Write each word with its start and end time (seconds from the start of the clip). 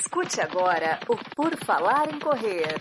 Escute 0.00 0.40
agora 0.40 0.98
o 1.08 1.16
Por 1.36 1.56
Falar 1.64 2.12
em 2.12 2.18
Correr. 2.18 2.74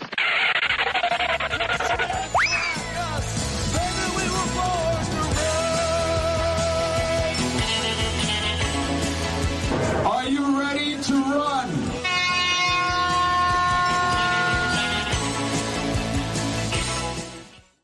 Are 10.05 10.27
you 10.27 10.59
ready 10.59 10.97
to 11.03 11.13
run? 11.13 11.83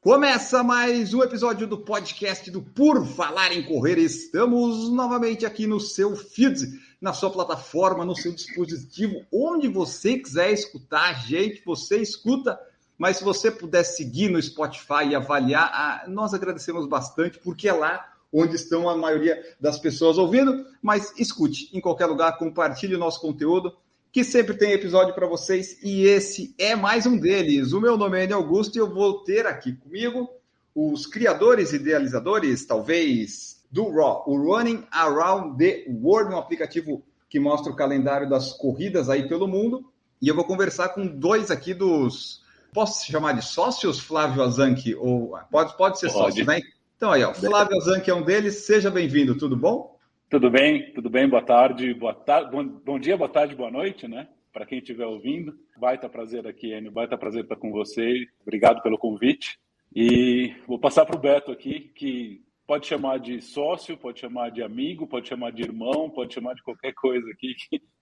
Começa 0.02 0.64
mais 0.64 1.14
um 1.14 1.22
episódio 1.22 1.68
do 1.68 1.78
podcast 1.78 2.50
do 2.50 2.64
Por 2.64 3.06
Falar 3.06 3.52
em 3.52 3.62
Correr. 3.62 4.00
Estamos 4.00 4.90
novamente 4.92 5.46
aqui 5.46 5.68
no 5.68 5.80
seu 5.80 6.16
feed, 6.16 6.68
na 7.02 7.14
sua 7.14 7.30
plataforma, 7.30 8.04
no 8.04 8.16
seu 8.16 8.32
dispositivo, 8.34 9.26
onde 9.32 9.68
você 9.68 10.18
quiser 10.18 10.52
escutar 10.52 11.10
a 11.10 11.14
gente, 11.14 11.64
você 11.66 11.98
escuta. 11.98 12.60
Mas 12.98 13.18
se 13.18 13.24
você 13.24 13.50
puder 13.50 13.84
seguir 13.84 14.30
no 14.30 14.42
Spotify 14.42 15.08
e 15.10 15.16
avaliar, 15.16 15.72
ah, 15.74 16.06
nós 16.08 16.34
agradecemos 16.34 16.88
bastante, 16.88 17.40
porque 17.40 17.70
é 17.70 17.74
lá 17.74 18.14
onde 18.32 18.56
estão 18.56 18.90
a 18.90 18.98
maioria 18.98 19.42
das 19.60 19.80
pessoas 19.80 20.18
ouvindo. 20.18 20.66
Mas 20.82 21.14
escute 21.18 21.70
em 21.76 21.80
qualquer 21.80 22.08
lugar, 22.08 22.38
compartilhe 22.38 22.96
o 22.96 23.00
nosso 23.00 23.22
conteúdo 23.22 23.74
que 24.12 24.24
sempre 24.24 24.58
tem 24.58 24.72
episódio 24.72 25.14
para 25.14 25.28
vocês 25.28 25.78
e 25.84 26.04
esse 26.06 26.54
é 26.58 26.76
mais 26.76 27.06
um 27.06 27.18
deles. 27.18 27.74
O 27.74 27.82
meu 27.82 27.96
nome 27.96 28.20
é 28.20 28.24
Enio 28.24 28.38
Augusto 28.38 28.76
e 28.76 28.80
eu 28.80 28.92
vou 28.92 29.24
ter 29.24 29.46
aqui 29.46 29.74
comigo 29.74 30.28
os 30.74 31.06
criadores 31.06 31.74
idealizadores, 31.74 32.66
talvez, 32.66 33.59
do 33.72 33.90
Raw, 33.90 34.24
o 34.28 34.36
Running 34.36 34.84
Around 34.92 35.58
the 35.58 35.86
World, 35.88 36.34
um 36.34 36.38
aplicativo 36.38 37.04
que 37.30 37.40
mostra 37.40 37.72
o 37.72 37.76
calendário 37.76 38.28
das 38.28 38.54
corridas 38.54 39.10
aí 39.10 39.28
pelo 39.28 39.48
mundo. 39.48 39.92
E 40.22 40.28
eu 40.28 40.36
vou 40.36 40.44
conversar 40.44 40.90
com 40.90 41.06
dois 41.06 41.52
aqui 41.52 41.74
dos. 41.74 42.44
Posso 42.74 43.10
chamar 43.10 43.34
de 43.34 43.44
sócios, 43.44 44.00
Flávio 44.00 44.44
Azanque? 44.44 44.96
Ou 44.96 45.38
pode, 45.52 45.78
pode 45.78 46.00
ser 46.00 46.12
pode. 46.12 46.34
sócio, 46.34 46.46
né? 46.46 46.60
Então 46.98 47.12
aí, 47.12 47.24
ó, 47.24 47.34
Flávio 47.34 47.78
Azanque 47.78 48.10
é 48.10 48.14
um 48.14 48.24
deles. 48.24 48.66
Seja 48.66 48.92
bem-vindo, 48.92 49.38
tudo 49.38 49.56
bom? 49.56 49.98
Tudo 50.30 50.50
bem, 50.52 50.92
tudo 50.94 51.10
bem, 51.10 51.28
boa 51.28 51.42
tarde, 51.42 51.92
boa 51.94 52.14
tarde, 52.14 52.52
bom, 52.52 52.64
bom 52.64 53.00
dia, 53.00 53.18
boa 53.18 53.30
tarde, 53.30 53.56
boa 53.56 53.72
noite, 53.72 54.08
né? 54.08 54.28
Para 54.54 54.66
quem 54.66 54.80
estiver 54.80 55.06
ouvindo. 55.06 55.58
Baita 55.78 56.10
prazer 56.10 56.46
aqui, 56.46 56.74
Enio, 56.74 56.92
baita 56.92 57.18
prazer 57.18 57.44
estar 57.44 57.56
com 57.56 57.72
você. 57.72 58.28
Obrigado 58.42 58.82
pelo 58.82 58.98
convite. 58.98 59.58
E 59.96 60.54
vou 60.68 60.78
passar 60.78 61.06
para 61.06 61.16
o 61.16 61.20
Beto 61.20 61.52
aqui, 61.52 61.92
que 61.96 62.44
pode 62.70 62.86
chamar 62.86 63.18
de 63.18 63.42
sócio, 63.42 63.98
pode 63.98 64.20
chamar 64.20 64.52
de 64.52 64.62
amigo, 64.62 65.08
pode 65.08 65.28
chamar 65.28 65.52
de 65.52 65.64
irmão, 65.64 66.08
pode 66.08 66.36
chamar 66.36 66.54
de 66.54 66.62
qualquer 66.62 66.94
coisa 66.94 67.28
aqui. 67.32 67.56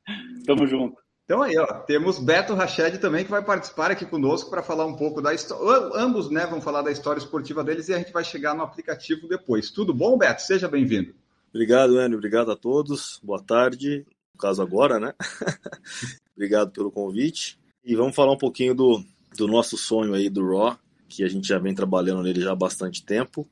Tamo 0.46 0.68
junto. 0.68 0.98
Então 1.24 1.42
aí, 1.42 1.58
ó, 1.58 1.66
temos 1.86 2.20
Beto 2.20 2.54
Rached 2.54 2.98
também 2.98 3.24
que 3.24 3.32
vai 3.32 3.42
participar 3.42 3.92
aqui 3.92 4.06
conosco 4.06 4.50
para 4.50 4.62
falar 4.62 4.86
um 4.86 4.98
pouco 4.98 5.22
da 5.22 5.34
história. 5.34 5.90
Ambos, 5.96 6.30
né, 6.30 6.46
vão 6.46 6.60
falar 6.60 6.82
da 6.82 6.92
história 6.92 7.18
esportiva 7.18 7.64
deles 7.64 7.88
e 7.88 7.94
a 7.94 7.98
gente 7.98 8.12
vai 8.12 8.26
chegar 8.26 8.54
no 8.54 8.62
aplicativo 8.62 9.26
depois. 9.26 9.72
Tudo 9.72 9.94
bom, 9.94 10.18
Beto? 10.18 10.42
Seja 10.42 10.68
bem-vindo. 10.68 11.16
Obrigado, 11.50 12.02
Enio. 12.02 12.18
Obrigado 12.18 12.52
a 12.52 12.56
todos. 12.58 13.22
Boa 13.24 13.42
tarde. 13.42 14.06
No 14.34 14.40
caso 14.42 14.62
agora, 14.62 15.00
né? 15.00 15.14
Obrigado 16.36 16.72
pelo 16.72 16.92
convite. 16.92 17.58
E 17.86 17.96
vamos 17.96 18.14
falar 18.14 18.34
um 18.34 18.38
pouquinho 18.38 18.76
do, 18.76 19.02
do 19.38 19.48
nosso 19.48 19.78
sonho 19.78 20.14
aí 20.14 20.30
do 20.30 20.46
Raw, 20.46 20.78
que 21.08 21.24
a 21.24 21.30
gente 21.30 21.48
já 21.48 21.58
vem 21.58 21.74
trabalhando 21.74 22.22
nele 22.22 22.42
já 22.42 22.52
há 22.52 22.56
bastante 22.56 23.06
tempo. 23.06 23.48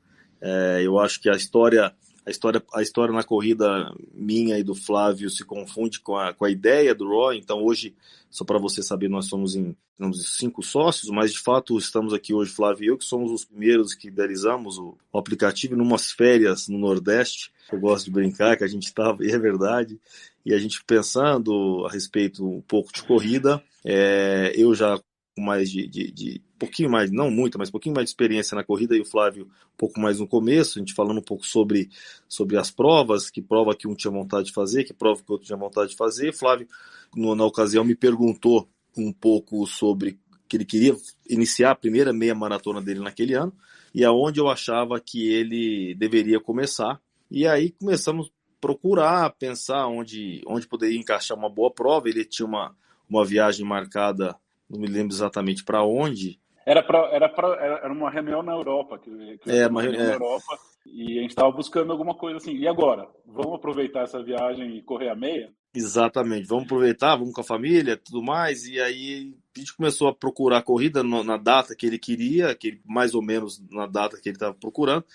É, 0.48 0.84
eu 0.84 1.00
acho 1.00 1.20
que 1.20 1.28
a 1.28 1.34
história, 1.34 1.92
a 2.24 2.30
história, 2.30 2.64
a 2.72 2.82
história 2.84 3.12
na 3.12 3.24
corrida 3.24 3.92
minha 4.14 4.60
e 4.60 4.64
do 4.64 4.76
Flávio 4.76 5.28
se 5.28 5.44
confunde 5.44 6.00
com 6.00 6.16
a, 6.16 6.36
com 6.36 6.46
a 6.46 6.52
ideia 6.52 6.94
do 6.94 7.10
Raw. 7.10 7.34
Então 7.34 7.64
hoje, 7.64 7.96
só 8.30 8.46
para 8.46 8.60
você 8.60 8.84
saber, 8.84 9.10
nós 9.10 9.26
somos 9.26 9.56
em 9.56 9.76
somos 9.98 10.38
cinco 10.38 10.62
sócios, 10.62 11.10
mas 11.10 11.32
de 11.32 11.40
fato 11.40 11.78
estamos 11.78 12.14
aqui 12.14 12.34
hoje, 12.34 12.52
Flávio 12.52 12.84
e 12.84 12.88
eu, 12.90 12.98
que 12.98 13.06
somos 13.06 13.32
os 13.32 13.46
primeiros 13.46 13.94
que 13.94 14.10
idealizamos 14.10 14.78
o, 14.78 14.98
o 15.12 15.18
aplicativo 15.18 15.74
em 15.74 15.82
umas 15.82 16.12
férias 16.12 16.68
no 16.68 16.78
Nordeste. 16.78 17.52
Eu 17.72 17.80
gosto 17.80 18.06
de 18.06 18.12
brincar 18.12 18.58
que 18.58 18.64
a 18.64 18.68
gente 18.68 18.84
estava, 18.84 19.24
e 19.26 19.32
é 19.32 19.40
verdade, 19.40 20.00
e 20.46 20.54
a 20.54 20.58
gente 20.60 20.84
pensando 20.84 21.86
a 21.88 21.92
respeito 21.92 22.46
um 22.46 22.62
pouco 22.62 22.94
de 22.94 23.04
corrida, 23.04 23.64
é, 23.84 24.52
eu 24.56 24.76
já 24.76 25.00
com 25.36 25.42
mais 25.42 25.70
de, 25.70 25.88
de, 25.88 26.12
de, 26.12 26.42
pouquinho 26.58 26.90
mais, 26.90 27.12
não 27.12 27.30
muito, 27.30 27.58
mas 27.58 27.70
um 27.70 27.72
pouquinho 27.72 27.96
mais 27.96 28.06
de 28.06 28.12
experiência 28.12 28.56
na 28.56 28.64
corrida 28.64 28.96
e 28.96 29.02
o 29.02 29.06
Flávio 29.06 29.46
um 29.46 29.78
pouco 29.78 30.00
mais 30.00 30.20
no 30.20 30.28
começo, 30.28 30.78
a 30.78 30.82
gente 30.82 30.94
falando 30.94 31.20
um 31.20 31.24
pouco 31.24 31.46
sobre, 31.46 31.90
sobre 32.28 32.58
as 32.58 32.72
provas, 32.72 33.30
que 33.30 33.42
prova 33.42 33.76
que 33.76 33.88
um 33.88 33.96
tinha 33.96 34.12
vontade 34.12 34.48
de 34.48 34.54
fazer, 34.54 34.84
que 34.84 34.94
prova 34.94 35.22
que 35.22 35.30
o 35.30 35.34
outro 35.34 35.46
tinha 35.46 35.58
vontade 35.58 35.92
de 35.92 35.98
fazer. 35.98 36.34
Flávio, 36.34 36.68
no, 37.16 37.36
na 37.36 37.46
ocasião, 37.46 37.84
me 37.84 37.96
perguntou 37.96 38.68
um 38.98 39.12
pouco 39.12 39.66
sobre 39.68 40.18
que 40.48 40.58
ele 40.58 40.66
queria 40.66 40.96
iniciar 41.30 41.72
a 41.72 41.76
primeira 41.76 42.14
meia 42.14 42.36
maratona 42.36 42.82
dele 42.82 43.00
naquele 43.00 43.34
ano 43.34 43.54
e 43.94 44.06
aonde 44.06 44.40
eu 44.40 44.48
achava 44.48 45.00
que 45.00 45.28
ele 45.28 45.96
deveria 45.96 46.40
começar. 46.40 47.02
E 47.30 47.48
aí 47.48 47.72
começamos 47.72 48.28
a 48.28 48.32
procurar, 48.62 49.30
pensar 49.32 49.88
onde, 49.88 50.42
onde 50.48 50.68
poderia 50.68 51.00
encaixar 51.00 51.38
uma 51.38 51.50
boa 51.50 51.72
prova. 51.72 52.08
Ele 52.08 52.24
tinha 52.24 52.46
uma, 52.46 52.76
uma 53.10 53.26
viagem 53.26 53.66
marcada 53.66 54.36
não 54.70 54.80
me 54.80 54.88
lembro 54.88 55.14
exatamente 55.14 55.64
para 55.64 55.84
onde. 55.84 56.40
Era, 56.66 56.82
pra, 56.82 57.10
era, 57.12 57.30
pra, 57.30 57.48
era 57.64 57.94
uma 57.94 58.10
reunião 58.10 58.42
na 58.42 58.54
Europa. 58.54 58.98
Que, 58.98 59.38
que 59.38 59.52
é, 59.52 59.68
uma 59.68 59.84
reunião 59.84 60.04
na 60.04 60.12
é. 60.12 60.16
Europa. 60.16 60.58
E 60.86 61.20
a 61.20 61.22
gente 61.22 61.32
estava 61.32 61.52
buscando 61.52 61.92
alguma 61.92 62.16
coisa 62.16 62.38
assim. 62.38 62.56
E 62.56 62.68
agora? 62.68 63.08
Vamos 63.26 63.54
aproveitar 63.54 64.02
essa 64.02 64.24
viagem 64.24 64.78
e 64.78 64.82
correr 64.82 65.10
a 65.10 65.16
meia? 65.16 65.54
Exatamente. 65.76 66.48
Vamos 66.48 66.66
aproveitar, 66.66 67.16
vamos 67.18 67.34
com 67.34 67.42
a 67.42 67.44
família 67.44 67.98
tudo 67.98 68.24
mais. 68.24 68.66
E 68.68 68.80
aí 68.80 69.36
a 69.56 69.60
gente 69.60 69.76
começou 69.76 70.08
a 70.08 70.16
procurar 70.16 70.58
a 70.58 70.64
corrida 70.64 71.04
no, 71.04 71.24
na 71.24 71.38
data 71.38 71.76
que 71.76 71.86
ele 71.86 72.00
queria, 72.00 72.56
que 72.56 72.80
mais 72.84 73.14
ou 73.14 73.22
menos 73.22 73.62
na 73.70 73.86
data 73.86 74.20
que 74.20 74.30
ele 74.30 74.36
estava 74.36 74.54
procurando. 74.54 75.06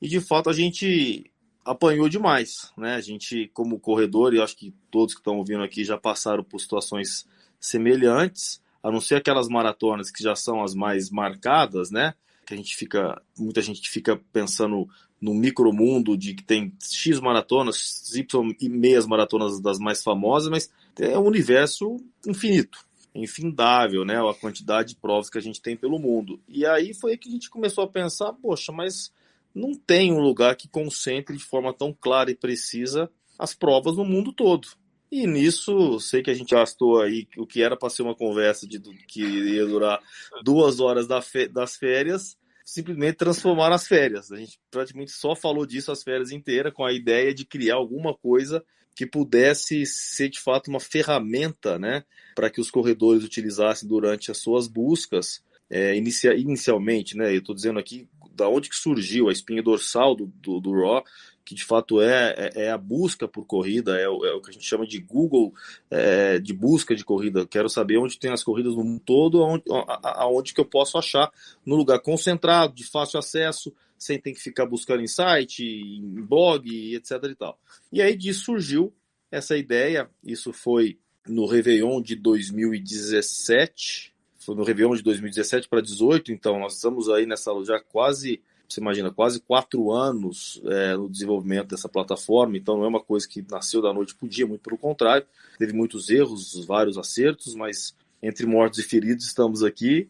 E 0.00 0.06
de 0.06 0.20
fato 0.20 0.48
a 0.48 0.52
gente 0.52 1.28
apanhou 1.64 2.08
demais, 2.08 2.70
né? 2.76 2.94
A 2.94 3.00
gente, 3.00 3.50
como 3.54 3.80
corredor, 3.80 4.34
e 4.34 4.40
acho 4.40 4.56
que 4.56 4.74
todos 4.90 5.14
que 5.14 5.20
estão 5.20 5.38
ouvindo 5.38 5.62
aqui 5.62 5.82
já 5.82 5.96
passaram 5.96 6.44
por 6.44 6.60
situações 6.60 7.26
semelhantes 7.58 8.62
a 8.84 8.90
não 8.90 9.00
ser 9.00 9.14
aquelas 9.14 9.48
maratonas 9.48 10.10
que 10.10 10.22
já 10.22 10.36
são 10.36 10.62
as 10.62 10.74
mais 10.74 11.10
marcadas, 11.10 11.90
né? 11.90 12.12
Que 12.46 12.52
a 12.52 12.56
gente 12.56 12.76
fica, 12.76 13.20
muita 13.38 13.62
gente 13.62 13.88
fica 13.88 14.20
pensando 14.30 14.86
no 15.18 15.32
micromundo 15.32 16.18
de 16.18 16.34
que 16.34 16.44
tem 16.44 16.70
X 16.82 17.18
maratonas, 17.18 18.14
Y 18.14 18.54
e 18.60 18.68
meias 18.68 19.06
maratonas 19.06 19.58
das 19.58 19.78
mais 19.78 20.02
famosas, 20.02 20.50
mas 20.50 20.70
é 21.00 21.18
um 21.18 21.24
universo 21.24 21.96
infinito, 22.26 22.84
infindável, 23.14 24.04
né? 24.04 24.16
A 24.18 24.34
quantidade 24.34 24.90
de 24.90 24.96
provas 24.96 25.30
que 25.30 25.38
a 25.38 25.40
gente 25.40 25.62
tem 25.62 25.74
pelo 25.74 25.98
mundo. 25.98 26.38
E 26.46 26.66
aí 26.66 26.92
foi 26.92 27.16
que 27.16 27.30
a 27.30 27.32
gente 27.32 27.48
começou 27.48 27.84
a 27.84 27.88
pensar, 27.88 28.34
poxa, 28.34 28.70
mas 28.70 29.10
não 29.54 29.72
tem 29.74 30.12
um 30.12 30.20
lugar 30.20 30.56
que 30.56 30.68
concentre 30.68 31.34
de 31.34 31.42
forma 31.42 31.72
tão 31.72 31.90
clara 31.90 32.30
e 32.30 32.36
precisa 32.36 33.10
as 33.38 33.54
provas 33.54 33.96
no 33.96 34.04
mundo 34.04 34.30
todo. 34.30 34.68
E 35.14 35.28
nisso, 35.28 36.00
sei 36.00 36.24
que 36.24 36.30
a 36.32 36.34
gente 36.34 36.56
gastou 36.56 37.00
aí 37.00 37.28
o 37.38 37.46
que 37.46 37.62
era 37.62 37.76
para 37.76 37.88
ser 37.88 38.02
uma 38.02 38.16
conversa 38.16 38.66
de 38.66 38.80
que 39.06 39.22
ia 39.22 39.64
durar 39.64 40.02
duas 40.42 40.80
horas 40.80 41.06
das 41.06 41.76
férias, 41.76 42.36
simplesmente 42.64 43.18
transformar 43.18 43.70
as 43.70 43.86
férias. 43.86 44.32
A 44.32 44.36
gente 44.36 44.58
praticamente 44.72 45.12
só 45.12 45.36
falou 45.36 45.64
disso 45.64 45.92
as 45.92 46.02
férias 46.02 46.32
inteiras, 46.32 46.72
com 46.74 46.84
a 46.84 46.92
ideia 46.92 47.32
de 47.32 47.44
criar 47.44 47.76
alguma 47.76 48.12
coisa 48.12 48.64
que 48.96 49.06
pudesse 49.06 49.86
ser 49.86 50.30
de 50.30 50.40
fato 50.40 50.66
uma 50.66 50.80
ferramenta, 50.80 51.78
né, 51.78 52.02
para 52.34 52.50
que 52.50 52.60
os 52.60 52.68
corredores 52.68 53.22
utilizassem 53.22 53.88
durante 53.88 54.32
as 54.32 54.38
suas 54.38 54.66
buscas. 54.66 55.44
É, 55.70 55.94
inicia, 55.94 56.34
inicialmente, 56.34 57.16
né, 57.16 57.32
eu 57.32 57.38
estou 57.38 57.54
dizendo 57.54 57.78
aqui 57.78 58.08
da 58.34 58.48
onde 58.48 58.68
que 58.68 58.76
surgiu 58.76 59.28
a 59.28 59.32
espinha 59.32 59.62
dorsal 59.62 60.14
do, 60.14 60.26
do, 60.26 60.60
do 60.60 60.72
Raw, 60.72 61.04
que 61.44 61.54
de 61.54 61.64
fato 61.64 62.00
é, 62.00 62.34
é, 62.36 62.64
é, 62.64 62.70
a 62.70 62.78
busca 62.78 63.28
por 63.28 63.44
corrida, 63.44 63.98
é 63.98 64.08
o, 64.08 64.24
é 64.24 64.32
o, 64.32 64.40
que 64.40 64.50
a 64.50 64.52
gente 64.52 64.64
chama 64.64 64.86
de 64.86 64.98
Google 64.98 65.52
é, 65.90 66.38
de 66.38 66.54
busca 66.54 66.94
de 66.94 67.04
corrida. 67.04 67.46
Quero 67.46 67.68
saber 67.68 67.98
onde 67.98 68.18
tem 68.18 68.32
as 68.32 68.42
corridas 68.42 68.74
no 68.74 68.82
mundo 68.82 69.02
todo, 69.04 69.42
aonde, 69.42 69.64
aonde 70.02 70.54
que 70.54 70.60
eu 70.60 70.64
posso 70.64 70.96
achar, 70.96 71.30
no 71.64 71.76
lugar 71.76 72.00
concentrado, 72.00 72.74
de 72.74 72.84
fácil 72.84 73.18
acesso, 73.18 73.74
sem 73.98 74.18
ter 74.18 74.32
que 74.32 74.40
ficar 74.40 74.64
buscando 74.64 75.02
em 75.02 75.06
site, 75.06 75.64
em 75.64 76.22
blog, 76.22 76.94
etc 76.94 77.22
e 77.24 77.34
tal. 77.34 77.58
E 77.92 78.00
aí 78.00 78.16
disso 78.16 78.44
surgiu 78.44 78.90
essa 79.30 79.56
ideia, 79.56 80.08
isso 80.22 80.52
foi 80.52 80.98
no 81.26 81.46
Réveillon 81.46 82.00
de 82.00 82.16
2017, 82.16 84.13
foi 84.44 84.54
no 84.54 84.64
Réveillon 84.64 84.94
de 84.94 85.02
2017 85.02 85.68
para 85.68 85.80
2018, 85.80 86.32
então 86.32 86.58
nós 86.58 86.74
estamos 86.74 87.08
aí 87.08 87.26
nessa 87.26 87.50
já 87.64 87.80
quase 87.80 88.40
você 88.68 88.80
imagina, 88.80 89.10
quase 89.10 89.40
quatro 89.40 89.92
anos 89.92 90.60
é, 90.64 90.96
no 90.96 91.08
desenvolvimento 91.08 91.68
dessa 91.68 91.88
plataforma, 91.88 92.56
então 92.56 92.76
não 92.76 92.84
é 92.84 92.88
uma 92.88 93.02
coisa 93.02 93.28
que 93.28 93.44
nasceu 93.48 93.82
da 93.82 93.92
noite 93.92 94.14
para 94.14 94.26
o 94.26 94.28
dia, 94.28 94.46
muito 94.46 94.62
pelo 94.62 94.78
contrário, 94.78 95.26
teve 95.58 95.72
muitos 95.72 96.08
erros, 96.08 96.64
vários 96.66 96.96
acertos, 96.96 97.54
mas 97.54 97.94
entre 98.22 98.46
mortos 98.46 98.78
e 98.78 98.82
feridos 98.82 99.26
estamos 99.26 99.62
aqui, 99.62 100.08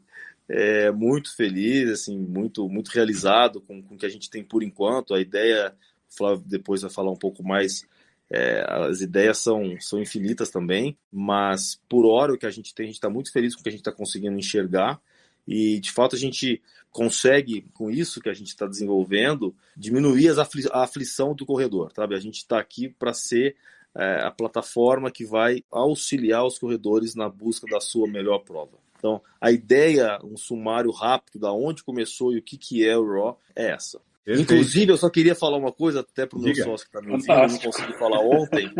é, 0.48 0.90
muito 0.90 1.34
feliz, 1.34 1.90
assim, 1.90 2.18
muito, 2.18 2.68
muito 2.68 2.88
realizado 2.88 3.60
com, 3.60 3.82
com 3.82 3.94
o 3.94 3.98
que 3.98 4.06
a 4.06 4.10
gente 4.10 4.30
tem 4.30 4.42
por 4.44 4.62
enquanto. 4.62 5.14
A 5.14 5.20
ideia, 5.20 5.74
o 6.10 6.16
Flávio 6.16 6.44
depois 6.46 6.82
vai 6.82 6.90
falar 6.90 7.10
um 7.10 7.16
pouco 7.16 7.42
mais, 7.42 7.86
É, 8.30 8.64
as 8.68 9.00
ideias 9.00 9.38
são, 9.38 9.78
são 9.80 10.00
infinitas 10.00 10.50
também, 10.50 10.96
mas 11.12 11.80
por 11.88 12.06
hora 12.06 12.32
o 12.32 12.38
que 12.38 12.46
a 12.46 12.50
gente 12.50 12.74
tem, 12.74 12.84
a 12.84 12.86
gente 12.86 12.96
está 12.96 13.10
muito 13.10 13.32
feliz 13.32 13.54
com 13.54 13.60
o 13.60 13.62
que 13.62 13.68
a 13.68 13.72
gente 13.72 13.80
está 13.80 13.92
conseguindo 13.92 14.38
enxergar. 14.38 15.00
E 15.46 15.78
de 15.78 15.92
fato 15.92 16.16
a 16.16 16.18
gente 16.18 16.62
consegue, 16.90 17.66
com 17.74 17.90
isso 17.90 18.20
que 18.20 18.28
a 18.28 18.34
gente 18.34 18.48
está 18.48 18.66
desenvolvendo, 18.66 19.54
diminuir 19.76 20.38
afli 20.38 20.64
a 20.72 20.84
aflição 20.84 21.34
do 21.34 21.44
corredor. 21.44 21.92
Sabe? 21.94 22.14
A 22.14 22.20
gente 22.20 22.38
está 22.38 22.58
aqui 22.58 22.88
para 22.88 23.12
ser 23.12 23.56
é, 23.94 24.22
a 24.22 24.30
plataforma 24.30 25.10
que 25.10 25.24
vai 25.24 25.62
auxiliar 25.70 26.44
os 26.44 26.58
corredores 26.58 27.14
na 27.14 27.28
busca 27.28 27.66
da 27.66 27.80
sua 27.80 28.08
melhor 28.08 28.38
prova. 28.38 28.78
Então, 28.96 29.20
a 29.38 29.52
ideia, 29.52 30.18
um 30.24 30.36
sumário 30.36 30.90
rápido 30.90 31.38
da 31.38 31.52
onde 31.52 31.84
começou 31.84 32.32
e 32.32 32.38
o 32.38 32.42
que, 32.42 32.56
que 32.56 32.86
é 32.88 32.96
o 32.96 33.06
Raw, 33.06 33.38
é 33.54 33.66
essa. 33.66 34.00
Perfeito. 34.24 34.52
Inclusive, 34.52 34.92
eu 34.92 34.96
só 34.96 35.10
queria 35.10 35.34
falar 35.34 35.58
uma 35.58 35.70
coisa 35.72 36.00
até 36.00 36.24
para 36.24 36.38
o 36.38 36.42
meu 36.42 36.54
sócio 36.54 36.88
que 36.88 36.96
está 36.96 37.00
me 37.00 37.12
ouvindo, 37.12 37.30
eu 37.30 37.48
não 37.48 37.58
consegui 37.58 37.98
falar 37.98 38.20
ontem. 38.20 38.74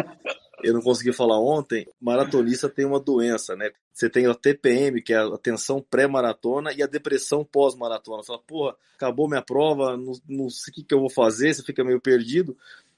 eu 0.63 0.73
não 0.73 0.81
consegui 0.81 1.13
falar 1.13 1.39
ontem. 1.39 1.87
Maratonista 2.01 2.69
tem 2.69 2.87
uma 2.87 2.99
doença, 2.99 3.55
né? 3.55 3.71
Você 3.93 4.09
tem 4.09 4.27
a 4.27 4.35
TPM, 4.35 5.03
que 5.03 5.13
é 5.13 5.19
a 5.19 5.37
tensão 5.37 5.83
pré-maratona, 5.83 6.73
e 6.73 6.83
a 6.83 6.87
depressão 6.87 7.45
pós-maratona. 7.45 8.23
Você 8.23 8.29
fala, 8.29 8.43
porra, 8.47 8.77
acabou 8.97 9.29
minha 9.29 9.43
prova, 9.43 9.97
não, 9.99 10.13
não 10.27 10.49
sei 10.49 10.73
o 10.73 10.75
que, 10.75 10.85
que 10.85 10.95
eu 10.95 11.01
vou 11.01 11.11
fazer, 11.11 11.53
você 11.53 11.63
fica 11.63 11.85
meio 11.85 12.01
perdido. 12.01 12.57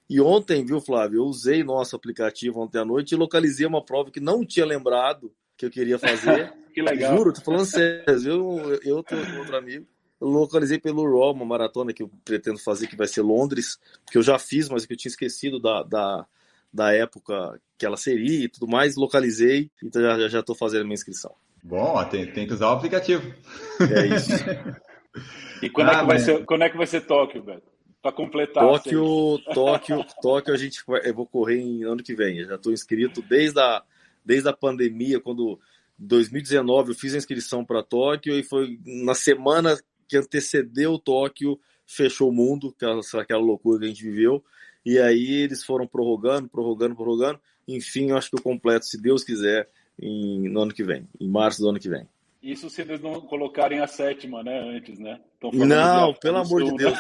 E 0.09 0.21
ontem, 0.21 0.65
viu, 0.65 0.81
Flávio, 0.81 1.19
eu 1.19 1.25
usei 1.25 1.65
nosso 1.65 1.97
aplicativo 1.97 2.61
ontem 2.61 2.79
à 2.79 2.85
noite 2.85 3.13
e 3.13 3.19
localizei 3.19 3.67
uma 3.67 3.85
prova 3.85 4.13
que 4.13 4.21
não 4.21 4.45
tinha 4.45 4.65
lembrado 4.65 5.33
que 5.57 5.67
eu 5.67 5.71
queria 5.71 5.99
fazer. 5.99 6.53
que 6.73 6.81
legal. 6.81 7.17
Juro, 7.17 7.33
tô 7.33 7.41
falando 7.41 7.65
sério. 7.65 8.05
Eu, 8.07 8.81
eu 8.85 9.03
tô 9.03 9.17
com 9.17 9.39
outro 9.39 9.57
amigo. 9.57 9.85
Eu 10.21 10.29
localizei 10.29 10.79
pelo 10.79 11.05
Raw, 11.05 11.33
uma 11.33 11.45
maratona 11.45 11.93
que 11.93 12.03
eu 12.03 12.11
pretendo 12.25 12.59
fazer, 12.59 12.87
que 12.87 12.97
vai 12.97 13.07
ser 13.07 13.23
Londres, 13.23 13.79
que 14.11 14.17
eu 14.17 14.23
já 14.23 14.39
fiz, 14.39 14.69
mas 14.69 14.87
que 14.87 14.93
eu 14.95 14.97
tinha 14.97 15.11
esquecido 15.11 15.61
da, 15.61 15.83
da, 15.83 16.27
da 16.73 16.93
época 16.93 17.61
que 17.77 17.85
ela 17.85 17.97
seria 17.97 18.45
e 18.45 18.49
tudo 18.49 18.67
mais. 18.67 18.97
Localizei, 18.97 19.71
então 19.83 20.01
já, 20.01 20.29
já 20.29 20.43
tô 20.43 20.55
fazendo 20.55 20.83
a 20.83 20.85
minha 20.85 20.95
inscrição. 20.95 21.35
Bom, 21.63 22.03
tem, 22.05 22.31
tem 22.33 22.47
que 22.47 22.55
usar 22.55 22.69
o 22.69 22.75
aplicativo. 22.75 23.35
É 23.81 24.07
isso. 24.07 24.31
e 25.61 25.69
quando, 25.69 25.91
ah, 25.91 25.95
é 25.95 26.01
que 26.01 26.07
vai 26.07 26.19
ser, 26.19 26.45
quando 26.45 26.63
é 26.63 26.71
que 26.71 26.77
vai 26.77 26.87
ser 26.87 27.01
Tóquio, 27.03 27.43
Beto? 27.43 27.77
Para 28.01 28.13
completar. 28.13 28.63
Tóquio, 28.63 29.39
Tóquio, 29.53 30.07
Tóquio, 30.23 30.55
a 30.55 30.57
gente 30.57 30.83
vai, 30.87 31.01
eu 31.05 31.13
vou 31.13 31.27
correr 31.27 31.59
em 31.59 31.83
ano 31.83 32.03
que 32.03 32.15
vem. 32.15 32.39
Eu 32.39 32.47
já 32.47 32.55
estou 32.55 32.73
inscrito 32.73 33.21
desde 33.21 33.59
a, 33.61 33.83
desde 34.25 34.49
a 34.49 34.53
pandemia, 34.53 35.21
quando 35.21 35.59
2019 35.99 36.91
eu 36.91 36.95
fiz 36.95 37.15
a 37.15 37.19
inscrição 37.19 37.65
para 37.65 37.83
Tóquio 37.83 38.39
e 38.39 38.43
foi 38.43 38.79
na 38.85 39.15
semana 39.15 39.77
que 40.09 40.17
antecedeu 40.17 40.99
Tóquio, 40.99 41.59
fechou 41.87 42.31
o 42.31 42.33
mundo, 42.33 42.75
aquela, 42.77 43.01
aquela 43.23 43.43
loucura 43.43 43.81
que 43.81 43.85
a 43.85 43.89
gente 43.89 44.03
viveu. 44.03 44.45
E 44.85 44.99
aí 44.99 45.43
eles 45.43 45.65
foram 45.65 45.87
prorrogando, 45.87 46.49
prorrogando, 46.49 46.95
prorrogando. 46.95 47.41
Enfim, 47.67 48.11
eu 48.11 48.17
acho 48.17 48.31
que 48.31 48.37
eu 48.37 48.43
completo, 48.43 48.87
se 48.87 49.01
Deus 49.01 49.25
quiser, 49.25 49.69
em, 50.01 50.49
no 50.49 50.63
ano 50.63 50.73
que 50.73 50.85
vem, 50.85 51.09
em 51.21 51.29
março 51.29 51.61
do 51.61 51.69
ano 51.69 51.81
que 51.81 51.89
vem. 51.89 52.07
Isso 52.43 52.71
se 52.71 52.83
eles 52.83 53.01
não 53.01 53.21
colocarem 53.23 53.81
a 53.81 53.89
sétima, 53.89 54.43
né, 54.45 54.61
antes, 54.61 55.01
né? 55.01 55.21
Não, 55.53 56.15
pelo 56.15 56.37
amor 56.37 56.63
de 56.63 56.77
Deus. 56.77 56.97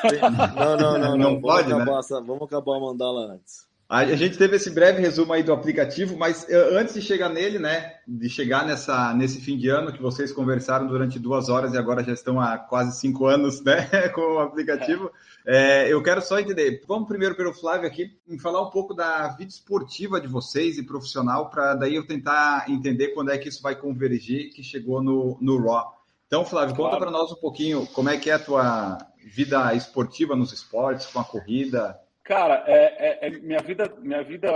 Não, 0.56 0.76
não, 0.76 0.98
não, 0.98 1.16
não. 1.16 1.40
vamos, 1.40 1.60
acabar, 1.60 2.00
né? 2.00 2.26
vamos 2.26 2.42
acabar 2.42 2.76
a 2.76 2.80
mandala 2.80 3.34
antes. 3.34 3.68
A 3.88 4.04
gente 4.16 4.36
teve 4.36 4.56
esse 4.56 4.68
breve 4.68 5.00
resumo 5.00 5.32
aí 5.32 5.44
do 5.44 5.52
aplicativo, 5.52 6.16
mas 6.16 6.44
eh, 6.48 6.70
antes 6.72 6.92
de 6.94 7.00
chegar 7.00 7.28
nele, 7.28 7.56
né, 7.56 7.94
de 8.06 8.28
chegar 8.28 8.66
nessa, 8.66 9.14
nesse 9.14 9.40
fim 9.40 9.56
de 9.56 9.68
ano 9.68 9.92
que 9.92 10.02
vocês 10.02 10.32
conversaram 10.32 10.88
durante 10.88 11.20
duas 11.20 11.48
horas 11.48 11.72
e 11.72 11.78
agora 11.78 12.02
já 12.02 12.12
estão 12.12 12.40
há 12.40 12.58
quase 12.58 12.98
cinco 12.98 13.26
anos, 13.26 13.62
né, 13.62 13.86
com 14.12 14.20
o 14.20 14.38
aplicativo, 14.40 15.08
é, 15.46 15.92
eu 15.92 16.02
quero 16.02 16.20
só 16.20 16.40
entender. 16.40 16.82
Vamos 16.88 17.06
primeiro 17.06 17.36
pelo 17.36 17.54
Flávio 17.54 17.86
aqui, 17.86 18.10
em 18.28 18.40
falar 18.40 18.60
um 18.60 18.70
pouco 18.70 18.92
da 18.92 19.28
vida 19.28 19.52
esportiva 19.52 20.20
de 20.20 20.26
vocês 20.26 20.78
e 20.78 20.82
profissional, 20.82 21.48
para 21.48 21.76
daí 21.76 21.94
eu 21.94 22.04
tentar 22.04 22.68
entender 22.68 23.08
quando 23.08 23.30
é 23.30 23.38
que 23.38 23.48
isso 23.48 23.62
vai 23.62 23.76
convergir, 23.76 24.52
que 24.52 24.64
chegou 24.64 25.00
no, 25.00 25.38
no 25.40 25.64
Raw. 25.64 25.94
Então, 26.26 26.44
Flávio, 26.44 26.74
claro. 26.74 26.90
conta 26.90 27.04
para 27.04 27.12
nós 27.12 27.30
um 27.30 27.36
pouquinho 27.36 27.86
como 27.94 28.08
é 28.08 28.16
que 28.16 28.30
é 28.30 28.34
a 28.34 28.38
tua 28.40 28.98
vida 29.24 29.72
esportiva 29.74 30.34
nos 30.34 30.52
esportes, 30.52 31.06
com 31.06 31.20
a 31.20 31.24
corrida, 31.24 31.96
Cara, 32.26 32.64
é, 32.66 32.74
é, 32.74 33.28
é, 33.28 33.30
minha 33.30 33.60
vida, 33.60 33.88
minha 34.02 34.20
vida 34.20 34.50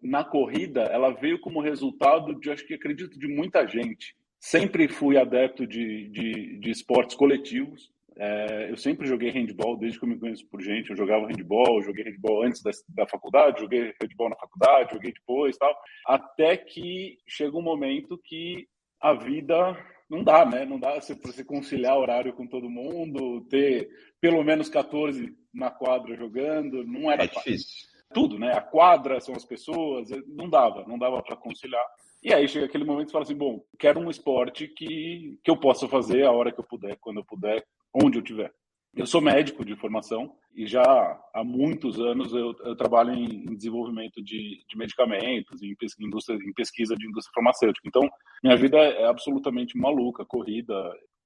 na 0.00 0.22
corrida, 0.22 0.82
ela 0.82 1.10
veio 1.10 1.40
como 1.40 1.60
resultado 1.60 2.32
de, 2.38 2.48
acho 2.48 2.64
que 2.64 2.74
acredito, 2.74 3.18
de 3.18 3.26
muita 3.26 3.66
gente. 3.66 4.14
Sempre 4.38 4.86
fui 4.86 5.18
adepto 5.18 5.66
de, 5.66 6.08
de, 6.10 6.60
de 6.60 6.70
esportes 6.70 7.16
coletivos. 7.16 7.90
É, 8.16 8.70
eu 8.70 8.76
sempre 8.76 9.08
joguei 9.08 9.30
handball 9.30 9.76
desde 9.76 9.98
que 9.98 10.04
eu 10.04 10.08
me 10.08 10.16
conheço 10.16 10.46
por 10.46 10.62
gente. 10.62 10.90
Eu 10.90 10.96
jogava 10.96 11.26
handball, 11.26 11.82
joguei 11.82 12.04
handball 12.04 12.44
antes 12.44 12.62
da, 12.62 12.70
da 12.90 13.06
faculdade, 13.08 13.62
joguei 13.62 13.92
handball 14.00 14.30
na 14.30 14.36
faculdade, 14.36 14.92
joguei 14.92 15.12
depois, 15.12 15.56
tal. 15.56 15.76
Até 16.06 16.56
que 16.56 17.18
chega 17.26 17.56
um 17.56 17.62
momento 17.62 18.16
que 18.24 18.68
a 19.00 19.12
vida 19.12 19.76
não 20.08 20.24
dá, 20.24 20.44
né? 20.44 20.64
Não 20.64 20.78
dá 20.78 20.92
para 20.92 21.32
você 21.32 21.44
conciliar 21.44 21.98
horário 21.98 22.32
com 22.32 22.46
todo 22.46 22.70
mundo, 22.70 23.42
ter 23.48 23.88
pelo 24.20 24.42
menos 24.42 24.68
14 24.68 25.36
na 25.52 25.70
quadra 25.70 26.16
jogando, 26.16 26.84
não 26.84 27.10
era 27.10 27.24
é 27.24 27.26
difícil. 27.26 27.86
Tudo, 28.12 28.38
né? 28.38 28.52
A 28.52 28.60
quadra 28.60 29.20
são 29.20 29.34
as 29.34 29.44
pessoas, 29.44 30.08
não 30.26 30.48
dava, 30.48 30.86
não 30.86 30.98
dava 30.98 31.22
para 31.22 31.36
conciliar. 31.36 31.84
E 32.22 32.32
aí 32.32 32.48
chega 32.48 32.66
aquele 32.66 32.84
momento 32.84 33.10
e 33.10 33.12
fala 33.12 33.24
assim, 33.24 33.36
bom, 33.36 33.62
quero 33.78 34.00
um 34.00 34.10
esporte 34.10 34.66
que, 34.66 35.38
que 35.44 35.50
eu 35.50 35.56
possa 35.56 35.86
fazer 35.86 36.24
a 36.24 36.32
hora 36.32 36.50
que 36.50 36.58
eu 36.58 36.64
puder, 36.64 36.96
quando 37.00 37.18
eu 37.18 37.24
puder, 37.24 37.64
onde 37.94 38.18
eu 38.18 38.22
tiver. 38.22 38.52
Eu 38.94 39.06
sou 39.06 39.20
médico 39.20 39.64
de 39.64 39.76
formação 39.76 40.32
e 40.54 40.66
já 40.66 40.82
há 40.82 41.44
muitos 41.44 42.00
anos 42.00 42.32
eu, 42.32 42.54
eu 42.64 42.74
trabalho 42.74 43.12
em, 43.12 43.44
desenvolvimento 43.54 44.22
de, 44.22 44.64
de, 44.68 44.76
medicamentos, 44.76 45.62
em, 45.62 45.76
indústria, 46.00 46.36
em 46.36 46.52
pesquisa 46.52 46.96
de 46.96 47.06
indústria 47.06 47.32
farmacêutica. 47.34 47.86
Então, 47.86 48.08
minha 48.42 48.56
vida 48.56 48.76
é 48.76 49.06
absolutamente 49.06 49.78
maluca, 49.78 50.24
corrida. 50.24 50.74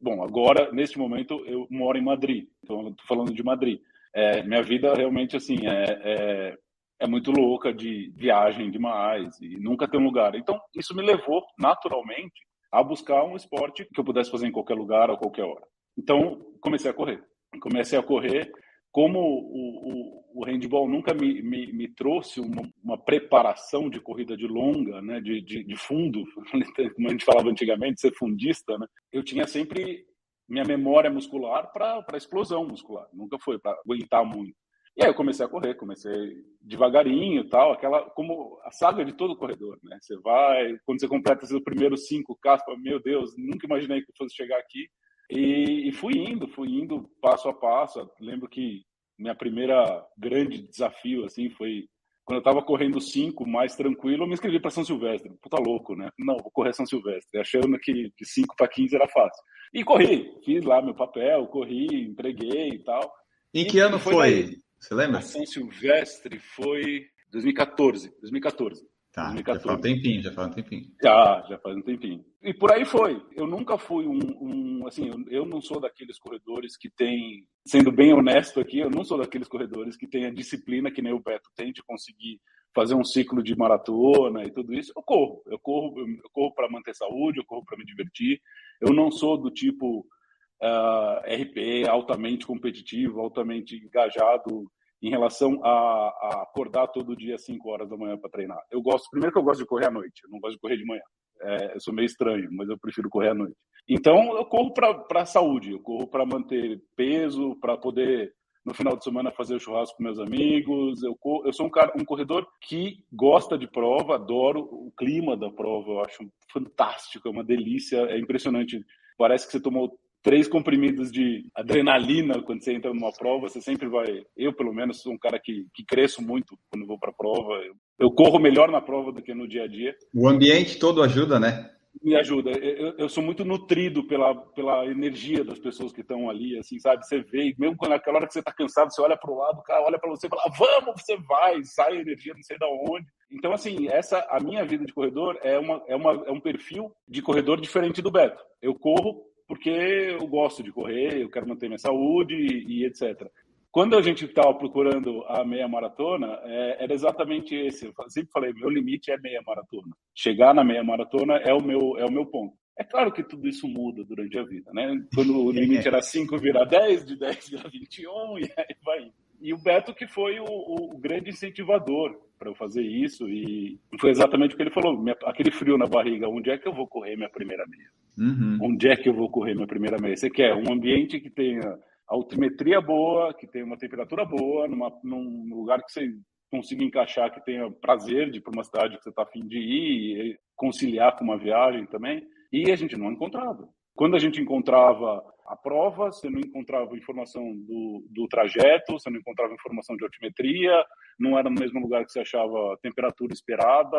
Bom, 0.00 0.23
agora, 0.23 0.70
neste 0.73 0.99
momento, 0.99 1.43
eu 1.47 1.67
moro 1.70 1.97
em 1.97 2.05
Madrid, 2.05 2.47
então 2.62 2.88
estou 2.88 3.06
falando 3.06 3.32
de 3.32 3.43
Madrid. 3.43 3.81
É, 4.15 4.43
minha 4.43 4.62
vida 4.62 4.93
realmente, 4.93 5.37
assim, 5.37 5.67
é, 5.67 5.85
é, 6.03 6.58
é 7.00 7.06
muito 7.06 7.31
louca 7.31 7.73
de 7.73 8.12
viagem 8.15 8.70
demais 8.70 9.41
e 9.41 9.56
nunca 9.58 9.88
tem 9.88 9.99
um 9.99 10.05
lugar. 10.05 10.35
Então, 10.35 10.61
isso 10.76 10.94
me 10.94 11.03
levou, 11.03 11.43
naturalmente, 11.58 12.44
a 12.70 12.82
buscar 12.82 13.25
um 13.25 13.37
esporte 13.37 13.87
que 13.87 13.99
eu 13.99 14.05
pudesse 14.05 14.31
fazer 14.31 14.47
em 14.47 14.53
qualquer 14.53 14.75
lugar, 14.75 15.11
a 15.11 15.17
qualquer 15.17 15.44
hora. 15.44 15.62
Então, 15.97 16.38
comecei 16.61 16.91
a 16.91 16.94
correr 16.94 17.23
comecei 17.61 17.99
a 17.99 18.03
correr. 18.03 18.51
Como 18.91 19.19
o, 19.19 20.33
o, 20.35 20.41
o 20.43 20.45
handball 20.45 20.89
nunca 20.89 21.15
me, 21.15 21.41
me, 21.41 21.73
me 21.73 21.89
trouxe 21.89 22.41
uma, 22.41 22.71
uma, 22.85 22.99
preparação 22.99 23.89
de 23.89 24.01
corrida 24.01 24.37
de 24.37 24.47
longa, 24.47 25.01
né, 25.01 25.19
de, 25.21 25.41
de, 25.41 25.65
de 25.65 25.77
fundo, 25.77 26.25
como 26.94 27.09
a 27.09 27.11
gente 27.11 27.25
falava 27.25 27.49
antigamente, 27.49 28.03
ser 28.03 28.13
fundista, 28.15 28.77
né, 28.77 28.87
eu 29.11 29.23
tinha 29.23 29.47
sempre 29.47 30.05
minha 30.47 30.65
memória 30.65 31.11
muscular 31.11 31.73
para 31.73 32.17
explosão 32.17 32.67
muscular, 32.67 33.09
nunca 33.15 33.39
foi 33.39 33.59
para 33.59 33.79
aguentar 33.82 34.25
muito. 34.27 34.55
E 34.94 35.03
aí 35.03 35.09
eu 35.09 35.15
comecei 35.15 35.44
a 35.44 35.49
correr, 35.49 35.75
comecei 35.75 36.37
devagarinho 36.61 37.49
tal, 37.49 37.73
aquela 37.73 38.11
como 38.11 38.61
a 38.63 38.71
saga 38.71 39.03
de 39.05 39.15
todo 39.15 39.37
corredor, 39.37 39.79
né? 39.82 39.97
Você 40.01 40.19
vai, 40.19 40.77
quando 40.85 41.01
você 41.01 41.09
completa 41.09 41.47
seus 41.47 41.63
primeiros 41.63 42.06
5K, 42.11 42.61
meu 42.79 43.01
Deus, 43.01 43.35
nunca 43.39 43.67
imaginei 43.67 44.03
que 44.03 44.11
eu 44.11 44.15
fosse 44.19 44.37
chegar 44.37 44.59
aqui. 44.59 44.87
E, 45.31 45.88
e, 45.88 45.93
fui 45.93 46.19
indo, 46.19 46.46
fui 46.48 46.69
indo 46.69 47.08
passo 47.20 47.48
a 47.48 47.55
passo. 47.55 48.08
Lembro 48.20 48.48
que 48.48 48.82
minha 49.19 49.34
primeira 49.34 50.05
grande 50.19 50.67
desafio 50.69 51.24
assim 51.24 51.50
foi 51.50 51.86
quando 52.24 52.36
eu 52.36 52.41
estava 52.41 52.62
correndo 52.62 53.00
5 53.00 53.46
mais 53.48 53.74
tranquilo, 53.74 54.22
eu 54.22 54.26
me 54.29 54.34
inscrevi 54.34 54.60
para 54.60 54.70
São 54.70 54.84
Silvestre. 54.84 55.32
Puta 55.43 55.60
louco, 55.60 55.96
né? 55.96 56.08
Não, 56.19 56.36
vou 56.36 56.50
correr 56.52 56.72
São 56.72 56.86
Silvestre, 56.86 57.41
achando 57.41 57.79
que 57.79 57.93
de 58.17 58.24
5 58.24 58.55
para 58.56 58.69
15 58.69 58.94
era 58.94 59.08
fácil. 59.08 59.43
E 59.74 59.82
corri, 59.82 60.32
fiz 60.44 60.64
lá 60.64 60.81
meu 60.81 60.94
papel, 60.94 61.46
corri, 61.48 61.86
entreguei 62.05 62.69
e 62.69 62.84
tal. 62.84 63.12
Em 63.52 63.67
que 63.67 63.79
e 63.79 63.81
ano 63.81 63.98
foi? 63.98 64.14
foi? 64.14 64.56
Você 64.79 64.94
lembra? 64.94 65.19
A 65.19 65.22
São 65.22 65.44
Silvestre 65.44 66.38
foi 66.38 67.06
2014, 67.31 68.10
2014. 68.20 68.84
Tá, 69.13 69.25
2014. 69.33 69.43
já 69.43 69.69
faz 69.69 69.79
um 69.79 69.83
tempinho, 69.83 70.23
já 70.23 70.33
faz 70.33 70.49
um 70.49 70.51
tempinho. 70.51 70.91
Já, 71.03 71.47
já 71.47 71.59
faz 71.59 71.77
um 71.77 71.83
tempinho. 71.83 72.25
E 72.43 72.55
por 72.55 72.73
aí 72.73 72.85
foi. 72.87 73.23
Eu 73.37 73.47
nunca 73.47 73.77
fui 73.77 74.07
um, 74.07 74.19
um 74.41 74.87
assim, 74.87 75.11
eu 75.29 75.45
não 75.45 75.61
sou 75.61 75.79
daqueles 75.79 76.19
corredores 76.19 76.79
que 76.79 76.89
tem, 76.89 77.47
sendo 77.67 77.93
bem 77.93 78.15
honesto 78.15 78.59
aqui, 78.59 78.79
eu 78.79 78.89
não 78.89 79.05
sou 79.05 79.19
daqueles 79.19 79.47
corredores 79.47 79.99
que 79.99 80.07
tem 80.07 80.25
a 80.25 80.33
disciplina 80.33 80.91
que 80.91 81.03
nem 81.03 81.13
o 81.13 81.21
Beto 81.21 81.51
tem 81.55 81.73
de 81.73 81.83
conseguir 81.83 82.41
fazer 82.75 82.95
um 82.95 83.05
ciclo 83.05 83.43
de 83.43 83.55
maratona 83.55 84.45
e 84.45 84.51
tudo 84.51 84.73
isso. 84.73 84.91
Eu 84.97 85.03
corro, 85.03 85.43
eu 85.45 85.59
corro, 85.59 85.95
eu 86.01 86.31
corro 86.33 86.55
para 86.55 86.71
manter 86.71 86.95
saúde, 86.95 87.39
eu 87.39 87.45
corro 87.45 87.67
para 87.67 87.77
me 87.77 87.85
divertir. 87.85 88.41
Eu 88.81 88.95
não 88.95 89.11
sou 89.11 89.37
do 89.37 89.51
tipo 89.51 89.99
uh, 89.99 90.65
ah, 90.65 91.23
RP 91.27 91.87
altamente 91.87 92.47
competitivo, 92.47 93.21
altamente 93.21 93.77
engajado 93.77 94.71
em 95.03 95.11
relação 95.11 95.59
a, 95.65 95.69
a 95.69 96.43
acordar 96.43 96.87
todo 96.89 97.17
dia 97.17 97.35
às 97.35 97.44
5 97.44 97.69
horas 97.69 97.89
da 97.89 97.97
manhã 97.97 98.17
para 98.17 98.31
treinar. 98.31 98.63
Eu 98.71 98.81
gosto, 98.81 99.11
primeiro 99.11 99.32
que 99.32 99.39
eu 99.39 99.43
gosto 99.43 99.61
de 99.61 99.67
correr 99.67 99.87
à 99.87 99.91
noite, 99.91 100.23
eu 100.25 100.31
não 100.31 100.39
gosto 100.39 100.55
de 100.55 100.61
correr 100.61 100.77
de 100.77 100.87
manhã. 100.87 101.03
É, 101.43 101.75
eu 101.75 101.81
sou 101.81 101.93
meio 101.93 102.06
estranho, 102.06 102.49
mas 102.53 102.69
eu 102.69 102.79
prefiro 102.79 103.11
correr 103.11 103.31
à 103.31 103.35
noite. 103.35 103.56
Então, 103.89 104.37
eu 104.37 104.44
corro 104.44 104.73
para 104.73 105.23
a 105.23 105.27
saúde, 105.27 105.73
eu 105.73 105.81
corro 105.81 106.06
para 106.06 106.25
manter 106.25 106.81
peso, 106.94 107.56
para 107.61 107.77
poder 107.77 108.32
no 108.65 108.73
final 108.73 108.97
de 108.97 109.03
semana 109.03 109.32
fazer 109.32 109.56
o 109.56 109.61
churrasco 109.61 109.97
com 109.97 110.05
meus 110.05 110.21
amigos. 110.21 111.03
Eu, 111.03 111.19
eu 111.44 111.53
sou 111.53 111.67
um, 111.67 111.71
cara, 111.71 111.93
um 111.97 112.05
corredor 112.05 112.47
que 112.61 113.05
gosta 113.13 113.59
de 113.59 113.67
prova, 113.67 114.15
adoro 114.15 114.61
o 114.61 114.93
clima 114.97 115.37
da 115.37 115.51
prova, 115.51 115.91
eu 115.91 116.01
acho 116.01 116.32
fantástico, 116.53 117.27
é 117.27 117.31
uma 117.31 117.43
delícia, 117.43 117.99
é 118.03 118.19
impressionante. 118.19 118.81
Parece 119.19 119.47
que 119.47 119.53
você 119.53 119.61
tomou 119.61 119.99
três 120.22 120.46
comprimidos 120.46 121.10
de 121.10 121.44
adrenalina 121.55 122.41
quando 122.43 122.62
você 122.62 122.72
entra 122.72 122.94
numa 122.94 123.12
prova, 123.12 123.48
você 123.48 123.60
sempre 123.60 123.88
vai. 123.88 124.24
Eu, 124.36 124.52
pelo 124.52 124.72
menos, 124.72 125.02
sou 125.02 125.12
um 125.12 125.19
cara 125.19 125.38
que, 125.38 125.67
que 125.74 125.84
cresço 125.84 126.22
muito 126.22 126.56
quando 126.70 126.86
vou 126.86 126.98
para 126.98 127.12
prova. 127.12 127.55
Eu, 127.55 127.74
eu, 127.98 128.10
corro 128.10 128.38
melhor 128.38 128.70
na 128.70 128.81
prova 128.81 129.12
do 129.12 129.20
que 129.20 129.34
no 129.34 129.48
dia 129.48 129.64
a 129.64 129.67
dia. 129.67 129.94
O 130.14 130.29
ambiente 130.29 130.79
todo 130.79 131.02
ajuda, 131.02 131.41
né? 131.41 131.70
Me 132.02 132.17
ajuda. 132.17 132.50
Eu, 132.50 132.94
eu 132.96 133.08
sou 133.08 133.22
muito 133.22 133.44
nutrido 133.44 134.05
pela, 134.05 134.34
pela 134.34 134.86
energia 134.86 135.44
das 135.44 135.58
pessoas 135.58 135.93
que 135.93 136.00
estão 136.00 136.31
ali, 136.31 136.58
assim, 136.58 136.79
sabe? 136.79 137.06
Você 137.06 137.20
vê, 137.20 137.55
mesmo 137.58 137.76
quando 137.76 137.91
naquela 137.91 138.17
hora 138.17 138.26
que 138.26 138.32
você 138.32 138.38
está 138.38 138.52
cansado, 138.52 138.93
você 138.93 139.02
olha 139.02 139.17
para 139.17 139.31
o 139.31 139.36
lado, 139.36 139.58
o 139.58 139.62
cara 139.62 139.84
olha 139.84 139.98
para 139.98 140.08
você 140.08 140.26
e 140.26 140.31
fala: 140.31 140.43
vamos, 140.56 141.02
você 141.02 141.17
vai, 141.19 141.62
sai 141.64 141.98
a 141.98 142.00
energia, 142.00 142.32
não 142.34 142.43
sei 142.43 142.56
de 142.56 142.64
onde. 142.64 143.06
Então, 143.31 143.52
assim, 143.52 143.88
essa 143.88 144.26
a 144.31 144.41
minha 144.41 144.64
vida 144.64 144.86
de 144.86 144.93
corredor 144.93 145.38
é, 145.43 145.58
uma, 145.58 145.82
é, 145.86 145.94
uma, 145.94 146.12
é 146.26 146.31
um 146.31 146.41
perfil 146.41 146.93
de 147.06 147.20
corredor 147.20 147.60
diferente 147.60 148.00
do 148.00 148.10
Beto. 148.10 148.43
Eu 148.60 148.74
corro 148.74 149.31
porque 149.53 149.69
eu 149.69 150.27
gosto 150.27 150.63
de 150.63 150.73
correr, 150.73 151.21
eu 151.21 151.29
quero 151.29 151.47
manter 151.47 151.69
minha 151.69 151.79
saúde 151.79 152.35
e, 152.35 152.87
etc. 152.87 153.31
Quando 153.71 153.99
a 153.99 154.01
gente 154.01 154.25
estava 154.25 154.55
procurando 154.55 155.23
a 155.27 155.44
meia 155.44 155.69
maratona, 155.69 156.41
é, 156.44 156.85
era 156.85 156.94
exatamente 156.94 157.55
esse. 157.55 157.85
Eu 157.85 157.93
sempre 158.09 158.32
falei, 158.32 158.55
meu 158.55 158.71
limite 158.71 159.11
é 159.11 159.19
meia 159.19 159.43
maratona. 159.47 159.94
Chegar 160.15 160.55
na 160.55 160.65
meia 160.65 160.82
maratona 160.82 161.35
é 161.35 161.53
o 161.53 161.61
meu 161.61 161.99
é 161.99 162.06
o 162.06 162.11
meu 162.11 162.25
ponto. 162.25 162.55
É 162.79 162.82
claro 162.82 163.13
que 163.13 163.23
tudo 163.23 163.47
isso 163.47 163.69
muda 163.69 164.03
durante 164.03 164.39
a 164.39 164.43
vida, 164.43 164.71
né? 164.73 165.05
Quando 165.15 165.44
o 165.44 165.53
limite 165.53 165.87
era 165.87 166.01
5, 166.01 166.39
vira 166.39 166.65
10, 166.65 167.05
de 167.05 167.19
10 167.19 167.51
vira 167.51 167.69
21 167.69 168.39
e 168.41 168.44
aí 168.56 168.77
vai. 168.82 169.13
E 169.39 169.53
o 169.53 169.59
Beto 169.59 169.94
que 169.94 170.06
foi 170.06 170.41
o, 170.41 170.47
o 170.47 170.97
grande 170.97 171.29
incentivador 171.29 172.19
para 172.43 172.51
eu 172.51 172.56
fazer 172.56 172.82
isso 172.82 173.29
e 173.29 173.79
foi 174.01 174.11
exatamente 174.11 174.55
o 174.55 174.56
que 174.56 174.65
ele 174.65 174.72
falou, 174.72 175.01
minha, 175.01 175.17
aquele 175.27 175.53
frio 175.53 175.79
na 175.79 175.87
barriga, 175.87 176.29
onde 176.29 176.51
é 176.51 176.58
que 176.58 176.67
eu 176.67 176.75
vou 176.75 176.89
correr 176.89 177.15
minha 177.15 177.31
primeira 177.31 177.65
meia? 177.69 177.89
Uhum. 178.19 178.58
Onde 178.61 178.89
é 178.89 178.96
que 178.96 179.08
eu 179.08 179.15
vou 179.15 179.31
correr 179.31 179.55
minha 179.55 179.67
primeira 179.67 179.96
meia? 179.96 180.17
Você 180.17 180.29
quer 180.29 180.53
um 180.56 180.72
ambiente 180.72 181.20
que 181.20 181.31
tenha 181.31 181.79
altimetria 182.08 182.81
boa, 182.81 183.32
que 183.32 183.46
tenha 183.46 183.65
uma 183.65 183.79
temperatura 183.79 184.25
boa, 184.25 184.67
numa, 184.67 184.91
num 185.05 185.55
lugar 185.55 185.84
que 185.84 185.93
você 185.93 186.13
consiga 186.51 186.82
encaixar, 186.82 187.32
que 187.32 187.44
tenha 187.44 187.70
prazer 187.70 188.29
de 188.29 188.39
ir 188.39 188.41
para 188.41 188.53
uma 188.53 188.65
cidade 188.65 188.96
que 188.96 189.05
você 189.05 189.11
está 189.11 189.22
afim 189.22 189.46
de 189.46 189.58
ir 189.58 190.32
e 190.32 190.39
conciliar 190.56 191.17
com 191.17 191.22
uma 191.22 191.39
viagem 191.39 191.87
também. 191.87 192.27
E 192.53 192.72
a 192.72 192.77
gente 192.77 192.96
não 192.96 193.13
encontrava. 193.13 193.69
Quando 193.94 194.17
a 194.17 194.19
gente 194.19 194.41
encontrava 194.41 195.22
a 195.46 195.56
prova, 195.56 196.06
você 196.06 196.31
não 196.31 196.41
encontrava 196.41 196.96
informação 196.96 197.43
do, 197.43 198.05
do 198.11 198.29
trajeto, 198.29 198.93
você 198.93 199.11
não 199.11 199.19
encontrava 199.19 199.55
informação 199.55 199.96
de 199.96 200.05
altimetria, 200.05 200.84
não 201.19 201.39
era 201.39 201.51
no 201.51 201.61
mesmo 201.61 201.81
lugar 201.81 202.05
que 202.05 202.13
você 202.13 202.20
achava 202.20 202.77
temperatura 202.82 203.32
esperada, 203.32 203.99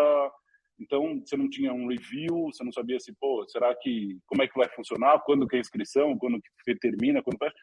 então 0.79 1.19
você 1.19 1.38
não 1.38 1.50
tinha 1.50 1.73
um 1.73 1.88
review, 1.88 2.45
você 2.51 2.63
não 2.63 2.71
sabia 2.71 3.00
se, 3.00 3.13
pô, 3.19 3.45
será 3.47 3.75
que, 3.75 4.17
como 4.25 4.43
é 4.43 4.47
que 4.47 4.57
vai 4.57 4.69
funcionar, 4.69 5.21
quando 5.25 5.47
que 5.47 5.55
é 5.55 5.59
a 5.59 5.62
inscrição, 5.62 6.17
quando 6.17 6.39
que 6.41 6.75
termina, 6.75 7.21
quando 7.21 7.38
fecha. 7.38 7.55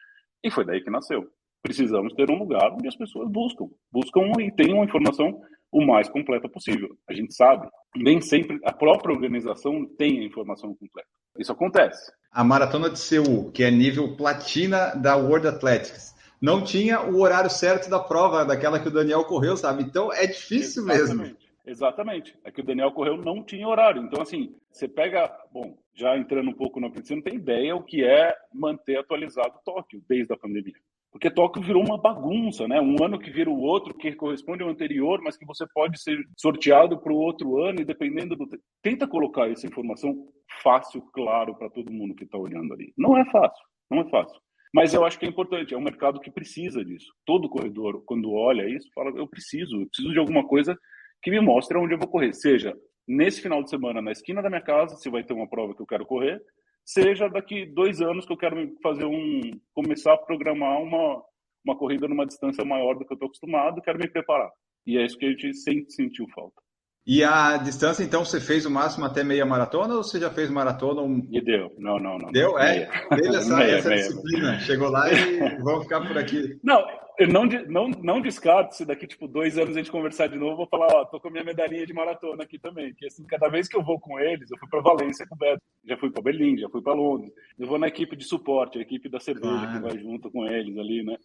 E 0.43 0.49
foi 0.49 0.65
daí 0.65 0.81
que 0.83 0.89
nasceu. 0.89 1.27
Precisamos 1.61 2.13
ter 2.13 2.29
um 2.31 2.39
lugar 2.39 2.71
onde 2.71 2.87
as 2.87 2.95
pessoas 2.95 3.29
buscam, 3.29 3.67
buscam 3.91 4.31
e 4.39 4.51
tenham 4.51 4.83
informação 4.83 5.39
o 5.71 5.85
mais 5.85 6.09
completa 6.09 6.49
possível. 6.49 6.89
A 7.07 7.13
gente 7.13 7.33
sabe, 7.33 7.67
nem 7.95 8.19
sempre 8.19 8.59
a 8.63 8.73
própria 8.73 9.13
organização 9.13 9.85
tem 9.97 10.19
a 10.19 10.23
informação 10.23 10.75
completa. 10.75 11.07
Isso 11.37 11.51
acontece. 11.51 12.11
A 12.31 12.43
maratona 12.43 12.89
de 12.89 12.99
Seul, 12.99 13.51
que 13.51 13.63
é 13.63 13.71
nível 13.71 14.15
platina 14.15 14.93
da 14.95 15.15
World 15.15 15.47
Athletics, 15.47 16.13
não 16.41 16.63
tinha 16.63 17.01
o 17.01 17.21
horário 17.21 17.49
certo 17.49 17.89
da 17.89 17.99
prova, 17.99 18.43
daquela 18.43 18.79
que 18.79 18.87
o 18.87 18.91
Daniel 18.91 19.23
correu, 19.25 19.55
sabe? 19.55 19.83
Então 19.83 20.11
é 20.11 20.27
difícil 20.27 20.83
Exatamente. 20.83 21.17
mesmo. 21.17 21.37
Exatamente. 21.65 22.37
É 22.43 22.51
que 22.51 22.61
o 22.61 22.63
Daniel 22.63 22.91
correu 22.91 23.17
não 23.17 23.43
tinha 23.43 23.67
horário. 23.67 24.01
Então, 24.01 24.21
assim, 24.21 24.55
você 24.71 24.87
pega. 24.87 25.31
Bom, 25.51 25.77
já 25.93 26.17
entrando 26.17 26.49
um 26.49 26.53
pouco 26.53 26.79
na 26.79 26.87
você 26.87 27.15
não 27.15 27.21
tem 27.21 27.35
ideia 27.35 27.75
o 27.75 27.83
que 27.83 28.03
é 28.03 28.35
manter 28.53 28.97
atualizado 28.97 29.59
Tóquio 29.63 30.03
desde 30.09 30.33
a 30.33 30.37
pandemia. 30.37 30.75
Porque 31.11 31.29
Tóquio 31.29 31.61
virou 31.61 31.83
uma 31.83 31.97
bagunça, 31.97 32.67
né? 32.67 32.79
Um 32.79 33.03
ano 33.03 33.19
que 33.19 33.29
vira 33.29 33.49
o 33.49 33.59
outro, 33.59 33.93
que 33.93 34.13
corresponde 34.13 34.63
ao 34.63 34.69
anterior, 34.69 35.21
mas 35.21 35.35
que 35.35 35.45
você 35.45 35.65
pode 35.73 36.01
ser 36.01 36.17
sorteado 36.37 36.97
para 36.97 37.11
o 37.11 37.17
outro 37.17 37.61
ano, 37.61 37.81
e 37.81 37.85
dependendo 37.85 38.35
do. 38.35 38.47
Tenta 38.81 39.05
colocar 39.05 39.49
essa 39.49 39.67
informação 39.67 40.15
fácil, 40.63 41.01
claro, 41.13 41.53
para 41.55 41.69
todo 41.69 41.91
mundo 41.91 42.15
que 42.15 42.23
está 42.23 42.37
olhando 42.37 42.73
ali. 42.73 42.93
Não 42.97 43.17
é 43.17 43.25
fácil, 43.29 43.63
não 43.89 43.99
é 43.99 44.09
fácil. 44.09 44.39
Mas 44.73 44.93
eu 44.93 45.03
acho 45.03 45.19
que 45.19 45.25
é 45.25 45.29
importante, 45.29 45.73
é 45.73 45.77
um 45.77 45.81
mercado 45.83 46.21
que 46.21 46.31
precisa 46.31 46.83
disso. 46.83 47.11
Todo 47.25 47.49
corredor, 47.49 48.01
quando 48.05 48.31
olha 48.31 48.69
isso, 48.69 48.87
fala: 48.95 49.09
eu 49.09 49.27
preciso, 49.27 49.81
eu 49.81 49.87
preciso 49.87 50.13
de 50.13 50.19
alguma 50.19 50.47
coisa 50.47 50.77
que 51.21 51.29
me 51.29 51.41
mostre 51.41 51.77
onde 51.77 51.93
eu 51.93 51.99
vou 51.99 52.07
correr. 52.07 52.33
Seja 52.33 52.73
nesse 53.05 53.41
final 53.41 53.61
de 53.61 53.69
semana 53.69 54.01
na 54.01 54.11
esquina 54.11 54.41
da 54.41 54.49
minha 54.49 54.61
casa, 54.61 54.95
se 54.95 55.09
vai 55.09 55.23
ter 55.23 55.33
uma 55.33 55.49
prova 55.49 55.75
que 55.75 55.81
eu 55.81 55.85
quero 55.85 56.05
correr, 56.05 56.41
seja 56.85 57.29
daqui 57.29 57.65
dois 57.65 58.01
anos 58.01 58.25
que 58.25 58.33
eu 58.33 58.37
quero 58.37 58.75
fazer 58.81 59.05
um 59.05 59.41
começar 59.73 60.13
a 60.13 60.17
programar 60.17 60.81
uma 60.81 61.23
uma 61.63 61.77
corrida 61.77 62.07
numa 62.07 62.25
distância 62.25 62.65
maior 62.65 62.95
do 62.95 63.05
que 63.05 63.13
eu 63.13 63.15
estou 63.15 63.27
acostumado, 63.27 63.81
quero 63.81 63.99
me 63.99 64.09
preparar. 64.09 64.49
E 64.85 64.97
é 64.97 65.05
isso 65.05 65.17
que 65.17 65.25
a 65.25 65.29
gente 65.29 65.53
sempre 65.53 65.91
sentiu 65.91 66.27
falta. 66.33 66.59
E 67.05 67.23
a 67.23 67.57
distância, 67.57 68.03
então, 68.03 68.23
você 68.23 68.39
fez 68.39 68.63
o 68.65 68.69
máximo 68.69 69.05
até 69.05 69.23
meia 69.23 69.45
maratona 69.45 69.95
ou 69.95 70.03
você 70.03 70.19
já 70.19 70.29
fez 70.29 70.51
maratona? 70.51 71.01
E 71.31 71.41
deu. 71.41 71.71
Não, 71.79 71.97
não, 71.97 72.17
não. 72.17 72.31
Deu? 72.31 72.57
É. 72.59 72.87
Teve 73.09 73.35
essa, 73.35 73.53
meia, 73.57 73.77
essa 73.77 73.89
meia, 73.89 74.01
disciplina. 74.01 74.59
Chegou 74.59 74.89
lá 74.89 75.11
e 75.11 75.57
vamos 75.61 75.83
ficar 75.83 76.07
por 76.07 76.17
aqui. 76.17 76.59
Não, 76.63 76.85
eu 77.21 77.27
não, 77.27 77.45
não, 77.45 77.87
não 78.01 78.21
descarto 78.21 78.75
se 78.75 78.83
daqui, 78.83 79.05
tipo, 79.05 79.27
dois 79.27 79.55
anos 79.55 79.75
a 79.75 79.79
gente 79.79 79.91
conversar 79.91 80.27
de 80.27 80.37
novo, 80.37 80.57
vou 80.57 80.67
falar, 80.67 80.87
ó, 80.91 81.05
tô 81.05 81.19
com 81.19 81.27
a 81.27 81.31
minha 81.31 81.43
medalhinha 81.43 81.85
de 81.85 81.93
maratona 81.93 82.43
aqui 82.43 82.57
também. 82.57 82.93
Que, 82.95 83.05
assim, 83.05 83.23
cada 83.25 83.47
vez 83.47 83.67
que 83.67 83.77
eu 83.77 83.83
vou 83.83 83.99
com 83.99 84.19
eles, 84.19 84.49
eu 84.49 84.57
fui 84.57 84.67
para 84.67 84.81
Valência 84.81 85.27
com 85.27 85.35
o 85.35 85.37
Beto, 85.37 85.61
já 85.85 85.95
fui 85.97 86.09
para 86.09 86.23
Berlim, 86.23 86.57
já 86.57 86.67
fui 86.67 86.81
para 86.81 86.93
Londres. 86.93 87.31
Eu 87.59 87.67
vou 87.67 87.77
na 87.77 87.87
equipe 87.87 88.15
de 88.15 88.23
suporte, 88.23 88.79
a 88.79 88.81
equipe 88.81 89.07
da 89.07 89.19
cerveja 89.19 89.67
que 89.71 89.79
vai 89.79 89.99
junto 89.99 90.31
com 90.31 90.47
eles 90.47 90.75
ali, 90.79 91.03
né? 91.03 91.15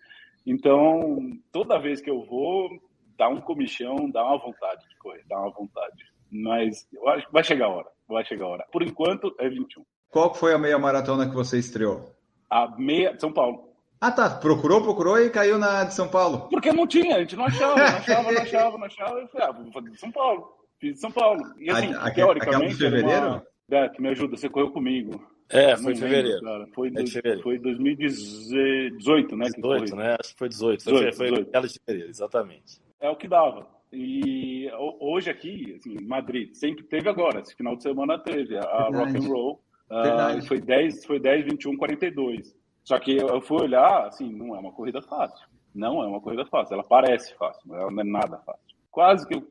Então, 0.47 1.19
toda 1.51 1.79
vez 1.79 2.03
que 2.03 2.11
eu 2.11 2.23
vou, 2.25 2.69
dá 3.17 3.29
um 3.29 3.41
comichão, 3.41 4.11
dá 4.11 4.23
uma 4.23 4.37
vontade 4.37 4.87
de 4.89 4.97
correr, 4.99 5.25
dá 5.27 5.41
uma 5.41 5.51
vontade. 5.51 6.05
Mas 6.31 6.87
eu 6.93 7.09
acho 7.09 7.27
que 7.27 7.33
vai 7.33 7.43
chegar 7.43 7.67
a 7.67 7.71
hora, 7.71 7.89
vai 8.07 8.25
chegar 8.25 8.45
a 8.45 8.49
hora. 8.49 8.67
Por 8.71 8.83
enquanto, 8.83 9.35
é 9.39 9.49
21. 9.49 9.83
Qual 10.11 10.35
foi 10.35 10.53
a 10.53 10.59
meia 10.59 10.79
maratona 10.79 11.27
que 11.27 11.35
você 11.35 11.59
estreou? 11.59 12.15
A 12.51 12.69
meia 12.77 13.19
São 13.19 13.33
Paulo. 13.33 13.67
Ah, 14.01 14.11
tá. 14.11 14.31
Procurou, 14.31 14.83
procurou 14.83 15.19
e 15.19 15.31
caiu 15.31 15.59
na 15.59 15.85
de 15.85 15.95
São 15.95 16.09
Paulo. 16.09 16.49
Porque 16.51 16.73
não 16.73 16.87
tinha, 16.87 17.17
a 17.17 17.21
gente 17.21 17.37
não 17.37 17.47
achava, 17.47 17.77
não 17.77 17.85
achava, 17.85 18.33
não 18.33 18.41
achava, 18.43 18.79
não 18.79 18.87
achava. 18.87 19.21
Eu 19.21 19.29
falei, 19.29 19.47
ah, 19.49 19.53
vou 19.53 19.73
fazer 19.73 19.91
de 19.91 20.01
São 20.01 20.13
Paulo. 20.13 20.57
Fiz 20.79 20.95
de 20.95 21.01
São 21.01 21.11
Paulo. 21.11 21.43
E 21.59 21.71
assim, 21.71 21.95
a, 21.95 22.11
teoricamente. 22.11 22.73
De 22.73 22.79
fevereiro? 22.79 23.27
Uma... 23.27 23.47
Beto, 23.69 24.01
me 24.01 24.09
ajuda, 24.11 24.37
você 24.37 24.49
correu 24.49 24.71
comigo. 24.71 25.21
É, 25.49 25.77
foi 25.77 25.93
em 25.93 25.97
fevereiro. 25.97 26.41
Cara. 26.43 26.67
Foi, 26.75 26.89
é 26.89 27.07
fevereiro. 27.07 27.43
foi 27.43 27.59
2018, 27.59 29.37
né? 29.37 29.47
18, 29.47 29.97
né? 29.97 30.17
Acho 30.21 30.33
que 30.33 30.39
foi 30.39 30.49
18. 30.49 30.85
18 30.85 31.17
foi, 31.17 31.27
18. 31.31 31.49
aquela 31.49 31.67
de 31.67 31.79
fevereiro, 31.79 32.11
exatamente. 32.11 32.81
É 33.01 33.09
o 33.09 33.17
que 33.17 33.29
dava. 33.29 33.67
E 33.93 34.69
hoje 35.01 35.31
aqui, 35.31 35.77
assim, 35.79 35.97
Madrid, 36.05 36.53
sempre 36.55 36.85
teve 36.85 37.09
agora. 37.09 37.41
Esse 37.41 37.55
final 37.55 37.77
de 37.77 37.83
semana 37.83 38.19
teve 38.19 38.57
a 38.59 38.91
Verdade. 38.91 38.97
Rock 38.97 39.17
and 39.17 39.29
Roll. 39.29 39.63
Uh, 39.89 40.43
foi 40.47 40.61
10, 40.61 41.05
foi 41.05 41.21
10, 41.21 41.45
21, 41.45 41.77
42. 41.77 42.55
Só 42.87 43.01
que 43.01 43.17
eu 43.17 43.41
fui 43.41 43.63
olhar, 43.63 44.07
assim, 44.07 44.33
não 44.33 44.55
é 44.55 44.61
uma 44.61 44.71
corrida 44.71 45.03
fácil. 45.03 45.45
Não 45.75 46.05
é 46.05 46.07
uma 46.07 46.21
corrida 46.21 46.47
fácil. 46.47 46.75
Ela 46.75 46.85
parece 46.85 47.35
fácil, 47.35 47.61
mas 47.67 47.81
ela 47.81 47.91
não 47.91 48.01
é 48.01 48.05
nada 48.05 48.39
fácil. 48.47 48.63
Quase 48.93 49.27
que 49.27 49.35
eu, 49.35 49.43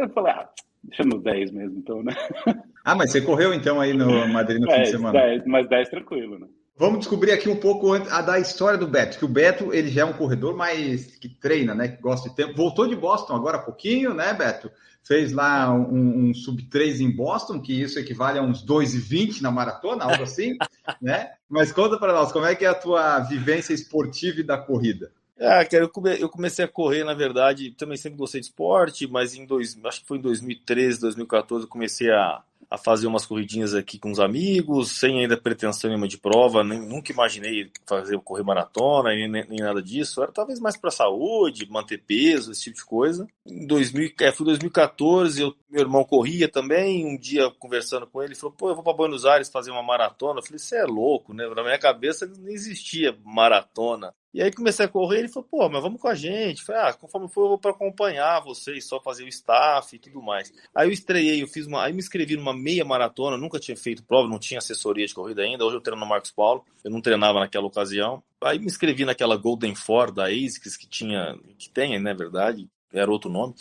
eu 0.00 0.08
falei, 0.08 0.32
ah, 0.32 0.48
deixa 0.82 1.04
no 1.04 1.20
10 1.20 1.52
mesmo, 1.52 1.78
então, 1.78 2.02
né? 2.02 2.12
Ah, 2.84 2.94
mas 2.94 3.12
você 3.12 3.20
correu 3.20 3.52
então 3.52 3.78
aí 3.78 3.92
no 3.92 4.26
Madrid 4.28 4.58
no 4.58 4.66
10, 4.66 4.78
fim 4.78 4.84
de 4.84 4.90
semana? 4.92 5.20
10, 5.20 5.44
mas 5.44 5.68
10 5.68 5.90
tranquilo, 5.90 6.38
né? 6.38 6.46
Vamos 6.74 7.00
descobrir 7.00 7.32
aqui 7.32 7.50
um 7.50 7.60
pouco 7.60 7.92
a 7.92 8.22
da 8.22 8.38
história 8.38 8.78
do 8.78 8.86
Beto, 8.86 9.18
que 9.18 9.26
o 9.26 9.28
Beto 9.28 9.74
ele 9.74 9.90
já 9.90 10.02
é 10.02 10.04
um 10.06 10.14
corredor 10.14 10.56
mais 10.56 11.18
que 11.18 11.28
treina, 11.28 11.74
né? 11.74 11.88
Que 11.88 12.00
gosta 12.00 12.30
de 12.30 12.34
tempo. 12.34 12.56
Voltou 12.56 12.88
de 12.88 12.96
Boston 12.96 13.34
agora 13.34 13.58
há 13.58 13.62
pouquinho, 13.62 14.14
né, 14.14 14.32
Beto? 14.32 14.70
Fez 15.08 15.32
lá 15.32 15.72
um, 15.72 16.28
um 16.28 16.34
sub 16.34 16.62
3 16.64 17.00
em 17.00 17.10
Boston, 17.10 17.62
que 17.62 17.72
isso 17.72 17.98
equivale 17.98 18.38
a 18.38 18.42
uns 18.42 18.62
2,20 18.62 19.40
na 19.40 19.50
maratona, 19.50 20.04
algo 20.04 20.22
assim, 20.22 20.58
né? 21.00 21.30
Mas 21.48 21.72
conta 21.72 21.98
para 21.98 22.12
nós, 22.12 22.30
como 22.30 22.44
é 22.44 22.54
que 22.54 22.66
é 22.66 22.68
a 22.68 22.74
tua 22.74 23.18
vivência 23.20 23.72
esportiva 23.72 24.40
e 24.40 24.42
da 24.42 24.58
corrida? 24.58 25.10
Ah, 25.40 25.64
cara, 25.64 25.84
eu, 25.84 25.88
come, 25.88 26.20
eu 26.20 26.28
comecei 26.28 26.64
a 26.64 26.68
correr, 26.68 27.04
na 27.04 27.14
verdade, 27.14 27.70
também 27.72 27.96
sempre 27.96 28.18
gostei 28.18 28.40
de 28.40 28.48
esporte, 28.48 29.06
mas 29.06 29.34
em 29.34 29.46
dois, 29.46 29.78
acho 29.84 30.00
que 30.00 30.06
foi 30.08 30.18
em 30.18 30.20
2013, 30.20 31.00
2014, 31.00 31.64
eu 31.64 31.68
comecei 31.68 32.10
a, 32.10 32.42
a 32.68 32.76
fazer 32.76 33.06
umas 33.06 33.24
corridinhas 33.24 33.72
aqui 33.72 34.00
com 34.00 34.10
os 34.10 34.18
amigos, 34.18 34.90
sem 34.90 35.20
ainda 35.20 35.36
pretensão 35.40 35.88
nenhuma 35.88 36.08
de 36.08 36.18
prova, 36.18 36.64
nem, 36.64 36.80
nunca 36.80 37.12
imaginei 37.12 37.70
fazer 37.86 38.18
correr 38.18 38.42
maratona, 38.42 39.10
nem, 39.10 39.28
nem 39.28 39.60
nada 39.60 39.80
disso. 39.80 40.20
Era 40.22 40.32
talvez 40.32 40.58
mais 40.58 40.76
para 40.76 40.90
saúde, 40.90 41.70
manter 41.70 41.98
peso, 41.98 42.50
esse 42.50 42.64
tipo 42.64 42.76
de 42.76 42.84
coisa. 42.84 43.26
Em 43.46 43.64
2000, 43.64 44.12
é, 44.20 44.32
foi 44.32 44.44
2014, 44.44 45.40
eu, 45.40 45.54
meu 45.70 45.82
irmão 45.82 46.04
corria 46.04 46.48
também. 46.48 47.06
Um 47.06 47.16
dia 47.16 47.48
conversando 47.58 48.06
com 48.06 48.20
ele, 48.22 48.32
ele 48.32 48.40
falou: 48.40 48.54
pô, 48.56 48.68
eu 48.70 48.74
vou 48.74 48.84
para 48.84 48.92
Buenos 48.92 49.24
Aires 49.24 49.48
fazer 49.48 49.70
uma 49.70 49.82
maratona. 49.82 50.40
Eu 50.40 50.44
falei: 50.44 50.58
você 50.58 50.76
é 50.76 50.84
louco, 50.84 51.32
né? 51.32 51.48
Na 51.48 51.62
minha 51.62 51.78
cabeça 51.78 52.26
não 52.26 52.48
existia 52.48 53.16
maratona. 53.24 54.12
E 54.32 54.42
aí 54.42 54.52
comecei 54.52 54.84
a 54.84 54.88
correr, 54.88 55.20
ele 55.20 55.28
falou, 55.28 55.48
pô, 55.50 55.68
mas 55.68 55.82
vamos 55.82 56.00
com 56.00 56.08
a 56.08 56.14
gente. 56.14 56.62
Falei, 56.62 56.82
ah, 56.82 56.92
conforme 56.92 57.28
for, 57.28 57.44
eu 57.44 57.48
vou 57.48 57.58
para 57.58 57.70
acompanhar 57.70 58.40
vocês, 58.40 58.84
só 58.84 59.00
fazer 59.00 59.24
o 59.24 59.28
staff 59.28 59.96
e 59.96 59.98
tudo 59.98 60.20
mais. 60.20 60.52
Aí 60.74 60.86
eu 60.86 60.92
estreiei, 60.92 61.42
eu 61.42 61.48
fiz 61.48 61.66
uma. 61.66 61.84
Aí 61.84 61.92
me 61.92 61.98
inscrevi 61.98 62.36
numa 62.36 62.52
meia 62.52 62.84
maratona, 62.84 63.38
nunca 63.38 63.58
tinha 63.58 63.76
feito 63.76 64.02
prova, 64.02 64.28
não 64.28 64.38
tinha 64.38 64.58
assessoria 64.58 65.06
de 65.06 65.14
corrida 65.14 65.42
ainda. 65.42 65.64
Hoje 65.64 65.76
eu 65.76 65.80
treino 65.80 66.00
no 66.00 66.06
Marcos 66.06 66.30
Paulo, 66.30 66.64
eu 66.84 66.90
não 66.90 67.00
treinava 67.00 67.40
naquela 67.40 67.66
ocasião. 67.66 68.22
Aí 68.42 68.58
me 68.58 68.66
inscrevi 68.66 69.04
naquela 69.04 69.36
Golden 69.36 69.74
Four 69.74 70.12
da 70.12 70.26
ASICS 70.26 70.76
que 70.76 70.86
tinha, 70.86 71.36
que 71.58 71.70
tem, 71.70 71.98
né, 71.98 72.14
verdade, 72.14 72.68
era 72.92 73.10
outro 73.10 73.30
nome. 73.30 73.54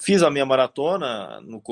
Fiz 0.00 0.22
a 0.22 0.30
minha 0.30 0.46
maratona 0.46 1.40
no, 1.40 1.62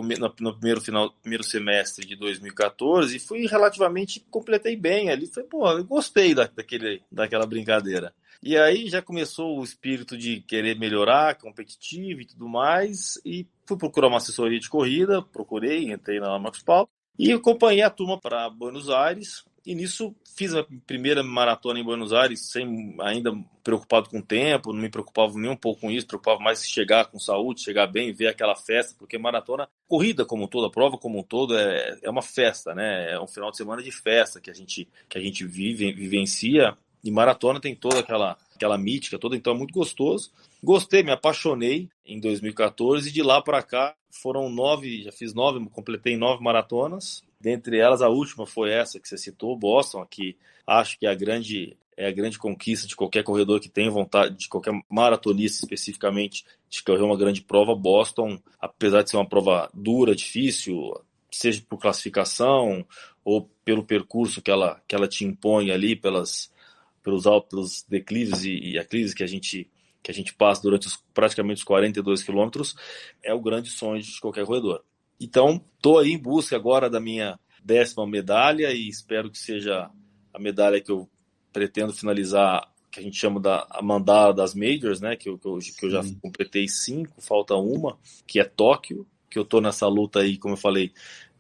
no, 0.41 0.55
primeiro 0.55 0.81
final, 0.81 1.11
primeiro 1.23 1.45
semestre 1.45 2.05
de 2.05 2.17
2014 2.17 3.17
e 3.17 3.21
fui 3.21 3.47
relativamente 3.47 4.25
completei 4.31 4.77
bem 4.77 5.11
ali. 5.11 5.27
Falei, 5.27 5.49
pô, 5.49 5.71
eu 5.71 5.85
gostei 5.85 6.35
da, 6.35 6.47
daquele, 6.47 7.03
daquela 7.11 7.47
brincadeira. 7.47 8.13
E 8.43 8.57
aí 8.57 8.89
já 8.89 9.01
começou 9.01 9.59
o 9.59 9.65
espírito 9.65 10.17
de 10.17 10.41
querer 10.41 10.79
melhorar, 10.79 11.37
competitivo 11.37 12.21
e 12.21 12.27
tudo 12.27 12.49
mais, 12.49 13.21
e 13.25 13.47
fui 13.65 13.77
procurar 13.77 14.09
uma 14.09 14.19
assessoria 14.19 14.61
de 14.61 14.69
corrida, 14.69 15.23
procurei, 15.23 15.91
entrei 15.91 16.21
na 16.21 16.39
Marcos 16.39 16.63
Paulo 16.63 16.89
e 17.19 17.33
acompanhei 17.33 17.83
a 17.83 17.91
turma 17.91 18.21
para 18.21 18.51
Buenos 18.51 18.91
Aires. 18.91 19.45
E 19.67 19.75
nisso 19.75 20.15
fiz 20.37 20.55
a 20.55 20.65
primeira 20.87 21.25
maratona 21.25 21.81
em 21.81 21.83
Buenos 21.83 22.13
Aires, 22.13 22.53
sem 22.53 22.95
ainda 23.01 23.37
preocupado 23.65 24.09
com 24.09 24.21
o 24.21 24.23
tempo, 24.23 24.73
não 24.73 24.81
me 24.81 24.89
preocupava 24.89 25.37
nem 25.37 25.51
um 25.51 25.57
pouco 25.57 25.81
com 25.81 25.91
isso, 25.91 26.07
preocupava 26.07 26.39
mais 26.39 26.63
em 26.63 26.69
chegar 26.69 27.07
com 27.07 27.19
saúde, 27.19 27.65
chegar 27.65 27.89
bem, 27.89 28.13
ver 28.13 28.29
aquela 28.29 28.55
festa, 28.55 28.95
porque 28.97 29.19
maratona, 29.19 29.69
corrida 29.89 30.25
como 30.25 30.47
toda, 30.47 30.71
prova 30.71 30.97
como 30.97 31.19
um 31.19 31.23
todo, 31.25 31.59
é, 31.59 31.99
é 32.01 32.09
uma 32.09 32.23
festa, 32.23 32.77
né? 32.77 33.13
É 33.13 33.21
um 33.21 33.27
final 33.27 33.51
de 33.51 33.57
semana 33.57 33.83
de 33.83 33.91
festa 33.91 34.41
que 34.41 34.49
a 34.49 34.55
gente, 34.55 34.89
que 35.09 35.19
a 35.19 35.21
gente 35.21 35.45
vive, 35.45 35.93
vivencia. 35.93 36.77
E 37.03 37.11
maratona 37.11 37.61
tem 37.61 37.75
toda 37.75 38.01
aquela, 38.01 38.37
aquela 38.55 38.79
mítica 38.79 39.19
toda, 39.19 39.35
então 39.35 39.53
é 39.53 39.57
muito 39.57 39.75
gostoso. 39.75 40.31
Gostei, 40.63 41.03
me 41.03 41.11
apaixonei 41.11 41.89
em 42.05 42.21
2014 42.21 43.09
e 43.09 43.13
de 43.13 43.23
lá 43.23 43.43
para 43.43 43.63
cá 43.65 43.97
foram 44.11 44.49
nove, 44.49 45.03
já 45.03 45.11
fiz 45.11 45.35
nove, 45.35 45.65
completei 45.71 46.17
nove 46.17 46.43
maratonas. 46.43 47.26
Dentre 47.41 47.79
elas, 47.79 48.03
a 48.03 48.09
última 48.09 48.47
foi 48.47 48.71
essa 48.71 48.99
que 48.99 49.09
você 49.09 49.19
citou, 49.19 49.57
Boston, 49.57 50.05
que 50.07 50.37
acho 50.67 50.99
que 50.99 51.07
é 51.07 51.11
a 51.11 51.15
grande 51.15 51.77
é 51.97 52.07
a 52.07 52.13
grande 52.13 52.39
conquista 52.39 52.87
de 52.87 52.95
qualquer 52.95 53.23
corredor 53.23 53.59
que 53.59 53.71
tem 53.71 53.89
vontade, 53.89 54.37
de 54.37 54.49
qualquer 54.49 54.79
maratonista 54.89 55.65
especificamente, 55.65 56.45
de 56.69 56.83
correr 56.83 57.03
uma 57.03 57.17
grande 57.17 57.41
prova. 57.41 57.75
Boston, 57.75 58.39
apesar 58.61 59.03
de 59.03 59.11
ser 59.11 59.17
uma 59.17 59.27
prova 59.27 59.71
dura, 59.73 60.15
difícil, 60.15 60.93
seja 61.31 61.63
por 61.67 61.79
classificação 61.79 62.87
ou 63.25 63.49
pelo 63.65 63.83
percurso 63.83 64.43
que 64.43 64.51
ela, 64.51 64.81
que 64.87 64.95
ela 64.95 65.09
te 65.09 65.25
impõe 65.25 65.71
ali, 65.71 65.97
pelas, 65.97 66.53
pelos 67.03 67.27
altos, 67.27 67.83
declives 67.89 68.45
e, 68.45 68.77
e 68.77 69.15
que 69.15 69.25
a 69.25 69.27
gente 69.27 69.71
que 70.03 70.13
a 70.13 70.15
gente 70.15 70.33
passa 70.33 70.63
durante 70.63 70.87
os, 70.87 71.03
praticamente 71.13 71.59
os 71.59 71.65
42 71.65 72.23
quilômetros, 72.23 72.77
é 73.25 73.35
o 73.35 73.41
grande 73.41 73.71
sonho 73.71 74.01
de 74.01 74.21
qualquer 74.21 74.47
corredor. 74.47 74.85
Então, 75.21 75.63
estou 75.77 75.99
aí 75.99 76.13
em 76.13 76.19
busca 76.19 76.57
agora 76.57 76.91
da 76.91 77.01
minha 77.01 77.39
décima 77.65 78.07
medalha 78.07 78.73
e 78.73 78.89
espero 78.89 79.31
que 79.31 79.39
seja 79.39 79.91
a 80.33 80.39
medalha 80.39 80.81
que 80.81 80.91
eu 80.91 81.09
pretendo 81.53 81.93
finalizar, 81.93 82.71
que 82.91 83.01
a 83.01 83.03
gente 83.03 83.17
chama 83.17 83.41
da 83.41 83.67
a 83.71 83.83
mandala 83.83 84.35
das 84.35 84.55
majors, 84.55 85.01
né? 85.01 85.17
Que 85.17 85.29
eu, 85.29 85.39
que 85.39 85.49
eu, 85.49 85.59
que 85.59 85.87
eu 85.87 85.91
já 85.91 86.03
completei 86.21 86.69
cinco, 86.69 87.21
falta 87.21 87.55
uma, 87.55 87.99
que 88.27 88.39
é 88.39 88.45
Tóquio, 88.45 89.07
que 89.31 89.39
eu 89.39 89.43
estou 89.43 89.61
nessa 89.61 89.89
luta 89.89 90.21
aí, 90.21 90.37
como 90.37 90.55
eu 90.55 90.59
falei, 90.59 90.93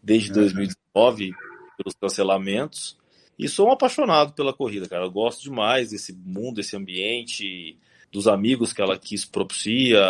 desde 0.02 0.32
2019, 0.32 1.32
pelos 1.76 1.94
cancelamentos. 2.00 2.96
E 3.38 3.48
sou 3.48 3.68
um 3.68 3.72
apaixonado 3.72 4.32
pela 4.32 4.52
corrida, 4.52 4.88
cara. 4.88 5.04
Eu 5.04 5.10
gosto 5.10 5.42
demais 5.42 5.90
desse 5.90 6.14
mundo, 6.14 6.56
desse 6.56 6.74
ambiente, 6.74 7.78
dos 8.16 8.26
amigos 8.26 8.72
que 8.72 8.80
ela 8.80 8.98
quis 8.98 9.26
propicia. 9.26 10.00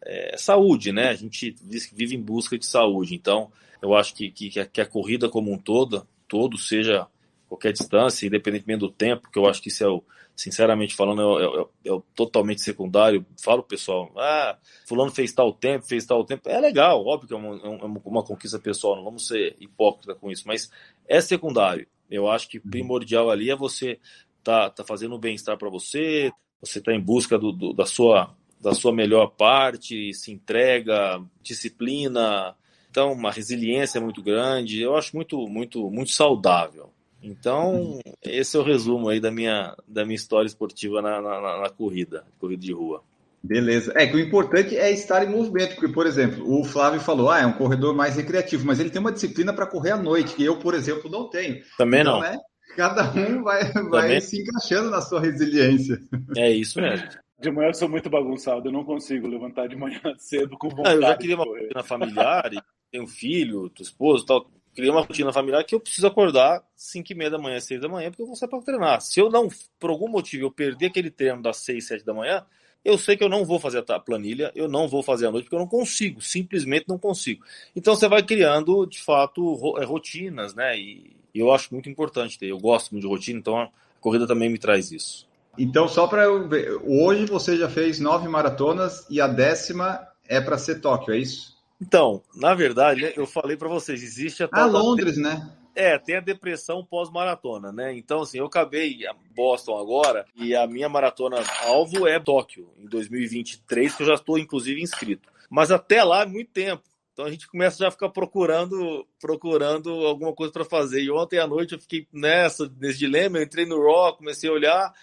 É, 0.00 0.36
saúde, 0.38 0.92
né? 0.92 1.08
A 1.08 1.14
gente 1.14 1.56
vive 1.92 2.14
em 2.14 2.22
busca 2.22 2.56
de 2.56 2.64
saúde. 2.64 3.16
Então, 3.16 3.50
eu 3.82 3.96
acho 3.96 4.14
que, 4.14 4.30
que, 4.30 4.48
que 4.64 4.80
a 4.80 4.86
corrida 4.86 5.28
como 5.28 5.52
um 5.52 5.58
todo, 5.58 6.06
todo 6.28 6.56
seja 6.56 7.08
qualquer 7.48 7.72
distância, 7.72 8.26
independentemente 8.26 8.78
do 8.78 8.90
tempo, 8.90 9.28
que 9.30 9.38
eu 9.38 9.46
acho 9.46 9.60
que 9.60 9.70
isso 9.70 9.82
é 9.82 9.88
o, 9.88 10.04
sinceramente 10.36 10.94
falando, 10.94 11.40
é, 11.40 11.44
é, 11.44 11.90
é, 11.90 11.96
é 11.96 12.02
totalmente 12.14 12.62
secundário. 12.62 13.26
Falo 13.42 13.64
pessoal, 13.64 14.12
ah, 14.16 14.56
fulano 14.86 15.10
fez 15.10 15.32
tal 15.32 15.52
tempo, 15.52 15.84
fez 15.84 16.06
tal 16.06 16.24
tempo. 16.24 16.48
É 16.48 16.60
legal, 16.60 17.04
óbvio 17.04 17.26
que 17.26 17.34
é 17.34 17.36
uma, 17.36 17.56
é 17.56 17.86
uma, 17.86 18.00
uma 18.04 18.22
conquista 18.22 18.58
pessoal, 18.60 18.94
não 18.94 19.04
vamos 19.04 19.26
ser 19.26 19.56
hipócritas 19.58 20.16
com 20.16 20.30
isso, 20.30 20.44
mas 20.46 20.70
é 21.08 21.20
secundário. 21.20 21.88
Eu 22.08 22.30
acho 22.30 22.48
que 22.48 22.60
primordial 22.60 23.28
ali 23.30 23.50
é 23.50 23.56
você 23.56 23.98
tá, 24.44 24.70
tá 24.70 24.84
fazendo 24.84 25.16
um 25.16 25.18
bem-estar 25.18 25.58
para 25.58 25.68
você, 25.68 26.32
você 26.60 26.78
está 26.78 26.92
em 26.92 27.00
busca 27.00 27.38
do, 27.38 27.52
do, 27.52 27.72
da, 27.72 27.86
sua, 27.86 28.34
da 28.60 28.74
sua 28.74 28.92
melhor 28.92 29.28
parte, 29.28 30.12
se 30.14 30.32
entrega, 30.32 31.22
disciplina, 31.42 32.54
então 32.90 33.12
uma 33.12 33.30
resiliência 33.30 34.00
muito 34.00 34.22
grande. 34.22 34.80
Eu 34.80 34.96
acho 34.96 35.14
muito, 35.14 35.46
muito, 35.48 35.90
muito 35.90 36.10
saudável. 36.10 36.90
Então, 37.22 37.98
esse 38.22 38.56
é 38.56 38.60
o 38.60 38.62
resumo 38.62 39.08
aí 39.08 39.20
da 39.20 39.30
minha, 39.30 39.76
da 39.86 40.04
minha 40.04 40.16
história 40.16 40.46
esportiva 40.46 41.02
na, 41.02 41.20
na, 41.20 41.60
na 41.62 41.68
corrida, 41.68 42.24
corrida 42.38 42.62
de 42.62 42.72
rua. 42.72 43.02
Beleza. 43.42 43.92
É 43.94 44.06
que 44.06 44.16
o 44.16 44.20
importante 44.20 44.76
é 44.76 44.90
estar 44.90 45.24
em 45.24 45.30
movimento, 45.30 45.74
porque, 45.74 45.92
por 45.92 46.06
exemplo, 46.06 46.44
o 46.48 46.64
Flávio 46.64 47.00
falou, 47.00 47.30
ah, 47.30 47.40
é 47.40 47.46
um 47.46 47.52
corredor 47.52 47.94
mais 47.94 48.16
recreativo, 48.16 48.66
mas 48.66 48.80
ele 48.80 48.90
tem 48.90 49.00
uma 49.00 49.12
disciplina 49.12 49.52
para 49.52 49.66
correr 49.66 49.92
à 49.92 49.96
noite, 49.96 50.34
que 50.34 50.44
eu, 50.44 50.58
por 50.58 50.74
exemplo, 50.74 51.10
não 51.10 51.28
tenho. 51.28 51.62
Também 51.76 52.00
então, 52.00 52.14
não. 52.14 52.20
Né, 52.20 52.36
cada 52.78 53.10
um 53.10 53.42
vai, 53.42 53.72
vai 53.90 54.20
se 54.20 54.40
encaixando 54.40 54.88
na 54.88 55.00
sua 55.00 55.20
resiliência. 55.20 56.00
É 56.36 56.48
isso 56.48 56.80
mesmo. 56.80 57.08
De 57.40 57.50
manhã 57.50 57.70
eu 57.70 57.74
sou 57.74 57.88
muito 57.88 58.08
bagunçado, 58.08 58.68
eu 58.68 58.72
não 58.72 58.84
consigo 58.84 59.26
levantar 59.26 59.66
de 59.66 59.74
manhã 59.74 60.00
cedo 60.16 60.56
com 60.56 60.68
vontade. 60.68 60.94
eu 60.94 61.02
já 61.02 61.16
queria 61.16 61.34
uma 61.34 61.44
rotina 61.44 61.82
familiar, 61.82 62.50
tenho 62.90 63.04
um 63.04 63.06
filho, 63.06 63.68
tua 63.70 63.82
esposa 63.82 64.24
tal 64.24 64.50
criei 64.74 64.92
uma 64.92 65.00
rotina 65.00 65.32
familiar 65.32 65.64
que 65.64 65.74
eu 65.74 65.80
preciso 65.80 66.06
acordar 66.06 66.62
5 66.76 67.12
e 67.12 67.14
meia 67.16 67.30
da 67.30 67.38
manhã, 67.38 67.58
6 67.58 67.80
da 67.80 67.88
manhã, 67.88 68.10
porque 68.10 68.22
eu 68.22 68.26
vou 68.26 68.36
sair 68.36 68.48
para 68.48 68.62
treinar. 68.62 69.00
Se 69.00 69.18
eu 69.18 69.28
não, 69.28 69.48
por 69.76 69.90
algum 69.90 70.06
motivo, 70.06 70.44
eu 70.44 70.52
perder 70.52 70.86
aquele 70.86 71.10
treino 71.10 71.42
das 71.42 71.56
6, 71.56 71.84
7 71.84 72.04
da 72.04 72.14
manhã, 72.14 72.46
eu 72.84 72.96
sei 72.96 73.16
que 73.16 73.24
eu 73.24 73.28
não 73.28 73.44
vou 73.44 73.58
fazer 73.58 73.84
a 73.88 73.98
planilha, 73.98 74.52
eu 74.54 74.68
não 74.68 74.86
vou 74.86 75.02
fazer 75.02 75.26
a 75.26 75.32
noite, 75.32 75.46
porque 75.46 75.56
eu 75.56 75.60
não 75.60 75.66
consigo, 75.66 76.20
simplesmente 76.20 76.84
não 76.86 76.96
consigo. 76.96 77.44
Então 77.74 77.96
você 77.96 78.06
vai 78.06 78.22
criando, 78.22 78.86
de 78.86 79.00
fato, 79.02 79.76
é, 79.78 79.84
rotinas, 79.84 80.54
né? 80.54 80.78
E 80.78 81.17
eu 81.34 81.52
acho 81.52 81.72
muito 81.72 81.88
importante 81.88 82.38
ter. 82.38 82.46
Eu 82.46 82.58
gosto 82.58 82.92
muito 82.92 83.02
de 83.02 83.08
rotina, 83.08 83.38
então 83.38 83.58
a 83.58 83.70
corrida 84.00 84.26
também 84.26 84.48
me 84.48 84.58
traz 84.58 84.92
isso. 84.92 85.28
Então, 85.58 85.88
só 85.88 86.06
para 86.06 86.24
eu 86.24 86.48
ver, 86.48 86.78
hoje 86.84 87.26
você 87.26 87.56
já 87.56 87.68
fez 87.68 87.98
nove 87.98 88.28
maratonas 88.28 89.04
e 89.10 89.20
a 89.20 89.26
décima 89.26 90.06
é 90.28 90.40
para 90.40 90.56
ser 90.56 90.80
Tóquio, 90.80 91.12
é 91.12 91.18
isso? 91.18 91.58
Então, 91.80 92.22
na 92.34 92.54
verdade, 92.54 93.12
eu 93.16 93.26
falei 93.26 93.56
para 93.56 93.68
vocês, 93.68 94.02
existe 94.02 94.42
a. 94.42 94.48
Ah, 94.52 94.66
Londres, 94.66 95.14
de... 95.14 95.20
né? 95.20 95.50
É, 95.74 95.96
tem 95.96 96.16
a 96.16 96.20
depressão 96.20 96.84
pós-maratona, 96.84 97.70
né? 97.70 97.96
Então, 97.96 98.22
assim, 98.22 98.38
eu 98.38 98.46
acabei 98.46 98.98
Boston 99.34 99.78
agora 99.78 100.26
e 100.34 100.54
a 100.54 100.66
minha 100.66 100.88
maratona 100.88 101.36
alvo 101.62 102.06
é 102.06 102.18
Tóquio, 102.18 102.68
em 102.78 102.86
2023, 102.86 103.94
que 103.94 104.02
eu 104.02 104.06
já 104.08 104.14
estou, 104.14 104.38
inclusive, 104.38 104.82
inscrito. 104.82 105.28
Mas 105.48 105.70
até 105.70 106.02
lá 106.02 106.22
é 106.22 106.26
muito 106.26 106.50
tempo. 106.50 106.82
Então 107.18 107.26
a 107.26 107.30
gente 107.32 107.48
começa 107.48 107.78
já 107.78 107.88
a 107.88 107.90
ficar 107.90 108.10
procurando, 108.10 109.04
procurando 109.20 109.90
alguma 110.06 110.32
coisa 110.32 110.52
para 110.52 110.64
fazer. 110.64 111.02
E 111.02 111.10
ontem 111.10 111.40
à 111.40 111.48
noite 111.48 111.74
eu 111.74 111.80
fiquei 111.80 112.06
nessa, 112.12 112.72
nesse 112.78 113.00
dilema, 113.00 113.38
eu 113.38 113.42
entrei 113.42 113.66
no 113.66 113.82
Raw, 113.82 114.16
comecei 114.16 114.48
a 114.48 114.52
olhar 114.52 114.94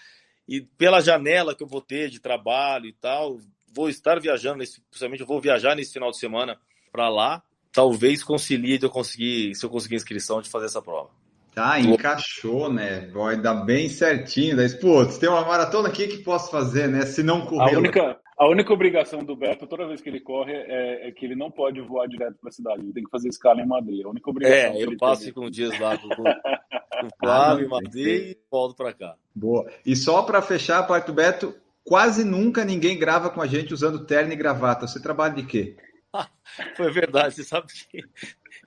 e 0.48 0.62
pela 0.62 1.02
janela 1.02 1.54
que 1.54 1.62
eu 1.62 1.66
vou 1.66 1.82
ter 1.82 2.08
de 2.08 2.18
trabalho 2.18 2.86
e 2.86 2.92
tal, 2.94 3.38
vou 3.70 3.90
estar 3.90 4.18
viajando, 4.18 4.56
nesse, 4.56 4.80
principalmente 4.88 5.20
eu 5.20 5.26
vou 5.26 5.42
viajar 5.42 5.76
nesse 5.76 5.92
final 5.92 6.10
de 6.10 6.18
semana 6.18 6.58
para 6.90 7.10
lá. 7.10 7.42
Talvez 7.70 8.24
concilie 8.24 8.78
de 8.78 8.86
eu 8.86 8.90
conseguir, 8.90 9.54
se 9.54 9.66
eu 9.66 9.68
conseguir 9.68 9.96
inscrição, 9.96 10.40
de 10.40 10.48
fazer 10.48 10.64
essa 10.64 10.80
prova. 10.80 11.10
Tá, 11.54 11.78
encaixou, 11.78 12.72
né? 12.72 13.10
Vai 13.12 13.36
dar 13.36 13.56
bem 13.56 13.90
certinho. 13.90 14.56
Daí, 14.56 14.70
pô, 14.78 15.04
se 15.04 15.20
tem 15.20 15.28
uma 15.28 15.44
maratona 15.44 15.90
aqui 15.90 16.08
que 16.08 16.22
posso 16.22 16.50
fazer, 16.50 16.88
né? 16.88 17.04
Se 17.04 17.22
não 17.22 17.44
correr. 17.44 17.74
A 17.74 17.78
única, 17.78 18.20
a 18.38 18.46
única 18.46 18.72
obrigação 18.72 19.24
do 19.24 19.34
Beto, 19.34 19.66
toda 19.66 19.86
vez 19.86 20.00
que 20.02 20.10
ele 20.10 20.20
corre, 20.20 20.52
é, 20.52 21.08
é 21.08 21.12
que 21.12 21.24
ele 21.24 21.34
não 21.34 21.50
pode 21.50 21.80
voar 21.80 22.06
direto 22.06 22.36
para 22.38 22.50
a 22.50 22.52
cidade. 22.52 22.82
Ele 22.82 22.92
tem 22.92 23.04
que 23.04 23.10
fazer 23.10 23.28
escala 23.28 23.62
em 23.62 23.66
Madrid. 23.66 24.04
A 24.04 24.10
única 24.10 24.28
obrigação. 24.28 24.74
É, 24.74 24.84
eu 24.84 24.96
passo 24.98 25.32
com 25.32 25.48
dias 25.48 25.78
lá 25.80 25.96
com, 25.96 26.08
com 26.08 26.22
o 27.06 27.10
Flávio, 27.18 27.70
Madrid 27.70 28.32
e 28.32 28.38
volto 28.50 28.76
para 28.76 28.92
cá. 28.92 29.16
Boa. 29.34 29.70
E 29.86 29.96
só 29.96 30.22
para 30.22 30.42
fechar 30.42 30.80
a 30.80 30.82
parte 30.82 31.06
do 31.06 31.14
Beto, 31.14 31.54
quase 31.82 32.24
nunca 32.24 32.62
ninguém 32.62 32.98
grava 32.98 33.30
com 33.30 33.40
a 33.40 33.46
gente 33.46 33.72
usando 33.72 34.04
terno 34.04 34.32
e 34.32 34.36
gravata. 34.36 34.86
Você 34.86 35.00
trabalha 35.00 35.34
de 35.34 35.44
quê? 35.44 35.76
foi 36.76 36.90
verdade, 36.92 37.34
você 37.34 37.44
sabe 37.44 37.68
que 37.68 38.02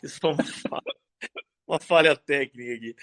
isso 0.04 0.18
foi 0.20 0.32
uma 0.34 0.44
fala. 0.44 0.82
Uma 1.70 1.80
falha 1.80 2.16
técnica 2.16 2.74
aqui. 2.74 2.96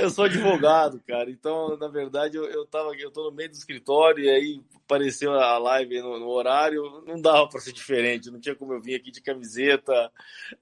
Eu 0.00 0.08
sou 0.08 0.24
advogado, 0.24 0.98
cara, 1.06 1.30
então, 1.30 1.76
na 1.76 1.86
verdade, 1.86 2.38
eu, 2.38 2.46
eu 2.46 2.64
tava 2.64 2.96
eu 2.96 3.10
tô 3.10 3.24
no 3.24 3.36
meio 3.36 3.50
do 3.50 3.54
escritório 3.54 4.24
e 4.24 4.30
aí 4.30 4.62
apareceu 4.86 5.32
a 5.34 5.58
live 5.58 6.00
no, 6.00 6.18
no 6.18 6.28
horário, 6.28 7.04
não 7.06 7.20
dava 7.20 7.46
para 7.46 7.60
ser 7.60 7.72
diferente, 7.72 8.30
não 8.30 8.40
tinha 8.40 8.54
como 8.54 8.72
eu 8.72 8.80
vir 8.80 8.94
aqui 8.94 9.10
de 9.10 9.20
camiseta, 9.20 10.10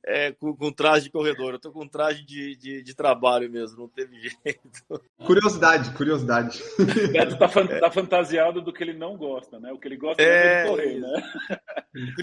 é, 0.02 0.32
com, 0.32 0.56
com, 0.56 0.72
traje 0.72 1.04
de 1.04 1.10
corredor, 1.10 1.52
eu 1.52 1.58
tô 1.60 1.70
com 1.70 1.86
traje 1.86 2.24
de, 2.24 2.56
de, 2.56 2.82
de, 2.82 2.94
trabalho 2.94 3.48
mesmo, 3.48 3.78
não 3.78 3.88
teve 3.88 4.18
jeito. 4.44 5.00
Curiosidade, 5.24 5.92
curiosidade. 5.92 6.60
O 6.78 7.12
Beto 7.12 7.38
tá, 7.38 7.48
fan, 7.48 7.66
tá, 7.66 7.90
fantasiado 7.90 8.60
do 8.60 8.72
que 8.72 8.82
ele 8.82 8.94
não 8.94 9.16
gosta, 9.16 9.60
né? 9.60 9.72
O 9.72 9.78
que 9.78 9.86
ele 9.86 9.96
gosta 9.96 10.20
é, 10.20 10.26
é 10.26 10.62
de 10.62 10.70
correr, 10.70 10.98
né? 10.98 11.32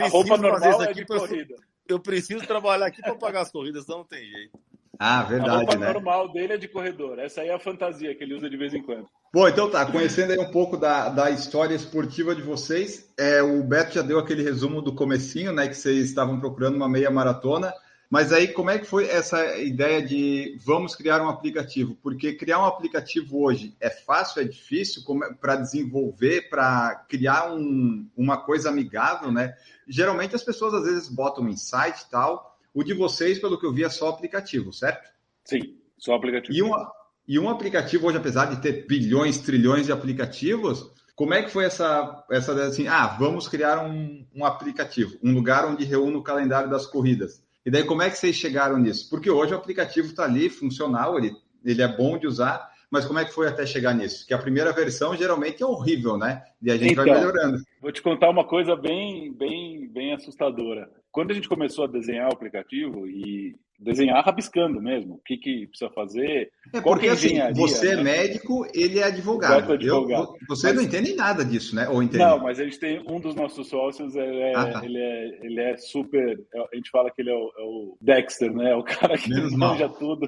A 0.02 0.08
roupa 0.10 0.38
normal 0.38 0.84
é 0.84 0.92
de 0.92 1.06
corrida. 1.06 1.56
Eu 1.88 2.00
preciso 2.00 2.46
trabalhar 2.46 2.88
aqui 2.88 3.02
para 3.02 3.16
pagar 3.16 3.42
as 3.42 3.52
corridas, 3.52 3.84
então 3.84 4.00
não 4.00 4.06
tem 4.06 4.26
jeito. 4.26 4.60
Ah, 5.00 5.24
verdade, 5.24 5.50
a 5.52 5.58
roupa 5.58 5.76
né? 5.76 5.94
normal 5.94 6.32
dele 6.32 6.54
é 6.54 6.58
de 6.58 6.68
corredor. 6.68 7.18
Essa 7.20 7.42
aí 7.42 7.50
é 7.50 7.54
a 7.54 7.60
fantasia 7.60 8.14
que 8.14 8.24
ele 8.24 8.36
usa 8.36 8.50
de 8.50 8.58
vez 8.58 8.74
em 8.74 8.82
quando. 8.82 9.08
Bom, 9.34 9.48
então 9.48 9.70
tá. 9.70 9.86
Conhecendo 9.86 10.32
aí 10.32 10.40
um 10.40 10.52
pouco 10.52 10.76
da, 10.76 11.10
da 11.10 11.30
história 11.30 11.74
esportiva 11.74 12.36
de 12.36 12.42
vocês, 12.42 13.10
é, 13.18 13.42
o 13.42 13.64
Beto 13.64 13.96
já 13.96 14.02
deu 14.02 14.20
aquele 14.20 14.44
resumo 14.44 14.82
do 14.82 14.94
comecinho, 14.94 15.54
né? 15.54 15.68
Que 15.68 15.76
vocês 15.76 16.10
estavam 16.10 16.40
procurando 16.40 16.76
uma 16.76 16.90
meia 16.90 17.10
maratona. 17.10 17.74
Mas 18.12 18.34
aí, 18.34 18.50
como 18.50 18.70
é 18.70 18.78
que 18.78 18.86
foi 18.86 19.08
essa 19.08 19.58
ideia 19.58 20.06
de 20.06 20.58
vamos 20.66 20.96
criar 20.96 21.22
um 21.22 21.30
aplicativo? 21.30 21.96
Porque 22.04 22.34
criar 22.34 22.60
um 22.60 22.66
aplicativo 22.66 23.42
hoje 23.42 23.74
é 23.80 23.90
fácil, 23.90 24.42
é 24.42 24.44
difícil 24.44 25.02
é, 25.24 25.34
para 25.34 25.56
desenvolver, 25.56 26.50
para 26.50 27.06
criar 27.08 27.54
um, 27.54 28.06
uma 28.18 28.38
coisa 28.38 28.68
amigável, 28.68 29.32
né? 29.32 29.56
Geralmente 29.88 30.36
as 30.36 30.44
pessoas 30.44 30.74
às 30.74 30.84
vezes 30.84 31.08
botam 31.08 31.46
um 31.46 31.56
site 31.56 32.02
e 32.02 32.10
tal, 32.10 32.51
o 32.74 32.84
de 32.84 32.94
vocês, 32.94 33.40
pelo 33.40 33.60
que 33.60 33.66
eu 33.66 33.74
vi, 33.74 33.84
é 33.84 33.90
só 33.90 34.10
aplicativo, 34.10 34.72
certo? 34.72 35.10
Sim, 35.44 35.78
só 35.98 36.16
aplicativo. 36.16 36.58
E, 36.58 36.62
uma, 36.62 36.92
e 37.28 37.40
um 37.40 37.50
aplicativo 37.50 38.08
hoje, 38.08 38.18
apesar 38.18 38.46
de 38.46 38.62
ter 38.62 38.86
bilhões, 38.88 39.40
trilhões 39.40 39.86
de 39.86 39.92
aplicativos, 39.92 40.90
como 41.16 41.34
é 41.34 41.44
que 41.44 41.52
foi 41.52 41.66
essa, 41.66 42.26
essa 42.32 42.54
assim, 42.64 42.88
ah, 42.88 43.08
vamos 43.20 43.48
criar 43.48 43.86
um, 43.86 44.26
um 44.34 44.46
aplicativo, 44.46 45.18
um 45.22 45.34
lugar 45.34 45.66
onde 45.66 45.84
reúne 45.84 46.16
o 46.16 46.24
calendário 46.24 46.70
das 46.70 46.86
corridas. 46.86 47.44
E 47.66 47.70
daí, 47.70 47.84
como 47.84 48.02
é 48.02 48.10
que 48.10 48.18
vocês 48.18 48.36
chegaram 48.36 48.78
nisso? 48.78 49.10
Porque 49.10 49.30
hoje 49.30 49.54
o 49.54 49.58
aplicativo 49.58 50.08
está 50.08 50.24
ali, 50.24 50.50
funcional, 50.50 51.18
ele, 51.18 51.32
ele 51.64 51.82
é 51.82 51.88
bom 51.88 52.18
de 52.18 52.26
usar, 52.26 52.72
mas 52.90 53.06
como 53.06 53.20
é 53.20 53.26
que 53.26 53.34
foi 53.34 53.48
até 53.48 53.66
chegar 53.66 53.94
nisso? 53.94 54.26
Que 54.26 54.34
a 54.34 54.38
primeira 54.38 54.72
versão 54.74 55.16
geralmente 55.16 55.62
é 55.62 55.66
horrível, 55.66 56.18
né? 56.18 56.44
E 56.62 56.72
a 56.72 56.78
gente 56.78 56.94
então, 56.94 57.06
vai 57.06 57.14
melhorando. 57.14 57.60
Vou 57.80 57.92
te 57.92 58.02
contar 58.02 58.30
uma 58.30 58.46
coisa 58.46 58.76
bem, 58.76 59.32
bem, 59.32 59.88
bem 59.88 60.14
assustadora 60.14 60.90
quando 61.12 61.32
a 61.32 61.34
gente 61.34 61.50
começou 61.50 61.86
a 61.86 61.88
desenhar 61.88 62.30
o 62.30 62.34
aplicativo 62.34 63.08
e 63.08 63.56
desenhar 63.82 64.24
rabiscando 64.24 64.80
mesmo, 64.80 65.16
o 65.16 65.22
que, 65.26 65.38
que 65.38 65.68
precisa 65.68 65.90
fazer. 65.92 66.52
É 66.72 66.80
porque 66.80 67.08
é 67.08 67.12
assim, 67.12 67.40
você 67.54 67.90
é 67.90 67.96
né? 67.96 68.02
é 68.02 68.04
médico, 68.04 68.66
ele 68.74 69.00
é 69.00 69.04
advogado. 69.04 69.74
advogado. 69.74 70.36
Eu, 70.40 70.48
você 70.48 70.68
mas, 70.68 70.76
não 70.76 70.84
entende 70.84 71.16
nada 71.16 71.44
disso, 71.44 71.76
né? 71.76 71.90
Ou 71.90 72.04
entende? 72.04 72.24
Não, 72.24 72.40
mas 72.40 72.60
a 72.60 72.64
gente 72.64 72.80
tem 72.80 73.04
um 73.10 73.20
dos 73.20 73.34
nossos 73.34 73.68
sócios, 73.68 74.16
ele 74.16 74.40
é, 74.40 74.56
ah, 74.56 74.72
tá. 74.72 74.86
ele 74.86 75.00
é, 75.00 75.46
ele 75.46 75.60
é 75.60 75.78
super. 75.78 76.40
A 76.72 76.76
gente 76.76 76.92
fala 76.92 77.10
que 77.10 77.22
ele 77.22 77.32
é 77.32 77.36
o, 77.36 77.52
é 77.58 77.64
o 77.64 77.98
Dexter, 78.00 78.54
né? 78.54 78.76
O 78.76 78.84
cara 78.84 79.18
que 79.18 79.30
Menos 79.30 79.54
manja 79.54 79.88
mal. 79.88 79.98
tudo. 79.98 80.28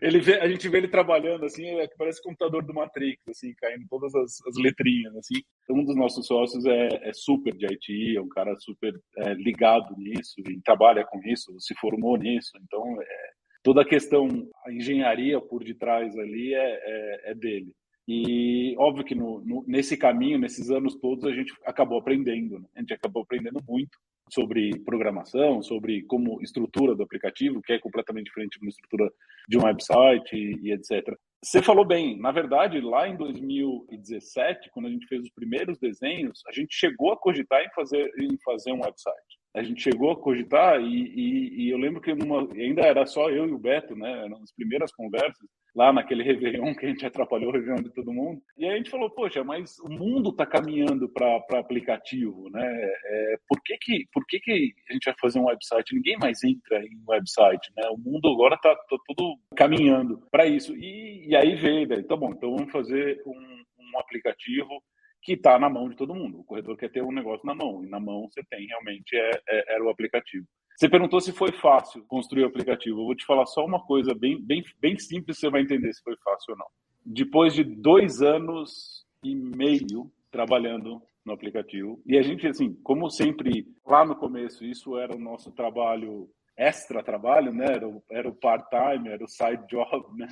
Ele 0.00 0.20
vê, 0.20 0.40
a 0.40 0.48
gente 0.48 0.66
vê 0.68 0.78
ele 0.78 0.88
trabalhando 0.88 1.44
assim, 1.44 1.66
é, 1.66 1.86
parece 1.98 2.20
o 2.20 2.22
computador 2.22 2.64
do 2.64 2.72
Matrix, 2.72 3.22
assim, 3.28 3.52
caindo 3.58 3.84
todas 3.88 4.14
as, 4.14 4.40
as 4.46 4.56
letrinhas, 4.56 5.14
assim. 5.16 5.42
Um 5.70 5.84
dos 5.84 5.96
nossos 5.96 6.26
sócios 6.26 6.64
é, 6.66 6.88
é 7.08 7.12
super 7.12 7.54
de 7.56 7.66
IT, 7.66 8.16
é 8.16 8.20
um 8.20 8.28
cara 8.28 8.54
super 8.58 8.94
é, 9.18 9.34
ligado 9.34 9.94
nisso 9.96 10.34
e 10.38 10.60
trabalha 10.60 11.04
com 11.04 11.20
isso, 11.24 11.54
se 11.58 11.74
formou 11.76 12.16
nisso. 12.16 12.52
Então, 12.62 13.00
é, 13.00 13.30
toda 13.62 13.82
a 13.82 13.88
questão, 13.88 14.28
a 14.66 14.72
engenharia 14.72 15.40
por 15.40 15.64
detrás 15.64 16.16
ali 16.18 16.54
é, 16.54 16.58
é, 16.58 17.30
é 17.30 17.34
dele. 17.34 17.72
E 18.06 18.74
óbvio 18.76 19.04
que 19.04 19.14
no, 19.14 19.40
no, 19.40 19.64
nesse 19.66 19.96
caminho, 19.96 20.38
nesses 20.38 20.70
anos 20.70 20.94
todos, 20.96 21.24
a 21.24 21.32
gente 21.32 21.52
acabou 21.64 21.98
aprendendo. 21.98 22.58
Né? 22.58 22.66
A 22.76 22.80
gente 22.80 22.92
acabou 22.92 23.22
aprendendo 23.22 23.60
muito 23.66 23.98
sobre 24.30 24.78
programação, 24.80 25.62
sobre 25.62 26.02
como 26.04 26.40
estrutura 26.42 26.94
do 26.94 27.02
aplicativo, 27.02 27.62
que 27.62 27.72
é 27.72 27.78
completamente 27.78 28.26
diferente 28.26 28.58
de 28.58 28.64
uma 28.64 28.70
estrutura 28.70 29.10
de 29.48 29.58
um 29.58 29.64
website 29.64 30.34
e, 30.34 30.68
e 30.68 30.72
etc. 30.72 31.16
Você 31.42 31.62
falou 31.62 31.84
bem, 31.84 32.18
na 32.18 32.32
verdade, 32.32 32.80
lá 32.80 33.06
em 33.06 33.16
2017, 33.16 34.70
quando 34.70 34.86
a 34.86 34.90
gente 34.90 35.06
fez 35.06 35.22
os 35.22 35.30
primeiros 35.30 35.78
desenhos, 35.78 36.42
a 36.48 36.52
gente 36.52 36.74
chegou 36.74 37.12
a 37.12 37.16
cogitar 37.18 37.62
em 37.62 37.70
fazer, 37.74 38.10
em 38.18 38.38
fazer 38.44 38.72
um 38.72 38.80
website 38.80 39.43
a 39.54 39.62
gente 39.62 39.82
chegou 39.82 40.10
a 40.10 40.16
cogitar 40.16 40.80
e, 40.80 40.84
e, 40.84 41.64
e 41.64 41.70
eu 41.70 41.78
lembro 41.78 42.00
que 42.00 42.12
numa, 42.12 42.48
ainda 42.52 42.82
era 42.82 43.06
só 43.06 43.30
eu 43.30 43.46
e 43.46 43.52
o 43.52 43.58
Beto, 43.58 43.94
né, 43.94 44.28
nas 44.28 44.52
primeiras 44.52 44.92
conversas, 44.92 45.48
lá 45.74 45.92
naquele 45.92 46.24
Réveillon 46.24 46.74
que 46.74 46.86
a 46.86 46.88
gente 46.88 47.06
atrapalhou 47.06 47.50
o 47.50 47.52
Réveillon 47.52 47.82
de 47.82 47.92
todo 47.92 48.12
mundo. 48.12 48.42
E 48.58 48.64
aí 48.64 48.72
a 48.72 48.76
gente 48.76 48.90
falou, 48.90 49.08
poxa, 49.10 49.44
mas 49.44 49.78
o 49.78 49.88
mundo 49.88 50.30
está 50.30 50.44
caminhando 50.44 51.08
para 51.08 51.36
aplicativo, 51.58 52.48
né? 52.50 52.64
É, 52.64 53.36
por 53.48 53.60
que 53.62 53.76
que, 53.78 54.08
por 54.12 54.26
que 54.26 54.40
que 54.40 54.72
a 54.90 54.92
gente 54.92 55.04
vai 55.04 55.14
fazer 55.20 55.38
um 55.38 55.46
website? 55.46 55.94
Ninguém 55.94 56.16
mais 56.18 56.42
entra 56.42 56.80
em 56.84 57.02
website, 57.06 57.72
né? 57.76 57.88
O 57.90 57.98
mundo 57.98 58.28
agora 58.28 58.56
está 58.56 58.74
tá 58.74 58.96
todo 59.06 59.36
caminhando 59.56 60.20
para 60.30 60.46
isso. 60.46 60.76
E, 60.76 61.28
e 61.28 61.36
aí 61.36 61.54
veio, 61.56 61.88
daí, 61.88 62.02
tá 62.02 62.16
bom, 62.16 62.30
então 62.30 62.56
vamos 62.56 62.72
fazer 62.72 63.20
um, 63.26 63.32
um 63.32 63.98
aplicativo 63.98 64.82
que 65.24 65.32
está 65.32 65.58
na 65.58 65.70
mão 65.70 65.88
de 65.88 65.96
todo 65.96 66.14
mundo. 66.14 66.40
O 66.40 66.44
corredor 66.44 66.76
quer 66.76 66.90
ter 66.90 67.02
um 67.02 67.10
negócio 67.10 67.46
na 67.46 67.54
mão, 67.54 67.82
e 67.82 67.88
na 67.88 67.98
mão 67.98 68.28
você 68.28 68.42
tem 68.44 68.66
realmente 68.66 69.16
é, 69.16 69.30
é, 69.48 69.74
era 69.74 69.82
o 69.82 69.88
aplicativo. 69.88 70.46
Você 70.76 70.88
perguntou 70.88 71.20
se 71.20 71.32
foi 71.32 71.50
fácil 71.52 72.04
construir 72.06 72.44
o 72.44 72.48
aplicativo. 72.48 73.00
Eu 73.00 73.06
vou 73.06 73.14
te 73.14 73.24
falar 73.24 73.46
só 73.46 73.64
uma 73.64 73.80
coisa 73.80 74.14
bem, 74.14 74.40
bem, 74.40 74.62
bem 74.78 74.98
simples, 74.98 75.38
você 75.38 75.48
vai 75.48 75.62
entender 75.62 75.92
se 75.94 76.02
foi 76.02 76.14
fácil 76.22 76.52
ou 76.52 76.58
não. 76.58 76.66
Depois 77.04 77.54
de 77.54 77.64
dois 77.64 78.20
anos 78.20 79.06
e 79.24 79.34
meio 79.34 80.12
trabalhando 80.30 81.00
no 81.24 81.32
aplicativo, 81.32 82.02
e 82.04 82.18
a 82.18 82.22
gente, 82.22 82.46
assim, 82.46 82.74
como 82.82 83.08
sempre, 83.08 83.66
lá 83.86 84.04
no 84.04 84.14
começo, 84.14 84.62
isso 84.62 84.98
era 84.98 85.16
o 85.16 85.18
nosso 85.18 85.50
trabalho, 85.52 86.28
extra 86.54 87.02
trabalho, 87.02 87.50
né? 87.50 87.64
Era 87.64 87.88
o, 87.88 88.02
era 88.10 88.28
o 88.28 88.34
part-time, 88.34 89.08
era 89.08 89.24
o 89.24 89.28
side 89.28 89.66
job, 89.68 90.06
né? 90.18 90.28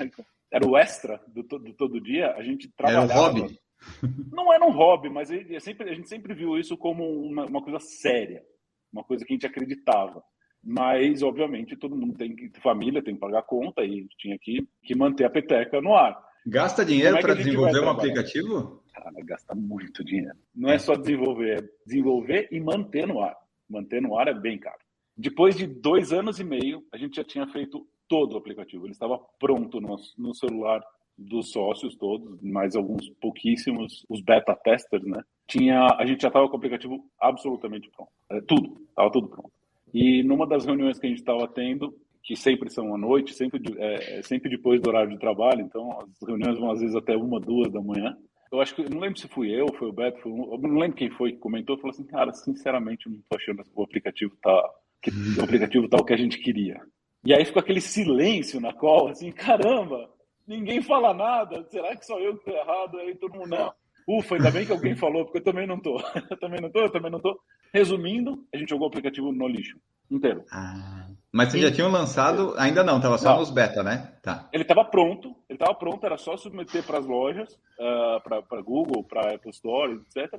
Era 0.51 0.69
o 0.69 0.77
extra 0.77 1.19
do, 1.29 1.43
do 1.43 1.73
todo 1.73 1.99
dia. 1.99 2.35
A 2.35 2.43
gente 2.43 2.71
trabalhava. 2.77 3.11
Era 3.11 3.21
o 3.21 3.25
hobby 3.25 3.59
não 4.33 4.53
era 4.53 4.65
um 4.65 4.73
hobby, 4.73 5.09
mas 5.09 5.31
a 5.31 5.35
gente 5.35 6.09
sempre 6.09 6.35
viu 6.35 6.59
isso 6.59 6.77
como 6.77 7.05
uma, 7.05 7.45
uma 7.47 7.63
coisa 7.63 7.79
séria, 7.81 8.43
uma 8.93 9.05
coisa 9.05 9.25
que 9.25 9.33
a 9.33 9.37
gente 9.37 9.47
acreditava. 9.47 10.23
Mas, 10.65 11.23
obviamente, 11.23 11.77
todo 11.77 11.97
mundo 11.97 12.17
tem 12.17 12.37
que, 12.37 12.51
família 12.61 13.03
tem 13.03 13.15
que 13.15 13.21
pagar 13.21 13.43
conta 13.43 13.83
e 13.85 14.07
tinha 14.17 14.39
que, 14.39 14.67
que 14.85 14.95
manter 14.95 15.25
a 15.25 15.31
peteca 15.31 15.81
no 15.81 15.95
ar. 15.95 16.17
Gasta 16.47 16.85
dinheiro 16.85 17.17
é 17.17 17.21
para 17.21 17.35
desenvolver 17.35 17.81
um 17.81 17.91
aplicativo? 17.91 18.83
Cara, 18.93 19.13
gasta 19.25 19.55
muito 19.55 20.05
dinheiro. 20.05 20.37
Não 20.55 20.71
é 20.71 20.79
só 20.79 20.95
desenvolver, 20.95 21.59
é 21.59 21.69
desenvolver 21.85 22.49
e 22.51 22.61
manter 22.61 23.07
no 23.07 23.21
ar. 23.21 23.37
Manter 23.69 24.01
no 24.01 24.17
ar 24.17 24.29
é 24.29 24.35
bem 24.35 24.59
caro. 24.59 24.79
Depois 25.17 25.57
de 25.57 25.67
dois 25.67 26.13
anos 26.13 26.39
e 26.39 26.45
meio, 26.45 26.85
a 26.93 26.97
gente 26.97 27.17
já 27.17 27.25
tinha 27.25 27.47
feito 27.49 27.87
todo 28.09 28.35
o 28.35 28.39
aplicativo. 28.39 28.85
Ele 28.85 28.93
estava 28.93 29.19
pronto 29.39 29.81
no, 29.81 29.97
no 30.19 30.35
celular 30.35 30.83
dos 31.23 31.51
sócios 31.51 31.97
todos, 31.97 32.41
mais 32.43 32.77
alguns 32.77 33.09
pouquíssimos, 33.21 34.05
os 34.09 34.21
beta 34.21 34.55
testers, 34.55 35.05
né? 35.05 35.23
Tinha, 35.47 35.87
a 35.99 36.07
gente 36.07 36.23
já 36.23 36.29
estava 36.29 36.47
com 36.49 36.55
o 36.55 36.57
aplicativo 36.57 37.05
absolutamente 37.21 37.91
pronto, 37.91 38.11
é, 38.31 38.41
tudo, 38.41 38.81
estava 38.89 39.11
tudo 39.11 39.29
pronto. 39.29 39.51
E 39.93 40.23
numa 40.23 40.47
das 40.47 40.65
reuniões 40.65 40.99
que 40.99 41.07
a 41.07 41.11
gente 41.11 41.19
estava 41.19 41.47
tendo, 41.49 41.95
que 42.23 42.37
sempre 42.37 42.71
são 42.71 42.95
à 42.95 42.99
noite, 42.99 43.35
sempre, 43.35 43.61
é, 43.77 44.19
é, 44.19 44.23
sempre 44.23 44.49
depois 44.49 44.81
do 44.81 44.89
horário 44.89 45.11
de 45.11 45.19
trabalho, 45.19 45.61
então 45.61 45.99
as 46.01 46.27
reuniões 46.27 46.59
vão 46.59 46.71
às 46.71 46.81
vezes 46.81 46.95
até 46.97 47.17
uma, 47.17 47.41
duas 47.41 47.71
da 47.71 47.81
manhã. 47.81 48.17
Eu 48.51 48.61
acho 48.61 48.75
que, 48.75 48.89
não 48.89 49.01
lembro 49.01 49.19
se 49.19 49.29
fui 49.29 49.51
eu, 49.51 49.67
foi 49.79 49.89
o 49.89 49.93
Beto, 49.93 50.21
foi 50.21 50.31
um, 50.31 50.59
não 50.59 50.79
lembro 50.79 50.97
quem 50.97 51.11
foi 51.11 51.33
que 51.33 51.39
comentou, 51.39 51.77
falou 51.79 51.91
assim, 51.91 52.05
cara, 52.05 52.33
sinceramente, 52.33 53.07
eu 53.07 53.13
não 53.13 53.19
estou 53.19 53.39
achando 53.39 53.65
que 53.65 53.71
o 53.75 53.83
aplicativo 53.83 54.37
tá, 54.43 54.71
o 55.39 55.43
aplicativo 55.43 55.89
tá 55.89 55.97
o 55.97 56.05
que 56.05 56.13
a 56.13 56.19
gente 56.19 56.39
queria. 56.39 56.81
E 57.25 57.33
aí 57.33 57.45
ficou 57.45 57.61
aquele 57.61 57.81
silêncio 57.81 58.61
na 58.61 58.73
qual, 58.73 59.09
assim, 59.09 59.31
caramba, 59.33 60.11
ninguém 60.47 60.83
fala 60.83 61.15
nada. 61.15 61.65
Será 61.71 61.97
que 61.97 62.07
só 62.07 62.19
eu 62.19 62.37
que 62.37 62.45
tô 62.45 62.51
errado? 62.51 62.99
Aí 62.99 63.15
todo 63.17 63.35
mundo, 63.35 63.51
não. 63.51 63.73
Ufa, 64.09 64.35
ainda 64.35 64.51
bem 64.51 64.67
que 64.67 64.73
alguém 64.73 64.97
falou, 64.97 65.25
porque 65.25 65.39
eu 65.39 65.45
também 65.45 65.67
não 65.67 65.79
tô. 65.79 65.97
Eu 66.31 66.37
também 66.39 66.61
não 66.61 66.71
tô, 66.71 66.81
eu 66.81 66.91
também 66.91 67.11
não 67.11 67.21
tô. 67.21 67.39
Resumindo, 67.73 68.45
a 68.53 68.57
gente 68.57 68.71
jogou 68.71 68.87
o 68.87 68.91
aplicativo 68.91 69.33
no 69.33 69.47
lixo 69.47 69.79
inteiro. 70.11 70.45
Ah, 70.51 71.09
mas 71.33 71.51
vocês 71.51 71.63
já 71.63 71.73
tinham 71.73 71.91
lançado? 71.91 72.55
Ainda 72.59 72.83
não, 72.83 73.01
tava 73.01 73.17
só 73.17 73.31
não. 73.31 73.39
nos 73.39 73.51
beta, 73.51 73.83
né? 73.83 74.13
Tá. 74.23 74.49
Ele 74.53 74.63
estava 74.63 74.85
pronto, 74.85 75.29
ele 75.49 75.57
estava 75.57 75.75
pronto, 75.75 76.05
era 76.05 76.19
só 76.19 76.37
submeter 76.37 76.85
para 76.85 76.99
as 76.99 77.07
lojas, 77.07 77.55
uh, 77.79 78.17
ah, 78.17 78.43
para 78.49 78.61
Google, 78.61 79.05
para 79.05 79.35
Apple 79.35 79.51
Store, 79.51 79.95
etc. 79.95 80.39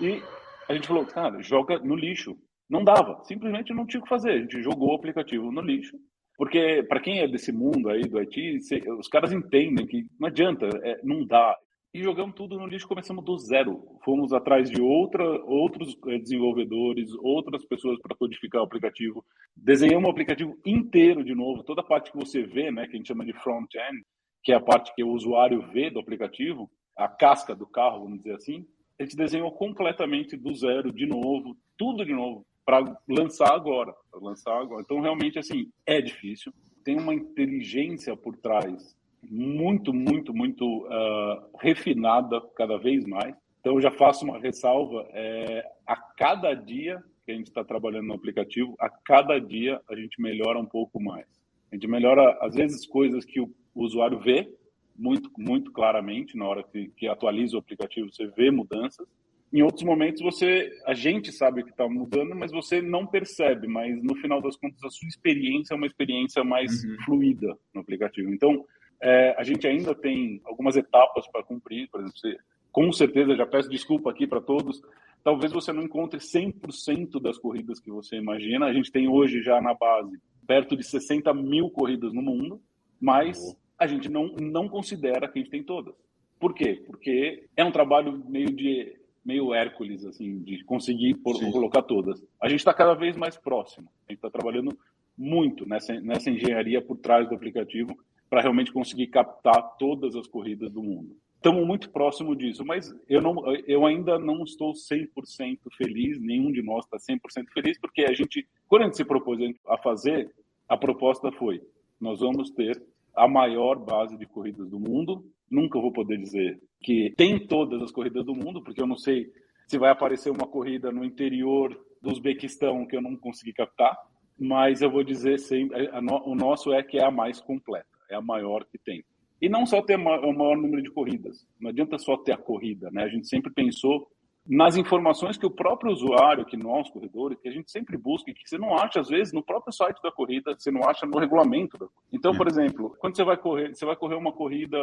E 0.00 0.22
a 0.68 0.74
gente 0.74 0.88
falou, 0.88 1.06
cara, 1.06 1.40
joga 1.42 1.78
no 1.78 1.94
lixo. 1.94 2.36
Não 2.68 2.82
dava, 2.82 3.22
simplesmente 3.24 3.72
não 3.72 3.86
tinha 3.86 4.00
o 4.00 4.02
que 4.02 4.08
fazer. 4.08 4.32
A 4.32 4.38
gente 4.38 4.62
jogou 4.62 4.90
o 4.90 4.96
aplicativo 4.96 5.52
no 5.52 5.62
lixo 5.62 5.96
porque, 6.36 6.84
para 6.88 7.00
quem 7.00 7.20
é 7.20 7.28
desse 7.28 7.50
mundo 7.50 7.88
aí 7.88 8.02
do 8.02 8.18
IT, 8.18 8.60
os 8.98 9.08
caras 9.08 9.32
entendem 9.32 9.86
que 9.86 10.06
não 10.20 10.28
adianta, 10.28 10.68
é, 10.82 11.00
não 11.02 11.24
dá. 11.24 11.56
e 11.94 12.02
jogamos 12.02 12.34
tudo 12.34 12.58
no 12.58 12.66
lixo, 12.66 12.86
começamos 12.86 13.24
do 13.24 13.38
zero. 13.38 13.82
Fomos 14.04 14.32
atrás 14.32 14.70
de 14.70 14.82
outra, 14.82 15.24
outros 15.44 15.96
eh, 16.08 16.18
desenvolvedores, 16.18 17.10
outras 17.22 17.64
pessoas 17.64 17.98
para 18.00 18.14
codificar 18.14 18.60
o 18.60 18.64
aplicativo. 18.64 19.24
Desenhamos 19.56 20.06
o 20.06 20.10
aplicativo 20.10 20.58
inteiro 20.66 21.24
de 21.24 21.34
novo, 21.34 21.64
toda 21.64 21.80
a 21.80 21.84
parte 21.84 22.12
que 22.12 22.18
você 22.18 22.42
vê, 22.42 22.70
né, 22.70 22.86
que 22.86 22.92
a 22.92 22.96
gente 22.96 23.08
chama 23.08 23.24
de 23.24 23.32
front-end, 23.32 24.04
que 24.44 24.52
é 24.52 24.56
a 24.56 24.60
parte 24.60 24.94
que 24.94 25.02
o 25.02 25.10
usuário 25.10 25.62
vê 25.72 25.88
do 25.90 25.98
aplicativo, 25.98 26.70
a 26.94 27.08
casca 27.08 27.54
do 27.54 27.66
carro, 27.66 28.02
vamos 28.02 28.18
dizer 28.18 28.34
assim, 28.34 28.66
a 28.98 29.02
gente 29.02 29.16
desenhou 29.16 29.50
completamente 29.52 30.36
do 30.36 30.54
zero, 30.54 30.92
de 30.92 31.06
novo, 31.06 31.56
tudo 31.76 32.04
de 32.04 32.12
novo, 32.12 32.46
para 32.66 32.84
lançar 33.08 33.54
agora, 33.54 33.94
para 34.10 34.20
lançar 34.20 34.60
agora. 34.60 34.82
Então, 34.82 35.00
realmente, 35.00 35.38
assim, 35.38 35.70
é 35.86 36.00
difícil. 36.00 36.52
Tem 36.84 36.98
uma 36.98 37.14
inteligência 37.14 38.16
por 38.16 38.36
trás 38.36 38.96
muito, 39.22 39.94
muito, 39.94 40.34
muito 40.34 40.84
uh, 40.86 41.48
refinada 41.60 42.40
cada 42.56 42.76
vez 42.76 43.06
mais. 43.06 43.34
Então, 43.60 43.74
eu 43.74 43.80
já 43.80 43.92
faço 43.92 44.24
uma 44.24 44.38
ressalva. 44.38 45.06
É, 45.12 45.64
a 45.86 45.96
cada 45.96 46.54
dia 46.54 47.02
que 47.24 47.32
a 47.32 47.34
gente 47.34 47.48
está 47.48 47.64
trabalhando 47.64 48.06
no 48.06 48.14
aplicativo, 48.14 48.74
a 48.78 48.88
cada 48.88 49.38
dia 49.38 49.80
a 49.88 49.96
gente 49.96 50.20
melhora 50.20 50.58
um 50.58 50.66
pouco 50.66 51.02
mais. 51.02 51.26
A 51.70 51.74
gente 51.74 51.88
melhora, 51.88 52.36
às 52.40 52.54
vezes, 52.54 52.86
coisas 52.86 53.24
que 53.24 53.40
o, 53.40 53.52
usuário 53.74 54.18
vê 54.18 54.48
muito, 54.96 55.30
muito 55.36 55.70
claramente 55.72 56.36
na 56.36 56.46
hora 56.46 56.62
que, 56.62 56.88
que 56.96 57.06
atualiza 57.06 57.56
o 57.56 57.58
aplicativo, 57.58 58.10
você 58.10 58.26
vê 58.28 58.50
mudanças. 58.50 59.06
Em 59.52 59.62
outros 59.62 59.84
momentos, 59.84 60.20
você, 60.22 60.70
a 60.84 60.92
gente 60.92 61.32
sabe 61.32 61.62
que 61.62 61.70
está 61.70 61.88
mudando, 61.88 62.34
mas 62.34 62.50
você 62.50 62.82
não 62.82 63.06
percebe. 63.06 63.66
Mas 63.66 64.02
no 64.02 64.14
final 64.16 64.42
das 64.42 64.56
contas, 64.56 64.82
a 64.82 64.90
sua 64.90 65.08
experiência 65.08 65.74
é 65.74 65.76
uma 65.76 65.86
experiência 65.86 66.42
mais 66.42 66.84
uhum. 66.84 66.96
fluida 67.04 67.56
no 67.72 67.80
aplicativo. 67.80 68.32
Então, 68.32 68.64
é, 69.00 69.34
a 69.38 69.44
gente 69.44 69.66
ainda 69.66 69.94
tem 69.94 70.40
algumas 70.44 70.76
etapas 70.76 71.26
para 71.28 71.42
cumprir, 71.42 71.88
por 71.90 72.00
exemplo, 72.00 72.18
você, 72.18 72.36
com 72.72 72.92
certeza, 72.92 73.36
já 73.36 73.46
peço 73.46 73.68
desculpa 73.68 74.10
aqui 74.10 74.26
para 74.26 74.40
todos, 74.40 74.82
talvez 75.22 75.52
você 75.52 75.72
não 75.72 75.82
encontre 75.82 76.18
100% 76.18 77.20
das 77.20 77.38
corridas 77.38 77.80
que 77.80 77.90
você 77.90 78.16
imagina. 78.16 78.66
A 78.66 78.72
gente 78.72 78.90
tem 78.90 79.08
hoje 79.08 79.42
já 79.42 79.60
na 79.60 79.74
base 79.74 80.18
perto 80.46 80.76
de 80.76 80.84
60 80.84 81.32
mil 81.34 81.70
corridas 81.70 82.12
no 82.12 82.22
mundo, 82.22 82.60
mas 83.00 83.56
a 83.78 83.86
gente 83.86 84.08
não, 84.08 84.28
não 84.40 84.68
considera 84.68 85.28
que 85.28 85.38
a 85.38 85.42
gente 85.42 85.50
tem 85.50 85.62
todas. 85.62 85.94
Por 86.38 86.54
quê? 86.54 86.82
Porque 86.86 87.46
é 87.56 87.64
um 87.64 87.72
trabalho 87.72 88.22
meio 88.28 88.54
de 88.54 88.96
meio 89.26 89.52
Hércules, 89.52 90.06
assim, 90.06 90.38
de 90.38 90.62
conseguir 90.64 91.16
por, 91.16 91.34
colocar 91.50 91.82
todas. 91.82 92.24
A 92.40 92.48
gente 92.48 92.60
está 92.60 92.72
cada 92.72 92.94
vez 92.94 93.16
mais 93.16 93.36
próximo. 93.36 93.88
A 94.08 94.12
gente 94.12 94.18
está 94.18 94.30
trabalhando 94.30 94.78
muito 95.18 95.68
nessa, 95.68 96.00
nessa 96.00 96.30
engenharia 96.30 96.80
por 96.80 96.96
trás 96.96 97.28
do 97.28 97.34
aplicativo 97.34 97.98
para 98.30 98.40
realmente 98.40 98.72
conseguir 98.72 99.08
captar 99.08 99.76
todas 99.78 100.14
as 100.14 100.28
corridas 100.28 100.70
do 100.70 100.82
mundo. 100.82 101.16
Estamos 101.34 101.66
muito 101.66 101.90
próximo 101.90 102.34
disso, 102.34 102.64
mas 102.64 102.94
eu, 103.08 103.20
não, 103.20 103.54
eu 103.66 103.84
ainda 103.84 104.18
não 104.18 104.42
estou 104.44 104.72
100% 104.72 105.58
feliz, 105.76 106.20
nenhum 106.20 106.50
de 106.50 106.62
nós 106.62 106.84
está 106.84 106.96
100% 106.96 107.46
feliz, 107.52 107.78
porque 107.78 108.02
a 108.02 108.12
gente, 108.12 108.46
quando 108.68 108.82
a 108.82 108.84
gente 108.86 108.96
se 108.96 109.04
propôs 109.04 109.38
a 109.66 109.78
fazer, 109.78 110.30
a 110.68 110.76
proposta 110.76 111.30
foi: 111.32 111.60
nós 112.00 112.20
vamos 112.20 112.50
ter 112.50 112.82
a 113.16 113.26
maior 113.26 113.78
base 113.78 114.16
de 114.16 114.26
corridas 114.26 114.68
do 114.68 114.78
mundo. 114.78 115.24
Nunca 115.50 115.80
vou 115.80 115.92
poder 115.92 116.18
dizer 116.18 116.60
que 116.80 117.12
tem 117.16 117.46
todas 117.46 117.82
as 117.82 117.90
corridas 117.90 118.24
do 118.24 118.34
mundo, 118.34 118.62
porque 118.62 118.80
eu 118.80 118.86
não 118.86 118.96
sei 118.96 119.26
se 119.66 119.78
vai 119.78 119.90
aparecer 119.90 120.30
uma 120.30 120.46
corrida 120.46 120.92
no 120.92 121.04
interior 121.04 121.76
do 122.02 122.10
Uzbequistão 122.10 122.86
que 122.86 122.96
eu 122.96 123.02
não 123.02 123.16
consegui 123.16 123.52
captar, 123.52 123.96
mas 124.38 124.82
eu 124.82 124.90
vou 124.90 125.02
dizer 125.02 125.38
sempre, 125.38 125.88
o 126.24 126.34
nosso 126.34 126.72
é 126.72 126.82
que 126.82 126.98
é 126.98 127.04
a 127.04 127.10
mais 127.10 127.40
completa 127.40 127.96
é 128.08 128.14
a 128.14 128.20
maior 128.20 128.64
que 128.64 128.78
tem. 128.78 129.04
E 129.40 129.48
não 129.48 129.66
só 129.66 129.82
ter 129.82 129.96
o 129.96 130.32
maior 130.32 130.56
número 130.56 130.82
de 130.82 130.90
corridas, 130.90 131.46
não 131.60 131.70
adianta 131.70 131.98
só 131.98 132.16
ter 132.16 132.32
a 132.32 132.38
corrida, 132.38 132.90
né? 132.90 133.04
A 133.04 133.08
gente 133.08 133.28
sempre 133.28 133.52
pensou 133.52 134.08
nas 134.48 134.76
informações 134.76 135.36
que 135.36 135.46
o 135.46 135.50
próprio 135.50 135.92
usuário, 135.92 136.44
que 136.44 136.56
nós, 136.56 136.88
corredores, 136.90 137.38
que 137.40 137.48
a 137.48 137.52
gente 137.52 137.70
sempre 137.70 137.96
busca, 137.96 138.32
que 138.32 138.48
você 138.48 138.56
não 138.56 138.74
acha, 138.76 139.00
às 139.00 139.08
vezes, 139.08 139.32
no 139.32 139.42
próprio 139.42 139.72
site 139.72 140.00
da 140.02 140.12
corrida, 140.12 140.54
você 140.56 140.70
não 140.70 140.88
acha 140.88 141.04
no 141.04 141.18
regulamento. 141.18 141.76
Da... 141.76 141.86
Então, 142.12 142.34
por 142.36 142.46
exemplo, 142.46 142.94
quando 142.98 143.16
você 143.16 143.24
vai 143.24 143.36
correr, 143.36 143.74
você 143.74 143.84
vai 143.84 143.96
correr 143.96 144.14
uma 144.14 144.32
corrida, 144.32 144.78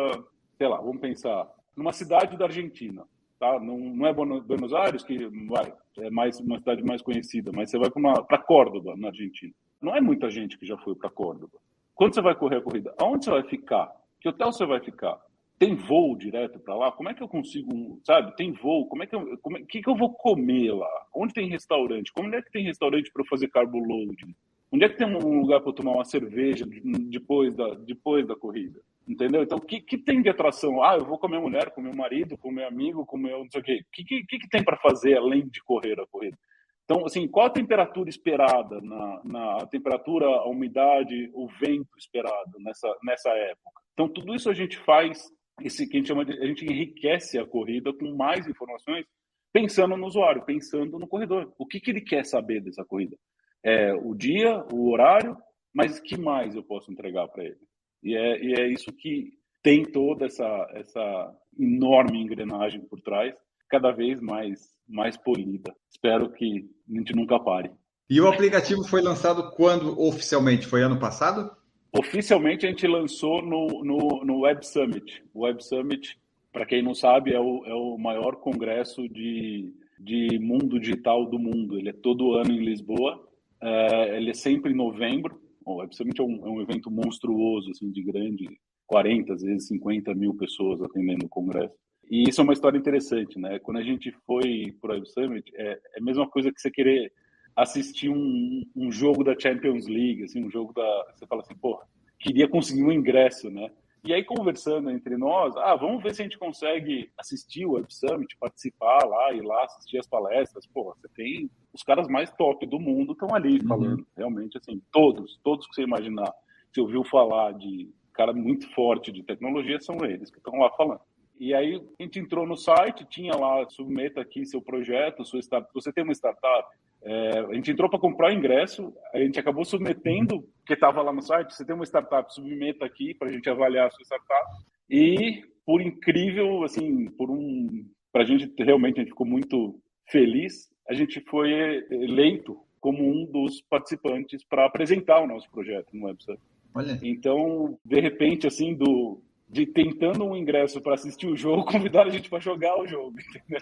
sei 0.57 0.67
lá, 0.67 0.77
vamos 0.77 0.99
pensar, 0.99 1.47
numa 1.75 1.93
cidade 1.93 2.37
da 2.37 2.45
Argentina, 2.45 3.03
tá? 3.39 3.59
Não, 3.59 3.77
não 3.77 4.05
é 4.05 4.13
Buenos 4.13 4.73
Aires, 4.73 5.03
que 5.03 5.27
vai, 5.47 5.73
é 5.99 6.09
mais 6.09 6.39
uma 6.39 6.59
cidade 6.59 6.83
mais 6.83 7.01
conhecida, 7.01 7.51
mas 7.53 7.69
você 7.69 7.77
vai 7.77 7.89
para 7.89 8.37
Córdoba, 8.39 8.95
na 8.97 9.07
Argentina. 9.07 9.53
Não 9.81 9.95
é 9.95 10.01
muita 10.01 10.29
gente 10.29 10.57
que 10.57 10.65
já 10.65 10.77
foi 10.77 10.95
para 10.95 11.09
Córdoba. 11.09 11.57
Quando 11.95 12.13
você 12.13 12.21
vai 12.21 12.35
correr 12.35 12.57
a 12.57 12.61
corrida, 12.61 12.93
aonde 12.99 13.25
você 13.25 13.31
vai 13.31 13.43
ficar? 13.43 13.91
Que 14.19 14.29
hotel 14.29 14.51
você 14.51 14.65
vai 14.65 14.79
ficar? 14.79 15.19
Tem 15.59 15.75
voo 15.75 16.15
direto 16.15 16.59
para 16.59 16.75
lá? 16.75 16.91
Como 16.91 17.09
é 17.09 17.13
que 17.13 17.23
eu 17.23 17.27
consigo, 17.27 17.99
sabe? 18.03 18.35
Tem 18.35 18.51
voo? 18.51 18.87
Como 18.87 19.03
é 19.03 19.07
que 19.07 19.15
eu, 19.15 19.37
como 19.37 19.57
é, 19.57 19.61
que, 19.61 19.81
que 19.81 19.89
eu 19.89 19.95
vou 19.95 20.13
comer 20.13 20.73
lá? 20.73 21.07
Onde 21.15 21.33
tem 21.33 21.47
restaurante? 21.47 22.11
Como 22.11 22.33
é 22.35 22.41
que 22.41 22.51
tem 22.51 22.65
restaurante 22.65 23.11
para 23.11 23.21
eu 23.21 23.27
fazer 23.27 23.47
carbo 23.49 23.79
loading? 23.79 24.35
Onde 24.71 24.85
é 24.85 24.89
que 24.89 24.97
tem 24.97 25.07
um 25.07 25.39
lugar 25.39 25.61
para 25.61 25.69
eu 25.69 25.75
tomar 25.75 25.91
uma 25.91 26.05
cerveja 26.05 26.65
depois 26.65 27.55
da, 27.55 27.75
depois 27.75 28.27
da 28.27 28.35
corrida? 28.35 28.79
Entendeu? 29.07 29.43
Então, 29.43 29.57
o 29.57 29.61
que, 29.61 29.81
que 29.81 29.97
tem 29.97 30.21
de 30.21 30.29
atração? 30.29 30.81
Ah, 30.81 30.95
eu 30.95 31.05
vou 31.05 31.17
com 31.17 31.27
a 31.27 31.29
minha 31.29 31.41
mulher, 31.41 31.69
com 31.71 31.81
meu 31.81 31.93
marido, 31.93 32.37
com 32.37 32.49
meu 32.49 32.67
amigo, 32.67 33.05
com 33.05 33.17
meu 33.17 33.39
não 33.39 33.51
sei 33.51 33.61
o 33.61 33.63
quê. 33.63 33.81
O 33.81 33.91
que, 33.91 34.03
que, 34.03 34.39
que 34.39 34.49
tem 34.49 34.63
para 34.63 34.77
fazer 34.77 35.17
além 35.17 35.47
de 35.47 35.61
correr 35.61 35.99
a 35.99 36.07
corrida? 36.07 36.37
Então, 36.85 37.05
assim, 37.05 37.27
qual 37.27 37.45
a 37.45 37.51
temperatura 37.51 38.09
esperada, 38.09 38.81
na, 38.81 39.21
na 39.23 39.65
temperatura, 39.67 40.25
a 40.25 40.47
umidade, 40.47 41.29
o 41.33 41.47
vento 41.47 41.97
esperado 41.97 42.59
nessa, 42.59 42.93
nessa 43.03 43.29
época? 43.29 43.81
Então, 43.93 44.07
tudo 44.07 44.33
isso 44.33 44.49
a 44.49 44.53
gente 44.53 44.77
faz, 44.77 45.31
esse 45.61 45.87
que 45.87 45.97
a 45.97 45.99
gente 45.99 46.07
chama 46.07 46.25
de, 46.25 46.33
a 46.33 46.45
gente 46.45 46.65
enriquece 46.65 47.37
a 47.37 47.45
corrida 47.45 47.93
com 47.93 48.15
mais 48.15 48.47
informações, 48.47 49.05
pensando 49.51 49.95
no 49.95 50.07
usuário, 50.07 50.45
pensando 50.45 50.97
no 50.97 51.07
corredor. 51.07 51.53
O 51.57 51.65
que, 51.65 51.79
que 51.79 51.91
ele 51.91 52.01
quer 52.01 52.25
saber 52.25 52.61
dessa 52.61 52.83
corrida? 52.83 53.15
É, 53.63 53.93
o 53.93 54.13
dia, 54.13 54.65
o 54.71 54.91
horário, 54.91 55.37
mas 55.73 55.99
que 55.99 56.17
mais 56.17 56.55
eu 56.55 56.63
posso 56.63 56.91
entregar 56.91 57.27
para 57.27 57.43
ele? 57.43 57.59
E 58.01 58.15
é, 58.15 58.43
e 58.43 58.53
é 58.59 58.67
isso 58.67 58.91
que 58.91 59.31
tem 59.61 59.83
toda 59.83 60.25
essa, 60.25 60.67
essa 60.73 61.35
enorme 61.57 62.21
engrenagem 62.21 62.81
por 62.81 62.99
trás, 63.01 63.33
cada 63.69 63.91
vez 63.91 64.19
mais 64.19 64.73
mais 64.87 65.17
polida. 65.17 65.73
Espero 65.89 66.31
que 66.31 66.69
a 66.89 66.97
gente 66.97 67.15
nunca 67.15 67.39
pare. 67.39 67.71
E 68.09 68.19
o 68.19 68.27
aplicativo 68.27 68.83
foi 68.83 69.01
lançado 69.01 69.51
quando 69.51 69.99
oficialmente? 69.99 70.67
Foi 70.67 70.83
ano 70.83 70.99
passado? 70.99 71.49
Oficialmente 71.95 72.65
a 72.65 72.69
gente 72.69 72.87
lançou 72.87 73.43
no, 73.43 73.83
no, 73.83 74.25
no 74.25 74.39
Web 74.39 74.65
Summit. 74.65 75.23
O 75.31 75.41
Web 75.41 75.63
Summit, 75.63 76.17
para 76.51 76.65
quem 76.65 76.81
não 76.81 76.95
sabe, 76.95 77.33
é 77.33 77.39
o, 77.39 77.63
é 77.65 77.73
o 77.73 77.97
maior 77.99 78.37
congresso 78.37 79.07
de, 79.07 79.71
de 79.99 80.39
mundo 80.39 80.79
digital 80.79 81.23
do 81.25 81.37
mundo. 81.37 81.77
Ele 81.77 81.89
é 81.89 81.93
todo 81.93 82.33
ano 82.33 82.51
em 82.51 82.65
Lisboa. 82.65 83.23
É, 83.61 84.17
ele 84.17 84.31
é 84.31 84.33
sempre 84.33 84.71
em 84.71 84.75
novembro. 84.75 85.39
O 85.63 85.75
Web 85.75 85.95
Summit 85.95 86.19
é 86.19 86.23
um, 86.23 86.47
é 86.47 86.49
um 86.49 86.61
evento 86.61 86.89
monstruoso, 86.89 87.69
assim, 87.69 87.91
de 87.91 88.01
grande, 88.01 88.49
40, 88.87 89.33
às 89.33 89.43
vezes 89.43 89.67
50 89.67 90.15
mil 90.15 90.33
pessoas 90.33 90.81
atendendo 90.81 91.27
o 91.27 91.29
congresso. 91.29 91.75
E 92.09 92.27
isso 92.27 92.41
é 92.41 92.43
uma 92.43 92.53
história 92.53 92.77
interessante, 92.77 93.39
né? 93.39 93.59
Quando 93.59 93.77
a 93.77 93.83
gente 93.83 94.11
foi 94.25 94.75
para 94.81 94.91
o 94.91 94.93
Web 94.95 95.09
Summit, 95.09 95.51
é, 95.55 95.73
é 95.73 95.99
a 95.99 96.03
mesma 96.03 96.27
coisa 96.27 96.51
que 96.51 96.59
você 96.59 96.71
querer 96.71 97.13
assistir 97.55 98.09
um, 98.09 98.63
um 98.75 98.91
jogo 98.91 99.23
da 99.23 99.37
Champions 99.37 99.87
League, 99.87 100.23
assim, 100.23 100.43
um 100.43 100.49
jogo 100.49 100.73
da... 100.73 101.13
Você 101.13 101.25
fala 101.27 101.41
assim, 101.41 101.55
pô, 101.55 101.81
queria 102.19 102.47
conseguir 102.47 102.83
um 102.83 102.91
ingresso, 102.91 103.49
né? 103.49 103.69
E 104.03 104.13
aí, 104.13 104.21
conversando 104.23 104.89
entre 104.89 105.15
nós, 105.15 105.55
ah, 105.55 105.75
vamos 105.75 106.03
ver 106.03 106.13
se 106.13 106.21
a 106.21 106.25
gente 106.25 106.37
consegue 106.37 107.09
assistir 107.17 107.65
o 107.65 107.73
Web 107.73 107.87
Summit, 107.89 108.35
participar 108.37 109.05
lá, 109.05 109.31
ir 109.31 109.41
lá, 109.41 109.63
assistir 109.63 109.97
as 109.97 110.07
palestras. 110.07 110.67
Pô, 110.67 110.93
você 110.93 111.07
tem 111.15 111.49
os 111.73 111.83
caras 111.83 112.07
mais 112.09 112.29
top 112.33 112.65
do 112.65 112.79
mundo 112.79 113.13
estão 113.13 113.33
ali 113.33 113.59
uhum. 113.61 113.67
falando, 113.67 114.07
realmente, 114.17 114.57
assim, 114.57 114.81
todos, 114.91 115.39
todos 115.41 115.65
que 115.67 115.75
você 115.75 115.83
imaginar. 115.83 116.33
Você 116.71 116.81
ouviu 116.81 117.03
falar 117.05 117.53
de 117.53 117.89
cara 118.13 118.33
muito 118.33 118.69
forte 118.73 119.11
de 119.11 119.23
tecnologia, 119.23 119.79
são 119.79 119.97
eles 120.05 120.29
que 120.29 120.37
estão 120.37 120.59
lá 120.59 120.69
falando. 120.71 121.01
E 121.39 121.53
aí 121.53 121.81
a 121.99 122.03
gente 122.03 122.19
entrou 122.19 122.45
no 122.45 122.55
site, 122.55 123.05
tinha 123.05 123.35
lá, 123.35 123.67
submeta 123.69 124.21
aqui 124.21 124.45
seu 124.45 124.61
projeto, 124.61 125.25
sua 125.25 125.39
startup. 125.39 125.73
Você 125.73 125.91
tem 125.91 126.03
uma 126.03 126.13
startup? 126.13 126.67
É, 127.05 127.39
a 127.39 127.53
gente 127.53 127.71
entrou 127.71 127.89
para 127.89 127.99
comprar 127.99 128.29
o 128.29 128.33
ingresso, 128.33 128.93
a 129.13 129.19
gente 129.19 129.39
acabou 129.39 129.65
submetendo, 129.65 130.47
que 130.65 130.73
estava 130.73 131.01
lá 131.01 131.11
no 131.11 131.21
site, 131.21 131.53
você 131.53 131.65
tem 131.65 131.75
uma 131.75 131.85
startup, 131.85 132.33
submeta 132.33 132.85
aqui 132.85 133.13
para 133.13 133.27
a 133.27 133.31
gente 133.31 133.49
avaliar 133.49 133.87
a 133.87 133.91
sua 133.91 134.03
startup. 134.03 134.63
E 134.89 135.43
por 135.65 135.81
incrível, 135.81 136.63
assim, 136.63 137.09
por 137.11 137.29
um, 137.29 137.85
para 138.11 138.23
a 138.23 138.25
gente 138.25 138.51
realmente 138.63 138.99
a 138.99 139.03
gente 139.03 139.11
ficou 139.11 139.27
muito 139.27 139.79
feliz, 140.09 140.69
a 140.87 140.93
gente 140.93 141.21
foi 141.21 141.51
eleito 141.91 142.57
como 142.79 143.03
um 143.03 143.25
dos 143.25 143.61
participantes 143.61 144.43
para 144.43 144.65
apresentar 144.65 145.21
o 145.21 145.27
nosso 145.27 145.49
projeto 145.49 145.87
no 145.93 146.05
website. 146.05 146.41
Olha. 146.75 146.99
Então, 147.01 147.77
de 147.85 147.99
repente, 147.99 148.47
assim, 148.47 148.73
do 148.75 149.21
de 149.49 149.67
tentando 149.67 150.25
um 150.25 150.35
ingresso 150.35 150.81
para 150.81 150.95
assistir 150.95 151.27
o 151.27 151.37
jogo, 151.37 151.63
convidaram 151.71 152.09
a 152.09 152.13
gente 152.13 152.29
para 152.29 152.39
jogar 152.39 152.77
o 152.79 152.87
jogo, 152.87 153.15
entendeu? 153.19 153.61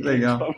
Legal. 0.00 0.54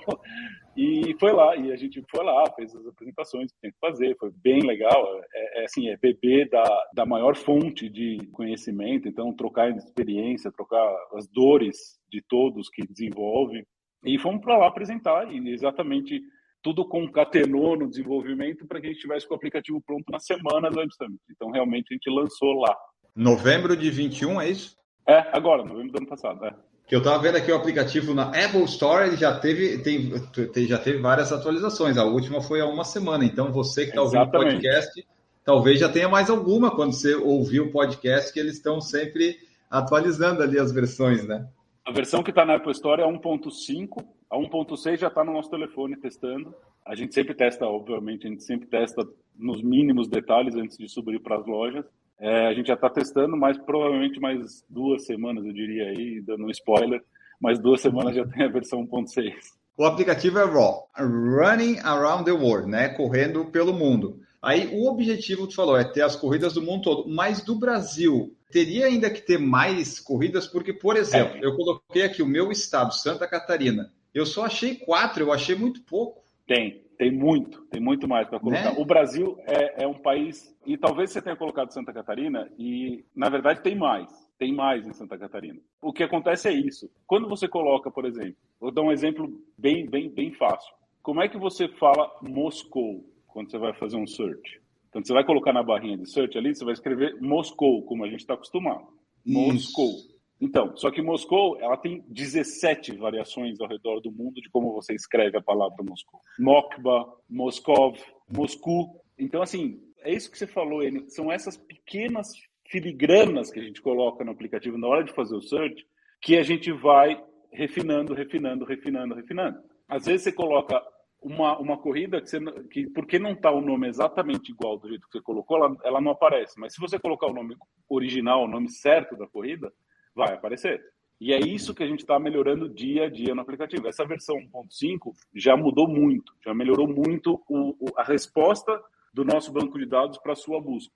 E 0.81 1.13
foi 1.19 1.33
lá, 1.33 1.57
e 1.57 1.73
a 1.73 1.77
gente 1.77 2.01
foi 2.09 2.25
lá, 2.25 2.49
fez 2.55 2.73
as 2.73 2.87
apresentações 2.87 3.51
que 3.51 3.59
tem 3.61 3.73
que 3.73 3.79
fazer, 3.81 4.17
foi 4.17 4.31
bem 4.31 4.61
legal. 4.61 5.21
É, 5.35 5.63
é 5.63 5.65
assim, 5.65 5.89
é 5.89 5.97
beber 5.97 6.49
da, 6.49 6.63
da 6.95 7.05
maior 7.05 7.35
fonte 7.35 7.89
de 7.89 8.19
conhecimento, 8.31 9.09
então 9.09 9.35
trocar 9.35 9.77
experiência, 9.77 10.53
trocar 10.53 10.89
as 11.15 11.27
dores 11.27 11.99
de 12.09 12.23
todos 12.23 12.69
que 12.69 12.87
desenvolvem. 12.87 13.67
E 14.05 14.21
fomos 14.21 14.41
para 14.41 14.57
lá 14.57 14.69
apresentar, 14.69 15.29
e 15.35 15.51
exatamente 15.51 16.23
tudo 16.63 16.87
concatenou 16.87 17.77
no 17.77 17.89
desenvolvimento 17.89 18.65
para 18.65 18.81
que 18.81 18.87
a 18.87 18.91
gente 18.91 19.01
tivesse 19.01 19.27
com 19.27 19.35
o 19.35 19.37
aplicativo 19.37 19.83
pronto 19.85 20.05
na 20.13 20.21
semana 20.21 20.71
do 20.71 20.79
Web 20.79 20.95
Summit. 20.95 21.21
Então, 21.29 21.51
realmente, 21.51 21.89
a 21.91 21.95
gente 21.95 22.09
lançou 22.09 22.53
lá. 22.53 22.77
Novembro 23.17 23.77
de 23.77 23.91
21, 23.91 24.41
é 24.41 24.51
isso? 24.51 24.77
É, 25.09 25.29
agora, 25.37 25.65
novembro 25.65 25.91
do 25.91 25.99
ano 25.99 26.07
passado, 26.07 26.45
é. 26.45 26.55
Que 26.89 26.95
eu 26.95 27.01
estava 27.01 27.23
vendo 27.23 27.37
aqui 27.37 27.53
o 27.53 27.57
aplicativo 27.57 28.15
na 28.15 28.29
Apple 28.29 28.65
Store, 28.65 29.07
ele 29.07 29.17
já 29.17 29.39
teve, 29.39 29.77
tem, 29.79 30.11
tem, 30.51 30.67
já 30.67 30.79
teve 30.79 30.99
várias 30.99 31.31
atualizações. 31.31 31.99
A 31.99 32.05
última 32.05 32.41
foi 32.41 32.63
há 32.63 32.67
uma 32.67 32.85
semana. 32.85 33.27
Então, 33.27 33.53
você 33.53 33.83
que 33.83 33.91
está 33.91 34.01
ouvindo 34.01 34.23
o 34.23 34.31
podcast, 34.31 35.07
talvez 35.45 35.79
já 35.79 35.91
tenha 35.91 36.09
mais 36.09 36.31
alguma 36.31 36.71
quando 36.71 36.95
você 36.95 37.15
ouvir 37.15 37.61
o 37.61 37.71
podcast, 37.71 38.33
que 38.33 38.41
eles 38.41 38.55
estão 38.55 38.81
sempre 38.81 39.37
atualizando 39.71 40.43
ali 40.43 40.59
as 40.59 40.73
versões, 40.73 41.27
né? 41.27 41.47
A 41.85 41.93
versão 41.93 42.23
que 42.23 42.31
está 42.31 42.47
na 42.47 42.55
Apple 42.55 42.73
Store 42.73 43.03
é 43.03 43.07
1.5, 43.07 44.05
a 44.31 44.37
1.6 44.39 44.97
já 44.97 45.09
está 45.09 45.23
no 45.23 45.35
nosso 45.35 45.51
telefone 45.51 45.95
testando. 45.95 46.55
A 46.87 46.95
gente 46.95 47.15
sempre 47.15 47.35
testa, 47.35 47.67
obviamente, 47.67 48.27
a 48.27 48.31
gente 48.31 48.45
sempre 48.45 48.67
testa 48.67 49.07
nos 49.37 49.63
mínimos 49.63 50.09
detalhes 50.09 50.55
antes 50.55 50.79
de 50.79 50.89
subir 50.89 51.21
para 51.21 51.37
as 51.37 51.47
lojas. 51.47 51.85
É, 52.21 52.49
a 52.49 52.55
gente 52.55 52.67
já 52.67 52.75
está 52.75 52.91
testando, 52.91 53.37
mas 53.37 53.57
provavelmente 53.59 54.19
mais 54.21 54.65
duas 54.69 55.05
semanas, 55.07 55.45
eu 55.45 55.53
diria 55.53 55.85
aí, 55.85 56.21
dando 56.21 56.45
um 56.45 56.51
spoiler, 56.51 57.03
mais 57.41 57.59
duas 57.59 57.81
semanas 57.81 58.15
já 58.15 58.27
tem 58.27 58.45
a 58.45 58.49
versão 58.49 58.87
1.6. 58.87 59.33
O 59.77 59.85
aplicativo 59.85 60.41
é 60.41 60.45
RAW, 60.45 60.89
Running 60.99 61.79
Around 61.85 62.25
the 62.25 62.33
World, 62.33 62.69
né? 62.69 62.89
Correndo 62.89 63.45
pelo 63.47 63.73
mundo. 63.73 64.21
Aí 64.43 64.69
o 64.73 64.89
objetivo, 64.89 65.47
tu 65.47 65.55
falou, 65.55 65.77
é 65.77 65.85
ter 65.85 66.03
as 66.03 66.17
corridas 66.17 66.55
do 66.55 66.63
mundo 66.63 66.83
todo, 66.83 67.09
mas 67.09 67.43
do 67.43 67.55
Brasil, 67.55 68.35
teria 68.51 68.87
ainda 68.87 69.09
que 69.09 69.21
ter 69.21 69.39
mais 69.39 70.01
corridas, 70.01 70.49
porque, 70.49 70.73
por 70.73 70.97
exemplo, 70.97 71.37
é. 71.37 71.47
eu 71.47 71.55
coloquei 71.55 72.03
aqui 72.03 72.23
o 72.23 72.27
meu 72.27 72.51
estado, 72.51 72.93
Santa 72.93 73.29
Catarina. 73.29 73.93
Eu 74.13 74.27
só 74.27 74.47
achei 74.47 74.75
quatro, 74.75 75.23
eu 75.23 75.33
achei 75.33 75.55
muito 75.55 75.83
pouco. 75.83 76.23
Tem, 76.47 76.83
tem 76.99 77.13
muito, 77.13 77.63
tem 77.67 77.81
muito 77.81 78.09
mais 78.09 78.29
para 78.29 78.41
colocar. 78.41 78.73
Né? 78.73 78.77
O 78.77 78.85
Brasil 78.85 79.39
é, 79.47 79.85
é, 79.85 79.87
um 79.87 79.95
país, 79.95 80.55
e 80.67 80.77
talvez 80.77 81.13
você 81.13 81.23
tenha 81.23 81.37
colocado 81.37 81.73
Santa 81.73 81.93
Catarina, 81.93 82.51
e 82.59 83.05
na 83.15 83.29
verdade 83.29 83.63
tem 83.63 83.77
mais, 83.77 84.11
tem 84.37 84.53
mais 84.53 84.85
em 84.85 84.93
Santa 84.93 85.17
Catarina. 85.17 85.61
O 85.81 85.93
que 85.93 86.03
acontece 86.03 86.49
é 86.49 86.53
isso. 86.53 86.91
Quando 87.07 87.29
você 87.29 87.47
coloca, 87.47 87.89
por 87.89 88.05
exemplo, 88.05 88.37
vou 88.61 88.73
dar 88.73 88.83
um 88.83 88.91
exemplo 88.91 89.33
bem, 89.57 89.89
bem, 89.89 90.11
bem 90.11 90.33
fácil. 90.33 90.75
Como 91.01 91.23
é 91.23 91.29
que 91.29 91.39
você 91.39 91.69
fala 91.69 92.11
Moscou 92.21 93.05
quando 93.29 93.51
você 93.51 93.59
vai 93.59 93.73
fazer 93.75 93.97
um 93.97 94.07
search? 94.07 94.61
Então 94.89 95.03
você 95.03 95.13
vai 95.13 95.25
colocar 95.25 95.53
na 95.53 95.63
barrinha 95.63 95.97
de 95.97 96.11
search 96.11 96.37
ali, 96.37 96.53
você 96.53 96.65
vai 96.65 96.75
escrever 96.75 97.17
Moscou, 97.21 97.83
como 97.85 98.05
a 98.05 98.09
gente 98.09 98.21
está 98.21 98.35
acostumado. 98.35 98.89
Moscou. 99.25 99.93
Então, 100.41 100.77
só 100.77 100.91
que 100.91 101.03
Moscou, 101.03 101.59
ela 101.61 101.77
tem 101.77 102.05
17 102.09 102.97
variações 102.97 103.61
ao 103.61 103.69
redor 103.69 104.01
do 104.01 104.13
mundo 104.13 104.41
de 104.41 104.49
como 104.51 104.73
você 104.73 104.95
escreve 104.95 105.37
a 105.37 105.43
palavra 105.43 105.83
Moscou. 105.83 106.21
Mokba, 106.39 107.13
Moskov, 107.29 107.99
Moscou. 108.31 109.03
Então, 109.19 109.43
assim, 109.43 109.81
é 110.01 110.13
isso 110.13 110.31
que 110.31 110.39
você 110.39 110.47
falou, 110.47 110.83
Enio. 110.83 111.09
São 111.09 111.33
essas 111.33 111.57
pequenas 111.57 112.33
filigranas 112.69 113.51
que 113.51 113.59
a 113.59 113.63
gente 113.63 113.83
coloca 113.83 114.25
no 114.25 114.31
aplicativo 114.31 114.79
na 114.79 114.87
hora 114.87 115.03
de 115.03 115.13
fazer 115.13 115.35
o 115.35 115.43
search 115.43 115.85
que 116.21 116.37
a 116.37 116.43
gente 116.43 116.71
vai 116.71 117.21
refinando, 117.53 118.15
refinando, 118.15 118.65
refinando, 118.65 119.15
refinando. 119.15 119.59
Às 119.89 120.05
vezes 120.05 120.23
você 120.23 120.33
coloca 120.33 120.81
uma, 121.21 121.59
uma 121.59 121.79
corrida 121.79 122.21
que, 122.21 122.29
você, 122.29 122.41
que 122.71 122.89
porque 122.91 123.19
não 123.19 123.33
está 123.33 123.51
o 123.51 123.61
nome 123.61 123.89
exatamente 123.89 124.53
igual 124.53 124.79
do 124.79 124.89
jeito 124.89 125.07
que 125.07 125.19
você 125.19 125.23
colocou, 125.23 125.57
ela, 125.57 125.77
ela 125.85 126.01
não 126.01 126.13
aparece. 126.13 126.59
Mas 126.61 126.75
se 126.75 126.81
você 126.81 126.99
colocar 126.99 127.27
o 127.27 127.33
nome 127.33 127.57
original, 127.89 128.45
o 128.45 128.49
nome 128.49 128.69
certo 128.71 129.17
da 129.17 129.27
corrida, 129.27 129.73
vai 130.19 130.35
aparecer. 130.35 130.83
E 131.21 131.33
é 131.33 131.39
isso 131.39 131.75
que 131.75 131.83
a 131.83 131.87
gente 131.87 132.01
está 132.01 132.19
melhorando 132.19 132.69
dia 132.69 133.05
a 133.05 133.11
dia 133.11 133.35
no 133.35 133.41
aplicativo. 133.41 133.89
Essa 133.89 134.05
versão 134.05 134.37
1.5 134.37 135.13
já 135.35 135.57
mudou 135.57 135.89
muito, 135.89 136.33
já 136.45 136.53
melhorou 136.53 136.89
muito 136.89 137.43
o, 137.49 137.71
o, 137.79 137.93
a 137.97 138.03
resposta 138.03 138.81
do 139.15 139.25
nosso 139.25 139.53
banco 139.53 139.79
de 139.79 139.87
dados 139.87 140.19
para 140.19 140.33
a 140.33 140.37
sua 140.37 140.61
busca. 140.61 140.93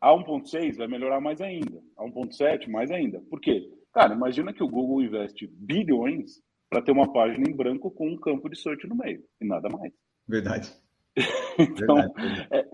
A 0.00 0.10
1.6 0.12 0.76
vai 0.76 0.86
melhorar 0.86 1.20
mais 1.20 1.40
ainda, 1.40 1.82
a 1.96 2.04
1.7 2.04 2.68
mais 2.68 2.90
ainda. 2.90 3.20
Por 3.28 3.40
quê? 3.40 3.68
Cara, 3.92 4.14
imagina 4.14 4.52
que 4.52 4.62
o 4.62 4.68
Google 4.68 5.02
investe 5.02 5.46
bilhões 5.46 6.40
para 6.70 6.82
ter 6.82 6.92
uma 6.92 7.12
página 7.12 7.48
em 7.48 7.56
branco 7.56 7.90
com 7.90 8.08
um 8.08 8.16
campo 8.16 8.48
de 8.48 8.60
search 8.60 8.86
no 8.86 8.94
meio, 8.94 9.24
e 9.40 9.46
nada 9.46 9.68
mais. 9.68 9.92
Verdade. 10.26 10.70
então, 11.58 11.96
Verdade. 11.96 12.48
É, 12.52 12.68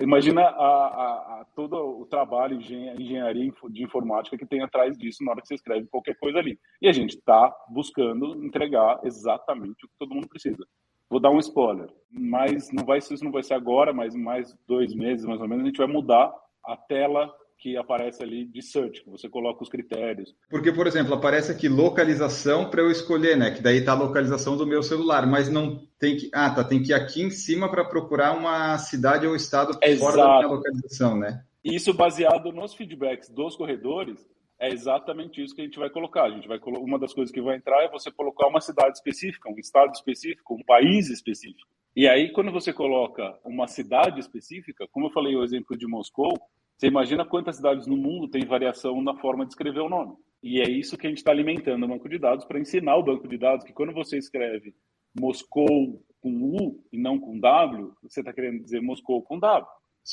Imagina 0.00 0.42
a, 0.42 0.46
a, 0.46 1.40
a, 1.40 1.46
todo 1.54 1.76
o 1.76 2.04
trabalho, 2.06 2.60
engenharia 2.60 3.52
de 3.70 3.84
informática 3.84 4.36
que 4.36 4.46
tem 4.46 4.60
atrás 4.60 4.98
disso 4.98 5.22
na 5.22 5.30
hora 5.30 5.40
que 5.40 5.46
você 5.46 5.54
escreve 5.54 5.86
qualquer 5.86 6.16
coisa 6.18 6.38
ali. 6.38 6.58
E 6.82 6.88
a 6.88 6.92
gente 6.92 7.16
está 7.16 7.54
buscando 7.68 8.44
entregar 8.44 8.98
exatamente 9.04 9.84
o 9.84 9.88
que 9.88 9.94
todo 9.98 10.14
mundo 10.14 10.28
precisa. 10.28 10.66
Vou 11.08 11.20
dar 11.20 11.30
um 11.30 11.38
spoiler, 11.38 11.88
mas 12.10 12.72
não 12.72 12.84
vai, 12.84 12.98
isso 12.98 13.22
não 13.22 13.30
vai 13.30 13.44
ser 13.44 13.54
agora, 13.54 13.92
mas 13.92 14.16
mais 14.16 14.52
dois 14.66 14.92
meses 14.94 15.24
mais 15.24 15.40
ou 15.40 15.46
menos, 15.46 15.62
a 15.62 15.66
gente 15.66 15.78
vai 15.78 15.86
mudar 15.86 16.34
a 16.64 16.76
tela 16.76 17.32
que 17.58 17.76
aparece 17.76 18.22
ali 18.22 18.44
de 18.44 18.60
search, 18.60 19.02
que 19.02 19.10
você 19.10 19.28
coloca 19.28 19.62
os 19.62 19.68
critérios. 19.68 20.34
Porque, 20.50 20.70
por 20.70 20.86
exemplo, 20.86 21.14
aparece 21.14 21.50
aqui 21.50 21.68
localização 21.68 22.68
para 22.68 22.82
eu 22.82 22.90
escolher, 22.90 23.36
né? 23.36 23.50
Que 23.50 23.62
daí 23.62 23.78
está 23.78 23.92
a 23.92 23.98
localização 23.98 24.56
do 24.56 24.66
meu 24.66 24.82
celular, 24.82 25.26
mas 25.26 25.48
não 25.48 25.80
tem 25.98 26.16
que. 26.16 26.30
Ah, 26.32 26.50
tá. 26.50 26.62
Tem 26.62 26.82
que 26.82 26.90
ir 26.90 26.94
aqui 26.94 27.22
em 27.22 27.30
cima 27.30 27.70
para 27.70 27.84
procurar 27.84 28.36
uma 28.36 28.76
cidade 28.78 29.26
ou 29.26 29.34
estado 29.34 29.78
fora 29.98 30.16
da 30.16 30.36
minha 30.36 30.48
localização, 30.48 31.16
né? 31.16 31.42
Isso 31.64 31.94
baseado 31.94 32.52
nos 32.52 32.74
feedbacks 32.74 33.30
dos 33.30 33.56
corredores. 33.56 34.26
É 34.58 34.70
exatamente 34.70 35.42
isso 35.42 35.54
que 35.54 35.62
a 35.62 35.64
gente 35.64 35.78
vai 35.78 35.90
colocar. 35.90 36.24
A 36.24 36.30
gente 36.30 36.46
vai 36.46 36.60
uma 36.62 36.98
das 36.98 37.12
coisas 37.12 37.32
que 37.32 37.40
vai 37.40 37.56
entrar 37.56 37.82
é 37.82 37.90
você 37.90 38.10
colocar 38.10 38.46
uma 38.46 38.60
cidade 38.60 38.96
específica, 38.96 39.50
um 39.50 39.58
estado 39.58 39.92
específico, 39.92 40.54
um 40.54 40.62
país 40.62 41.08
específico. 41.10 41.66
E 41.96 42.08
aí, 42.08 42.30
quando 42.32 42.52
você 42.52 42.72
coloca 42.72 43.38
uma 43.44 43.66
cidade 43.66 44.20
específica, 44.20 44.86
como 44.90 45.06
eu 45.06 45.10
falei 45.10 45.36
o 45.36 45.44
exemplo 45.44 45.76
de 45.76 45.86
Moscou, 45.86 46.34
você 46.76 46.88
imagina 46.88 47.24
quantas 47.24 47.56
cidades 47.56 47.86
no 47.86 47.96
mundo 47.96 48.28
tem 48.28 48.44
variação 48.44 49.00
na 49.02 49.16
forma 49.16 49.44
de 49.44 49.52
escrever 49.52 49.80
o 49.80 49.88
nome. 49.88 50.14
E 50.42 50.60
é 50.60 50.68
isso 50.68 50.98
que 50.98 51.06
a 51.06 51.08
gente 51.08 51.18
está 51.18 51.30
alimentando 51.30 51.84
o 51.84 51.88
banco 51.88 52.08
de 52.08 52.18
dados 52.18 52.44
para 52.44 52.60
ensinar 52.60 52.96
o 52.96 53.02
banco 53.02 53.26
de 53.26 53.38
dados 53.38 53.64
que 53.64 53.72
quando 53.72 53.92
você 53.92 54.18
escreve 54.18 54.74
Moscou 55.18 56.02
com 56.20 56.30
U 56.30 56.84
e 56.92 56.98
não 56.98 57.18
com 57.18 57.38
W, 57.38 57.92
você 58.02 58.20
está 58.20 58.32
querendo 58.32 58.62
dizer 58.62 58.80
Moscou 58.80 59.22
com 59.22 59.38
W. 59.38 59.66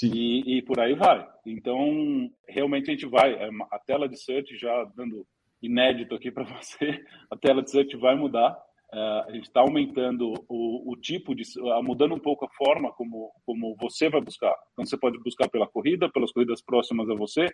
E, 0.03 0.57
e, 0.57 0.61
por 0.61 0.79
aí 0.79 0.93
vai. 0.93 1.27
Então, 1.45 2.31
realmente 2.47 2.89
a 2.89 2.93
gente 2.93 3.05
vai. 3.07 3.33
É 3.33 3.49
a 3.71 3.79
tela 3.79 4.07
de 4.07 4.17
search, 4.17 4.55
já 4.57 4.85
dando 4.95 5.27
inédito 5.61 6.15
aqui 6.15 6.31
para 6.31 6.43
você, 6.55 7.03
a 7.29 7.35
tela 7.35 7.61
de 7.61 7.71
search 7.71 7.97
vai 7.97 8.15
mudar. 8.15 8.57
Uh, 8.93 9.23
a 9.25 9.31
gente 9.31 9.45
está 9.45 9.61
aumentando 9.61 10.33
o, 10.49 10.91
o, 10.91 10.97
tipo 10.97 11.33
de. 11.33 11.43
Uh, 11.57 11.81
mudando 11.81 12.13
um 12.13 12.19
pouco 12.19 12.45
a 12.45 12.49
forma 12.49 12.91
como, 12.91 13.31
como 13.45 13.75
você 13.79 14.09
vai 14.09 14.19
buscar. 14.19 14.53
Então, 14.73 14.85
você 14.85 14.97
pode 14.97 15.17
buscar 15.23 15.49
pela 15.49 15.65
corrida, 15.65 16.11
pelas 16.11 16.31
corridas 16.33 16.61
próximas 16.61 17.09
a 17.09 17.15
você, 17.15 17.47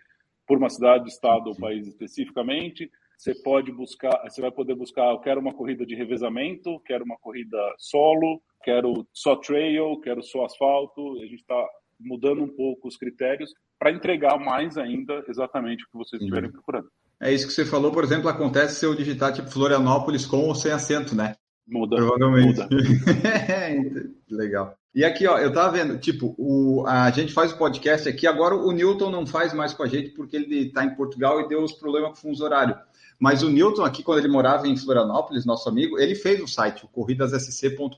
por 0.47 0.57
uma 0.57 0.69
cidade, 0.69 1.09
estado 1.09 1.49
ou 1.49 1.55
país 1.55 1.87
especificamente. 1.87 2.89
Você 3.17 3.35
pode 3.43 3.71
buscar, 3.71 4.19
você 4.27 4.41
vai 4.41 4.51
poder 4.51 4.75
buscar, 4.75 5.11
eu 5.11 5.19
quero 5.19 5.39
uma 5.39 5.53
corrida 5.53 5.85
de 5.85 5.95
revezamento, 5.95 6.79
quero 6.81 7.03
uma 7.03 7.17
corrida 7.17 7.57
solo, 7.77 8.41
quero 8.63 9.07
só 9.13 9.35
trail, 9.35 9.99
quero 9.99 10.23
só 10.23 10.45
asfalto. 10.45 11.19
A 11.19 11.25
gente 11.25 11.41
está 11.41 11.67
mudando 11.99 12.43
um 12.43 12.55
pouco 12.55 12.87
os 12.87 12.97
critérios 12.97 13.51
para 13.77 13.91
entregar 13.91 14.39
mais 14.39 14.77
ainda 14.77 15.23
exatamente 15.27 15.83
o 15.83 15.87
que 15.87 15.97
vocês 15.97 16.21
estiverem 16.21 16.51
procurando. 16.51 16.89
É 17.19 17.33
isso 17.33 17.47
que 17.47 17.53
você 17.53 17.65
falou, 17.65 17.91
por 17.91 18.03
exemplo, 18.03 18.29
acontece 18.29 18.75
se 18.75 18.85
eu 18.85 18.93
digitar 18.93 19.33
tipo 19.33 19.49
Florianópolis 19.49 20.25
com 20.25 20.47
ou 20.47 20.55
sem 20.55 20.71
acento, 20.71 21.15
né? 21.15 21.35
Muda. 21.67 21.95
Provavelmente. 21.95 22.59
Muda. 22.59 24.09
Legal. 24.29 24.77
E 24.93 25.03
aqui, 25.03 25.27
ó, 25.27 25.37
eu 25.37 25.51
tava 25.53 25.77
vendo, 25.77 25.99
tipo, 25.99 26.33
o, 26.37 26.83
a 26.87 27.11
gente 27.11 27.33
faz 27.33 27.51
o 27.51 27.57
podcast 27.57 28.07
aqui, 28.09 28.25
agora 28.25 28.55
o 28.55 28.71
Newton 28.71 29.11
não 29.11 29.27
faz 29.27 29.53
mais 29.53 29.73
com 29.73 29.83
a 29.83 29.87
gente 29.87 30.09
porque 30.09 30.35
ele 30.35 30.67
está 30.67 30.83
em 30.83 30.95
Portugal 30.95 31.39
e 31.39 31.47
deu 31.47 31.63
os 31.63 31.73
problemas 31.73 32.09
com 32.09 32.15
o 32.15 32.31
fuso 32.31 32.43
horário. 32.43 32.75
Mas 33.19 33.43
o 33.43 33.49
Newton, 33.49 33.83
aqui, 33.83 34.01
quando 34.03 34.19
ele 34.19 34.27
morava 34.27 34.67
em 34.67 34.77
Florianópolis, 34.77 35.45
nosso 35.45 35.67
amigo, 35.67 35.99
ele 35.99 36.15
fez 36.15 36.41
o 36.41 36.47
site, 36.47 36.85
o 36.85 36.87
corridassc.com.br, 36.87 37.95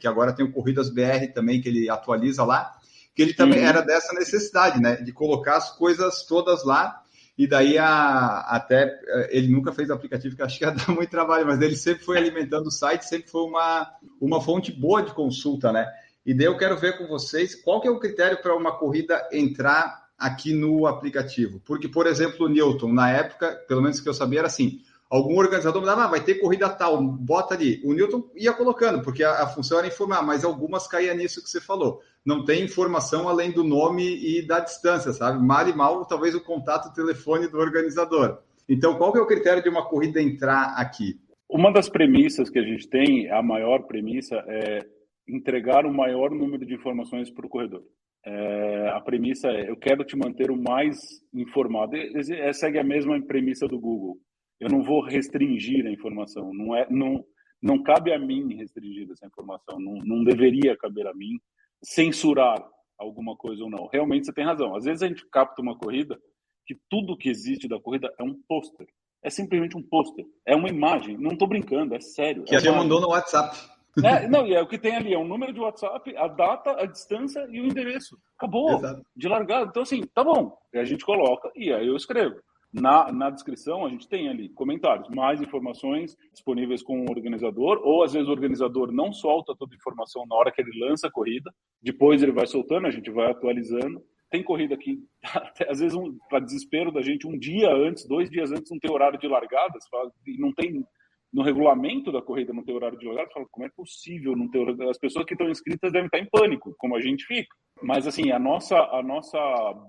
que 0.00 0.06
agora 0.06 0.32
tem 0.32 0.44
o 0.44 0.52
Corridas 0.52 0.90
BR 0.90 1.32
também, 1.34 1.60
que 1.60 1.68
ele 1.68 1.90
atualiza 1.90 2.44
lá, 2.44 2.72
que 3.14 3.22
ele 3.22 3.34
também 3.34 3.60
uhum. 3.60 3.66
era 3.66 3.80
dessa 3.80 4.12
necessidade, 4.12 4.80
né? 4.80 4.96
De 4.96 5.12
colocar 5.12 5.56
as 5.56 5.76
coisas 5.76 6.24
todas 6.24 6.64
lá 6.64 7.02
e 7.38 7.46
daí 7.46 7.78
a, 7.78 8.40
até 8.48 8.98
ele 9.30 9.46
nunca 9.46 9.72
fez 9.72 9.88
aplicativo, 9.90 10.34
que 10.34 10.42
acho 10.42 10.58
que 10.58 10.64
ia 10.64 10.72
dar 10.74 10.88
muito 10.88 11.08
trabalho, 11.08 11.46
mas 11.46 11.62
ele 11.62 11.76
sempre 11.76 12.04
foi 12.04 12.18
alimentando 12.18 12.66
o 12.66 12.72
site, 12.72 13.02
sempre 13.04 13.30
foi 13.30 13.42
uma, 13.42 13.88
uma 14.20 14.40
fonte 14.40 14.72
boa 14.72 15.00
de 15.00 15.14
consulta, 15.14 15.72
né? 15.72 15.86
E 16.26 16.34
daí 16.34 16.46
eu 16.46 16.58
quero 16.58 16.76
ver 16.76 16.98
com 16.98 17.06
vocês 17.06 17.54
qual 17.54 17.80
que 17.80 17.86
é 17.86 17.90
o 17.90 18.00
critério 18.00 18.42
para 18.42 18.56
uma 18.56 18.76
corrida 18.76 19.26
entrar 19.32 20.08
aqui 20.18 20.52
no 20.52 20.86
aplicativo. 20.86 21.60
Porque, 21.64 21.88
por 21.88 22.08
exemplo, 22.08 22.46
o 22.46 22.48
Newton, 22.48 22.92
na 22.92 23.10
época, 23.10 23.54
pelo 23.68 23.80
menos 23.80 24.00
que 24.00 24.08
eu 24.08 24.14
sabia, 24.14 24.40
era 24.40 24.48
assim: 24.48 24.80
algum 25.08 25.38
organizador 25.38 25.80
me 25.80 25.86
dava, 25.86 26.04
ah, 26.04 26.08
vai 26.08 26.22
ter 26.22 26.34
corrida 26.36 26.68
tal, 26.68 27.02
bota 27.02 27.54
ali. 27.54 27.80
O 27.84 27.94
Newton 27.94 28.30
ia 28.34 28.52
colocando, 28.52 29.02
porque 29.02 29.24
a, 29.24 29.42
a 29.42 29.46
função 29.46 29.78
era 29.78 29.86
informar, 29.86 30.22
mas 30.22 30.44
algumas 30.44 30.86
caía 30.86 31.14
nisso 31.14 31.42
que 31.42 31.48
você 31.48 31.60
falou. 31.60 32.00
Não 32.24 32.44
tem 32.44 32.64
informação 32.64 33.28
além 33.28 33.50
do 33.50 33.64
nome 33.64 34.04
e 34.04 34.46
da 34.46 34.60
distância, 34.60 35.12
sabe? 35.12 35.42
Mal 35.44 35.68
e 35.68 35.74
mal, 35.74 36.04
talvez 36.04 36.34
o 36.34 36.44
contato 36.44 36.94
telefone 36.94 37.48
do 37.48 37.58
organizador. 37.58 38.38
Então, 38.68 38.96
qual 38.96 39.12
que 39.12 39.18
é 39.18 39.22
o 39.22 39.26
critério 39.26 39.62
de 39.62 39.68
uma 39.68 39.88
corrida 39.88 40.20
entrar 40.20 40.74
aqui? 40.76 41.18
Uma 41.48 41.72
das 41.72 41.88
premissas 41.88 42.50
que 42.50 42.58
a 42.58 42.62
gente 42.62 42.86
tem, 42.86 43.30
a 43.30 43.42
maior 43.42 43.84
premissa, 43.84 44.36
é 44.46 44.86
entregar 45.26 45.86
o 45.86 45.92
maior 45.92 46.30
número 46.30 46.66
de 46.66 46.74
informações 46.74 47.30
para 47.30 47.46
o 47.46 47.48
corredor. 47.48 47.82
É, 48.24 48.90
a 48.90 49.00
premissa 49.00 49.48
é: 49.48 49.70
eu 49.70 49.76
quero 49.76 50.04
te 50.04 50.14
manter 50.16 50.50
o 50.50 50.56
mais 50.56 50.96
informado. 51.32 51.96
É, 51.96 52.52
segue 52.52 52.78
a 52.78 52.84
mesma 52.84 53.18
premissa 53.22 53.66
do 53.66 53.80
Google. 53.80 54.18
Eu 54.60 54.68
não 54.68 54.82
vou 54.82 55.02
restringir 55.02 55.86
a 55.86 55.90
informação. 55.90 56.52
Não 56.52 56.74
é, 56.74 56.86
não, 56.90 57.24
não 57.62 57.82
cabe 57.82 58.12
a 58.12 58.18
mim 58.18 58.54
restringir 58.54 59.08
essa 59.10 59.26
informação. 59.26 59.78
Não, 59.78 59.94
não 60.04 60.24
deveria 60.24 60.76
caber 60.76 61.06
a 61.06 61.14
mim 61.14 61.38
censurar 61.82 62.62
alguma 62.98 63.36
coisa 63.36 63.62
ou 63.62 63.70
não. 63.70 63.88
Realmente 63.92 64.26
você 64.26 64.32
tem 64.32 64.44
razão. 64.44 64.74
Às 64.74 64.84
vezes 64.84 65.02
a 65.02 65.08
gente 65.08 65.24
capta 65.30 65.62
uma 65.62 65.76
corrida 65.76 66.18
que 66.66 66.76
tudo 66.90 67.16
que 67.16 67.28
existe 67.28 67.68
da 67.68 67.80
corrida 67.80 68.12
é 68.18 68.22
um 68.22 68.34
pôster. 68.46 68.86
É 69.22 69.30
simplesmente 69.30 69.76
um 69.76 69.82
pôster. 69.82 70.24
É 70.44 70.54
uma 70.54 70.68
imagem. 70.68 71.16
Não 71.16 71.32
estou 71.32 71.48
brincando, 71.48 71.94
é 71.94 72.00
sério. 72.00 72.44
Que 72.44 72.54
é 72.54 72.58
a 72.58 72.60
gente 72.60 72.74
mandou 72.74 73.00
no 73.00 73.08
WhatsApp. 73.08 73.56
É, 74.04 74.28
não, 74.28 74.46
e 74.46 74.54
é 74.54 74.60
o 74.60 74.66
que 74.66 74.78
tem 74.78 74.94
ali, 74.94 75.12
é 75.12 75.18
um 75.18 75.26
número 75.26 75.52
de 75.52 75.58
WhatsApp, 75.58 76.16
a 76.16 76.28
data, 76.28 76.80
a 76.80 76.86
distância 76.86 77.46
e 77.50 77.60
o 77.60 77.66
endereço. 77.66 78.16
Acabou. 78.36 78.76
Exato. 78.76 79.04
De 79.16 79.28
largada. 79.28 79.70
Então, 79.70 79.82
assim, 79.82 80.02
tá 80.14 80.22
bom. 80.22 80.56
E 80.72 80.78
a 80.78 80.84
gente 80.84 81.04
coloca 81.04 81.50
e 81.56 81.72
aí 81.72 81.86
eu 81.86 81.96
escrevo. 81.96 82.36
Na, 82.72 83.10
na 83.10 83.30
descrição, 83.30 83.86
a 83.86 83.88
gente 83.88 84.06
tem 84.06 84.28
ali 84.28 84.50
comentários, 84.50 85.08
mais 85.08 85.40
informações 85.40 86.16
disponíveis 86.32 86.82
com 86.82 87.00
o 87.00 87.10
organizador, 87.10 87.80
ou 87.82 88.02
às 88.02 88.12
vezes 88.12 88.28
o 88.28 88.32
organizador 88.32 88.92
não 88.92 89.10
solta 89.10 89.54
toda 89.56 89.74
a 89.74 89.76
informação 89.76 90.26
na 90.26 90.36
hora 90.36 90.52
que 90.52 90.60
ele 90.60 90.78
lança 90.78 91.06
a 91.06 91.10
corrida, 91.10 91.50
depois 91.80 92.22
ele 92.22 92.32
vai 92.32 92.46
soltando, 92.46 92.86
a 92.86 92.90
gente 92.90 93.10
vai 93.10 93.30
atualizando. 93.30 94.02
Tem 94.30 94.42
corrida 94.42 94.76
que, 94.76 94.98
às 95.68 95.80
vezes, 95.80 95.94
um, 95.94 96.18
para 96.28 96.40
desespero 96.40 96.92
da 96.92 97.00
gente, 97.00 97.26
um 97.26 97.38
dia 97.38 97.72
antes, 97.72 98.06
dois 98.06 98.28
dias 98.28 98.52
antes, 98.52 98.70
não 98.70 98.78
tem 98.78 98.90
horário 98.90 99.18
de 99.18 99.26
largada, 99.26 99.78
e 100.26 100.38
não 100.38 100.52
tem 100.52 100.84
no 101.32 101.42
regulamento 101.42 102.10
da 102.10 102.22
corrida 102.22 102.52
não 102.52 102.64
ter 102.64 102.72
horário 102.72 102.98
de 102.98 103.06
largada, 103.06 103.30
fala, 103.32 103.46
como 103.50 103.66
é 103.66 103.70
possível 103.70 104.36
não 104.36 104.48
ter 104.48 104.58
horário? 104.58 104.90
As 104.90 104.98
pessoas 104.98 105.24
que 105.24 105.34
estão 105.34 105.48
inscritas 105.48 105.92
devem 105.92 106.06
estar 106.06 106.18
em 106.18 106.28
pânico, 106.30 106.74
como 106.78 106.96
a 106.96 107.00
gente 107.00 107.24
fica. 107.24 107.54
Mas 107.82 108.06
assim, 108.06 108.30
a 108.30 108.38
nossa 108.38 108.76
a 108.76 109.02
nossa 109.02 109.38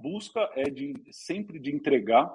busca 0.02 0.50
é 0.56 0.64
de 0.64 0.94
sempre 1.12 1.60
de 1.60 1.74
entregar 1.74 2.30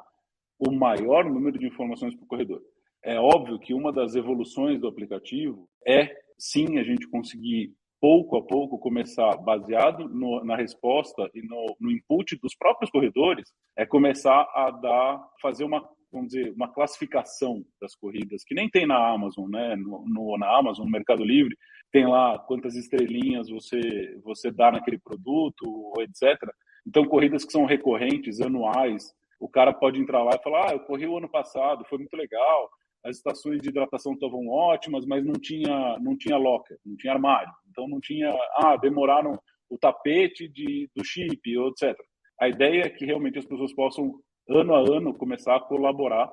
o 0.67 0.73
maior 0.73 1.25
número 1.25 1.59
de 1.59 1.67
informações 1.67 2.15
para 2.15 2.25
o 2.25 2.29
corredor. 2.29 2.63
É 3.03 3.19
óbvio 3.19 3.59
que 3.59 3.75
uma 3.75 3.93
das 3.93 4.15
evoluções 4.15 4.81
do 4.81 4.89
aplicativo 4.89 5.69
é 5.87 6.11
sim 6.39 6.79
a 6.79 6.83
gente 6.83 7.09
conseguir 7.09 7.73
pouco 8.01 8.37
a 8.37 8.43
pouco 8.43 8.79
começar, 8.79 9.35
baseado 9.39 10.09
no, 10.09 10.45
na 10.45 10.57
resposta 10.57 11.31
e 11.35 11.41
no, 11.41 11.75
no, 11.81 11.91
input 11.91 12.39
dos 12.39 12.55
próprios 12.55 12.91
corredores, 12.91 13.51
é 13.77 13.87
começar 13.87 14.47
a 14.55 14.71
dar, 14.71 15.27
fazer 15.41 15.65
uma, 15.65 15.83
vamos 16.13 16.29
dizer, 16.29 16.53
uma 16.53 16.69
classificação 16.69 17.65
das 17.81 17.95
corridas, 17.95 18.45
que 18.45 18.55
nem 18.55 18.69
tem 18.69 18.87
na 18.87 18.97
Amazon, 18.97 19.49
né? 19.49 19.75
No, 19.77 20.05
no, 20.07 20.37
na 20.37 20.55
Amazon, 20.55 20.85
no 20.85 20.93
Mercado 20.93 21.25
Livre, 21.25 21.57
tem 21.91 22.07
lá 22.07 22.39
quantas 22.41 22.75
estrelinhas 22.75 23.49
você, 23.49 23.81
você 24.23 24.51
dá 24.51 24.71
naquele 24.71 24.99
produto, 24.99 25.95
etc. 26.01 26.39
Então, 26.87 27.07
corridas 27.07 27.43
que 27.43 27.53
são 27.53 27.65
recorrentes, 27.65 28.39
anuais, 28.41 29.15
o 29.45 29.49
cara 29.49 29.75
pode 29.75 30.01
entrar 30.01 30.23
lá 30.23 30.31
e 30.35 30.43
falar, 30.43 30.71
ah, 30.71 30.73
eu 30.73 30.81
corri 30.81 31.07
o 31.07 31.19
ano 31.19 31.29
passado, 31.29 31.85
foi 31.85 31.99
muito 31.99 32.17
legal, 32.17 32.71
as 33.05 33.19
estações 33.19 33.61
de 33.61 33.69
hidratação 33.69 34.15
estavam 34.15 34.49
ótimas, 34.49 35.05
mas 35.05 35.23
não 35.23 35.35
tinha, 35.35 35.99
não 35.99 36.17
tinha 36.17 36.39
locker, 36.39 36.79
não 36.83 36.97
tinha 36.97 37.13
armário. 37.13 37.53
Então 37.71 37.87
não 37.87 38.01
tinha, 38.01 38.31
ah, 38.57 38.75
demoraram 38.79 39.39
o 39.69 39.77
tapete 39.77 40.49
de, 40.49 40.89
do 40.97 41.05
chip, 41.05 41.39
etc. 41.45 41.95
A 42.41 42.49
ideia 42.49 42.85
é 42.87 42.89
que 42.89 43.05
realmente 43.05 43.39
as 43.39 43.45
pessoas 43.45 43.75
possam, 43.75 44.15
ano 44.49 44.75
a 44.75 44.81
ano, 44.81 45.13
começar 45.13 45.57
a 45.57 45.61
colaborar 45.61 46.33